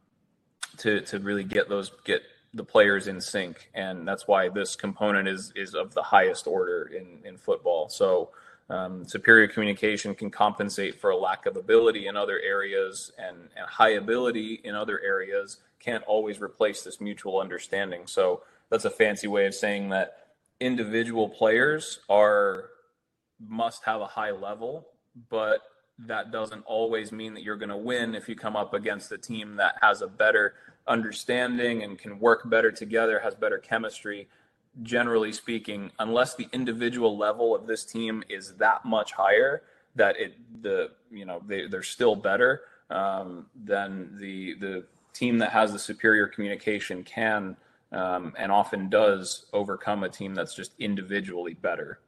to 0.77 1.01
to 1.01 1.19
really 1.19 1.43
get 1.43 1.69
those 1.69 1.91
get 2.03 2.23
the 2.53 2.63
players 2.63 3.07
in 3.07 3.21
sync, 3.21 3.69
and 3.75 4.07
that's 4.07 4.27
why 4.27 4.49
this 4.49 4.75
component 4.75 5.27
is 5.27 5.53
is 5.55 5.75
of 5.75 5.93
the 5.93 6.03
highest 6.03 6.47
order 6.47 6.91
in 6.95 7.19
in 7.23 7.37
football. 7.37 7.89
So 7.89 8.31
um, 8.69 9.07
superior 9.07 9.47
communication 9.47 10.13
can 10.13 10.29
compensate 10.29 10.99
for 10.99 11.09
a 11.09 11.17
lack 11.17 11.45
of 11.45 11.57
ability 11.57 12.07
in 12.07 12.15
other 12.15 12.39
areas, 12.39 13.11
and, 13.17 13.37
and 13.55 13.65
high 13.67 13.91
ability 13.91 14.61
in 14.63 14.75
other 14.75 14.99
areas 15.01 15.57
can't 15.79 16.03
always 16.03 16.39
replace 16.39 16.83
this 16.83 17.01
mutual 17.01 17.39
understanding. 17.39 18.05
So 18.05 18.43
that's 18.69 18.85
a 18.85 18.89
fancy 18.89 19.27
way 19.27 19.47
of 19.47 19.55
saying 19.55 19.89
that 19.89 20.17
individual 20.59 21.29
players 21.29 21.99
are 22.09 22.65
must 23.39 23.83
have 23.85 24.01
a 24.01 24.07
high 24.07 24.31
level, 24.31 24.87
but 25.29 25.61
that 25.99 26.31
doesn't 26.31 26.63
always 26.65 27.11
mean 27.11 27.33
that 27.33 27.43
you're 27.43 27.55
going 27.55 27.69
to 27.69 27.77
win 27.77 28.15
if 28.15 28.29
you 28.29 28.35
come 28.35 28.55
up 28.55 28.73
against 28.73 29.11
a 29.11 29.17
team 29.17 29.55
that 29.55 29.75
has 29.81 30.01
a 30.01 30.07
better 30.07 30.53
understanding 30.87 31.83
and 31.83 31.97
can 31.97 32.19
work 32.19 32.49
better 32.49 32.71
together, 32.71 33.19
has 33.19 33.35
better 33.35 33.57
chemistry 33.57 34.27
generally 34.83 35.31
speaking, 35.31 35.91
unless 35.99 36.35
the 36.35 36.47
individual 36.53 37.17
level 37.17 37.55
of 37.55 37.67
this 37.67 37.85
team 37.85 38.23
is 38.29 38.55
that 38.55 38.85
much 38.85 39.11
higher 39.13 39.63
that 39.95 40.15
it 40.19 40.35
the 40.61 40.91
you 41.11 41.25
know 41.25 41.41
they 41.47 41.67
they're 41.67 41.83
still 41.83 42.15
better, 42.15 42.61
um, 42.89 43.47
the 43.65 44.55
the 44.59 44.85
team 45.13 45.37
that 45.39 45.51
has 45.51 45.73
the 45.73 45.79
superior 45.79 46.27
communication 46.27 47.03
can 47.03 47.57
um, 47.91 48.33
and 48.37 48.51
often 48.51 48.89
does 48.89 49.45
overcome 49.53 50.03
a 50.03 50.09
team 50.09 50.33
that's 50.35 50.55
just 50.55 50.73
individually 50.79 51.53
better. 51.55 51.99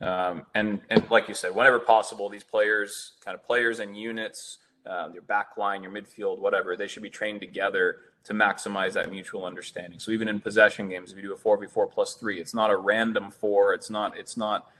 Um, 0.00 0.46
and 0.54 0.80
and 0.90 1.08
like 1.10 1.28
you 1.28 1.34
said, 1.34 1.54
whenever 1.54 1.78
possible, 1.78 2.28
these 2.28 2.44
players, 2.44 3.12
kind 3.24 3.34
of 3.34 3.44
players 3.44 3.80
and 3.80 3.96
units, 3.96 4.58
uh, 4.86 5.08
your 5.12 5.22
back 5.22 5.56
line, 5.56 5.82
your 5.82 5.92
midfield, 5.92 6.38
whatever, 6.38 6.76
they 6.76 6.86
should 6.86 7.02
be 7.02 7.10
trained 7.10 7.40
together 7.40 7.96
to 8.24 8.34
maximize 8.34 8.92
that 8.92 9.10
mutual 9.10 9.44
understanding. 9.44 9.98
So 9.98 10.10
even 10.10 10.28
in 10.28 10.40
possession 10.40 10.88
games, 10.88 11.10
if 11.10 11.16
you 11.16 11.22
do 11.22 11.32
a 11.32 11.36
four 11.36 11.56
v 11.56 11.66
four 11.66 11.86
plus 11.86 12.14
three, 12.14 12.40
it's 12.40 12.54
not 12.54 12.70
a 12.70 12.76
random 12.76 13.30
four. 13.30 13.74
It's 13.74 13.90
not. 13.90 14.16
It's 14.18 14.36
not. 14.36 14.70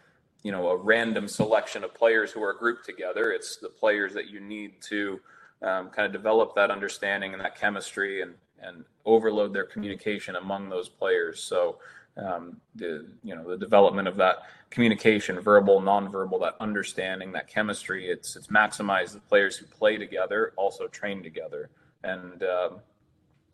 You 0.44 0.52
know, 0.52 0.68
a 0.68 0.76
random 0.76 1.26
selection 1.26 1.82
of 1.82 1.92
players 1.92 2.30
who 2.30 2.42
are 2.44 2.52
grouped 2.52 2.86
together. 2.86 3.32
It's 3.32 3.56
the 3.56 3.68
players 3.68 4.14
that 4.14 4.30
you 4.30 4.38
need 4.38 4.80
to 4.82 5.20
um, 5.62 5.90
kind 5.90 6.06
of 6.06 6.12
develop 6.12 6.54
that 6.54 6.70
understanding 6.70 7.32
and 7.32 7.42
that 7.42 7.58
chemistry 7.58 8.22
and 8.22 8.34
and 8.62 8.84
overload 9.04 9.52
their 9.52 9.64
communication 9.64 10.36
among 10.36 10.68
those 10.68 10.88
players. 10.88 11.40
So 11.42 11.78
um, 12.16 12.60
the 12.74 13.06
you 13.22 13.34
know 13.34 13.48
the 13.48 13.56
development 13.56 14.08
of 14.08 14.16
that 14.16 14.42
communication, 14.70 15.40
verbal, 15.40 15.80
nonverbal, 15.80 16.40
that 16.40 16.56
understanding, 16.60 17.32
that 17.32 17.48
chemistry. 17.48 18.08
It's 18.08 18.36
it's 18.36 18.48
maximized 18.48 19.12
the 19.12 19.20
players 19.20 19.56
who 19.56 19.66
play 19.66 19.96
together, 19.96 20.52
also 20.56 20.88
train 20.88 21.22
together, 21.22 21.70
and 22.02 22.42
um, 22.42 22.80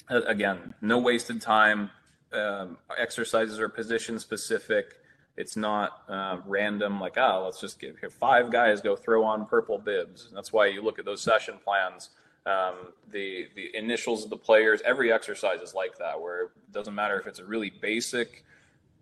again, 0.09 0.75
no 0.81 0.99
wasted 0.99 1.41
time. 1.41 1.91
Um, 2.33 2.79
exercises 2.99 3.59
are 3.61 3.69
position 3.69 4.19
specific. 4.19 4.97
It's 5.37 5.57
not 5.57 6.03
uh, 6.09 6.39
random, 6.47 7.01
like, 7.01 7.17
oh, 7.17 7.43
let's 7.45 7.61
just 7.61 7.81
give 7.81 7.99
here 7.99 8.11
five 8.11 8.53
guys 8.53 8.81
go 8.81 8.95
throw 8.95 9.25
on 9.25 9.47
purple 9.47 9.79
bibs. 9.79 10.29
That's 10.33 10.53
why 10.53 10.67
you 10.67 10.83
look 10.83 10.99
at 10.99 11.05
those 11.05 11.23
session 11.23 11.55
plans. 11.65 12.11
Um, 12.47 12.93
the 13.11 13.49
the 13.57 13.75
initials 13.75 14.25
of 14.25 14.31
the 14.31 14.37
players, 14.37 14.81
every 14.85 15.13
exercise 15.13 15.61
is 15.61 15.75
like 15.75 15.97
that, 15.99 16.21
where 16.21 16.43
it 16.45 16.51
doesn't 16.73 16.95
matter 16.95 17.19
if 17.19 17.27
it's 17.27 17.39
a 17.39 17.45
really 17.45 17.71
basic 17.71 18.45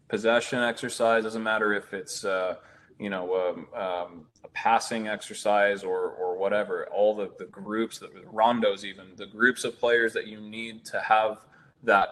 possession 0.08 0.60
exercise, 0.60 1.24
doesn't 1.24 1.42
matter 1.42 1.72
if 1.74 1.92
it's 1.92 2.24
uh, 2.24 2.56
you 2.98 3.10
know 3.10 3.34
um, 3.34 3.80
um, 3.80 4.26
a 4.44 4.48
passing 4.48 5.08
exercise 5.08 5.82
or 5.82 6.10
or 6.10 6.36
whatever 6.36 6.86
all 6.92 7.14
the, 7.14 7.30
the 7.38 7.46
groups 7.46 7.98
the 7.98 8.08
rondos 8.32 8.84
even 8.84 9.06
the 9.16 9.26
groups 9.26 9.64
of 9.64 9.78
players 9.78 10.12
that 10.12 10.26
you 10.26 10.40
need 10.40 10.84
to 10.84 11.00
have 11.00 11.38
that 11.82 12.08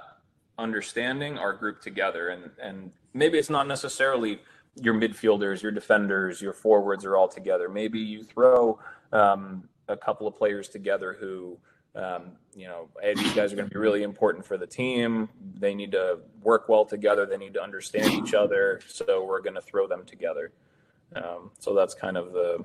understanding 0.58 1.38
are 1.38 1.52
grouped 1.52 1.82
together 1.82 2.28
and 2.28 2.50
and 2.62 2.90
maybe 3.14 3.38
it's 3.38 3.50
not 3.50 3.66
necessarily 3.66 4.40
your 4.76 4.94
midfielders 4.94 5.62
your 5.62 5.72
defenders 5.72 6.40
your 6.40 6.52
forwards 6.52 7.04
are 7.04 7.16
all 7.16 7.28
together 7.28 7.68
maybe 7.68 7.98
you 7.98 8.22
throw 8.22 8.78
um, 9.12 9.68
a 9.88 9.96
couple 9.96 10.26
of 10.26 10.36
players 10.36 10.68
together 10.68 11.16
who 11.18 11.58
um, 11.94 12.32
you 12.54 12.66
know, 12.66 12.88
hey, 13.00 13.14
these 13.14 13.32
guys 13.32 13.52
are 13.52 13.56
going 13.56 13.68
to 13.68 13.74
be 13.74 13.80
really 13.80 14.02
important 14.02 14.44
for 14.44 14.56
the 14.56 14.66
team. 14.66 15.28
They 15.58 15.74
need 15.74 15.92
to 15.92 16.18
work 16.42 16.68
well 16.68 16.84
together. 16.84 17.26
They 17.26 17.36
need 17.36 17.54
to 17.54 17.62
understand 17.62 18.12
each 18.12 18.34
other. 18.34 18.80
So 18.86 19.24
we're 19.24 19.40
going 19.40 19.54
to 19.54 19.60
throw 19.60 19.86
them 19.88 20.04
together. 20.04 20.52
Um, 21.16 21.50
so 21.58 21.74
that's 21.74 21.94
kind 21.94 22.16
of 22.16 22.32
the 22.32 22.64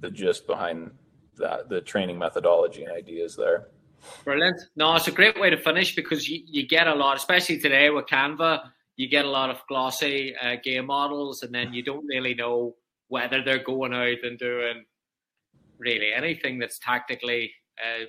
the 0.00 0.10
gist 0.10 0.46
behind 0.46 0.90
that 1.36 1.68
the 1.68 1.80
training 1.82 2.18
methodology 2.18 2.84
and 2.84 2.92
ideas 2.92 3.36
there. 3.36 3.68
Brilliant. 4.24 4.60
No, 4.76 4.94
it's 4.96 5.08
a 5.08 5.12
great 5.12 5.38
way 5.38 5.50
to 5.50 5.58
finish 5.58 5.94
because 5.94 6.28
you, 6.28 6.40
you 6.46 6.66
get 6.66 6.86
a 6.86 6.94
lot, 6.94 7.16
especially 7.16 7.58
today 7.58 7.90
with 7.90 8.06
Canva, 8.06 8.70
you 8.96 9.08
get 9.08 9.24
a 9.24 9.30
lot 9.30 9.50
of 9.50 9.60
glossy 9.68 10.34
uh, 10.36 10.56
game 10.62 10.86
models, 10.86 11.42
and 11.42 11.54
then 11.54 11.72
you 11.74 11.82
don't 11.82 12.06
really 12.06 12.34
know 12.34 12.74
whether 13.08 13.42
they're 13.42 13.64
going 13.64 13.92
out 13.92 14.22
and 14.22 14.38
doing 14.38 14.84
really 15.78 16.12
anything 16.12 16.58
that's 16.58 16.78
tactically 16.78 17.52
uh, 17.78 18.04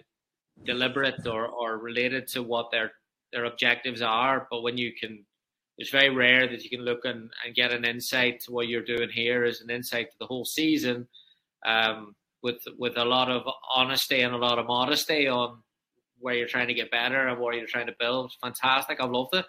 deliberate 0.65 1.25
or, 1.25 1.47
or 1.47 1.77
related 1.77 2.27
to 2.27 2.43
what 2.43 2.71
their 2.71 2.91
their 3.31 3.45
objectives 3.45 4.01
are. 4.01 4.47
But 4.51 4.61
when 4.61 4.77
you 4.77 4.91
can, 4.93 5.25
it's 5.77 5.89
very 5.89 6.09
rare 6.09 6.47
that 6.47 6.63
you 6.63 6.69
can 6.69 6.85
look 6.85 7.05
and, 7.05 7.29
and 7.45 7.55
get 7.55 7.71
an 7.71 7.85
insight 7.85 8.39
to 8.41 8.51
what 8.51 8.67
you're 8.67 8.83
doing 8.83 9.09
here 9.09 9.43
as 9.43 9.61
an 9.61 9.69
insight 9.69 10.11
to 10.11 10.17
the 10.19 10.25
whole 10.25 10.45
season, 10.45 11.07
um, 11.65 12.15
with 12.43 12.61
with 12.77 12.97
a 12.97 13.05
lot 13.05 13.29
of 13.29 13.43
honesty 13.73 14.21
and 14.21 14.33
a 14.33 14.37
lot 14.37 14.59
of 14.59 14.67
modesty 14.67 15.27
on 15.27 15.59
where 16.19 16.35
you're 16.35 16.47
trying 16.47 16.67
to 16.67 16.73
get 16.73 16.91
better 16.91 17.27
and 17.27 17.39
what 17.39 17.55
you're 17.55 17.65
trying 17.65 17.87
to 17.87 17.95
build. 17.99 18.31
Fantastic. 18.41 19.01
I've 19.01 19.11
loved 19.11 19.35
it. 19.35 19.45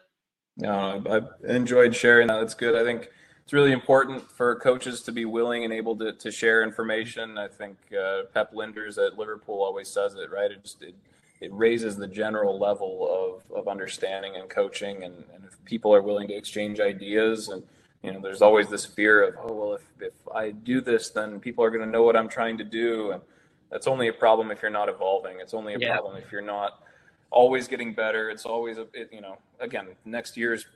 Yeah, 0.57 1.01
I've 1.11 1.29
enjoyed 1.49 1.95
sharing 1.95 2.29
that. 2.29 2.41
That's 2.41 2.55
good. 2.55 2.75
I 2.75 2.85
think 2.85 3.11
it's 3.43 3.53
really 3.53 3.73
important 3.73 4.31
for 4.31 4.55
coaches 4.57 5.03
to 5.03 5.13
be 5.13 5.25
willing 5.25 5.65
and 5.65 5.73
able 5.73 5.97
to, 5.97 6.13
to 6.13 6.31
share 6.31 6.63
information. 6.63 7.39
I 7.39 7.49
think 7.49 7.77
uh, 7.93 8.23
Pep 8.33 8.53
Lijnders 8.53 8.99
at 9.05 9.19
Liverpool 9.19 9.63
always 9.63 9.89
says 9.89 10.15
it, 10.15 10.31
right? 10.31 10.51
It 10.51 10.63
just 10.63 10.83
it, 10.83 10.95
it 11.43 11.53
raises 11.53 11.97
the 11.97 12.07
general 12.07 12.57
level 12.59 13.43
of, 13.51 13.59
of 13.59 13.67
understanding 13.67 14.37
and 14.37 14.49
coaching. 14.49 15.03
And, 15.03 15.25
and 15.35 15.45
if 15.45 15.63
people 15.65 15.93
are 15.93 16.01
willing 16.01 16.29
to 16.29 16.35
exchange 16.35 16.79
ideas 16.79 17.49
and, 17.49 17.65
you 18.05 18.13
know, 18.13 18.21
there's 18.21 18.43
always 18.43 18.69
this 18.69 18.87
fear 18.87 19.25
of, 19.25 19.35
oh, 19.43 19.53
well, 19.53 19.75
if, 19.75 19.83
if 20.01 20.13
I 20.33 20.53
do 20.53 20.81
this, 20.81 21.11
then 21.11 21.41
people 21.41 21.65
are 21.65 21.71
going 21.71 21.85
to 21.85 21.91
know 21.91 22.05
what 22.05 22.17
I'm 22.17 22.29
trying 22.29 22.59
to 22.59 22.65
do. 22.65 23.11
And 23.11 23.23
that's 23.73 23.89
only 23.89 24.07
a 24.07 24.13
problem 24.13 24.53
if 24.53 24.63
you're 24.63 24.71
not 24.71 24.89
evolving. 24.89 25.41
It's 25.41 25.53
only 25.53 25.75
a 25.75 25.79
yeah. 25.79 25.97
problem 25.97 26.17
if 26.17 26.31
you're 26.31 26.43
not 26.43 26.85
always 27.33 27.67
getting 27.67 27.93
better. 27.93 28.31
It's 28.31 28.47
always, 28.47 28.79
a, 28.79 28.87
it, 28.95 29.11
you 29.13 29.21
know, 29.21 29.37
again, 29.59 29.89
next 30.05 30.37
year's 30.37 30.67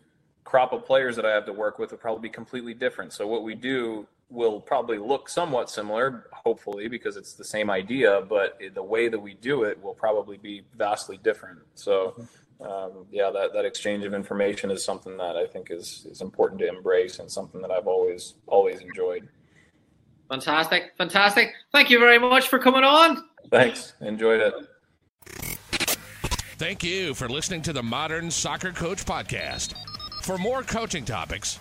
crop 0.43 0.73
of 0.73 0.85
players 0.85 1.15
that 1.15 1.25
I 1.25 1.31
have 1.31 1.47
to 1.47 1.53
work 1.53 1.79
with 1.79 1.93
will 1.93 1.99
probably 1.99 2.29
be 2.29 2.33
completely 2.33 2.75
different. 2.75 3.13
So 3.13 3.27
what 3.27 3.45
we 3.45 3.55
do 3.55 4.07
will 4.29 4.61
probably 4.61 4.99
look 4.99 5.29
somewhat 5.29 5.71
similar, 5.71 6.29
hopefully, 6.33 6.89
because 6.89 7.17
it's 7.17 7.35
the 7.35 7.45
same 7.45 7.71
idea, 7.71 8.23
but 8.29 8.59
the 8.75 8.83
way 8.83 9.09
that 9.09 9.19
we 9.19 9.35
do 9.35 9.63
it 9.63 9.81
will 9.83 9.95
probably 9.95 10.37
be 10.37 10.63
vastly 10.77 11.19
different. 11.23 11.61
So, 11.75 12.15
um, 12.61 13.07
yeah, 13.11 13.31
that, 13.31 13.53
that 13.53 13.65
exchange 13.65 14.05
of 14.05 14.15
information 14.15 14.71
is 14.71 14.85
something 14.85 15.17
that 15.19 15.37
I 15.37 15.47
think 15.47 15.71
is, 15.71 16.07
is 16.11 16.23
important 16.23 16.61
to 16.61 16.69
embrace 16.69 17.19
and 17.21 17.31
something 17.31 17.61
that 17.61 17.71
I've 17.71 17.87
always, 17.87 18.35
always 18.47 18.81
enjoyed. 18.81 19.29
Fantastic. 20.29 20.93
Fantastic. 20.99 21.53
Thank 21.71 21.89
you 21.91 22.01
very 22.01 22.19
much 22.19 22.49
for 22.49 22.59
coming 22.59 22.83
on. 22.83 23.29
Thanks. 23.51 23.93
Enjoyed 24.01 24.41
it. 24.41 24.55
Thank 26.59 26.83
you 26.83 27.15
for 27.15 27.29
listening 27.29 27.63
to 27.63 27.73
the 27.73 27.83
Modern 27.83 28.31
Soccer 28.31 28.73
Coach 28.73 29.05
Podcast. 29.05 29.75
For 30.23 30.39
more 30.39 30.63
coaching 30.63 31.05
topics, 31.05 31.61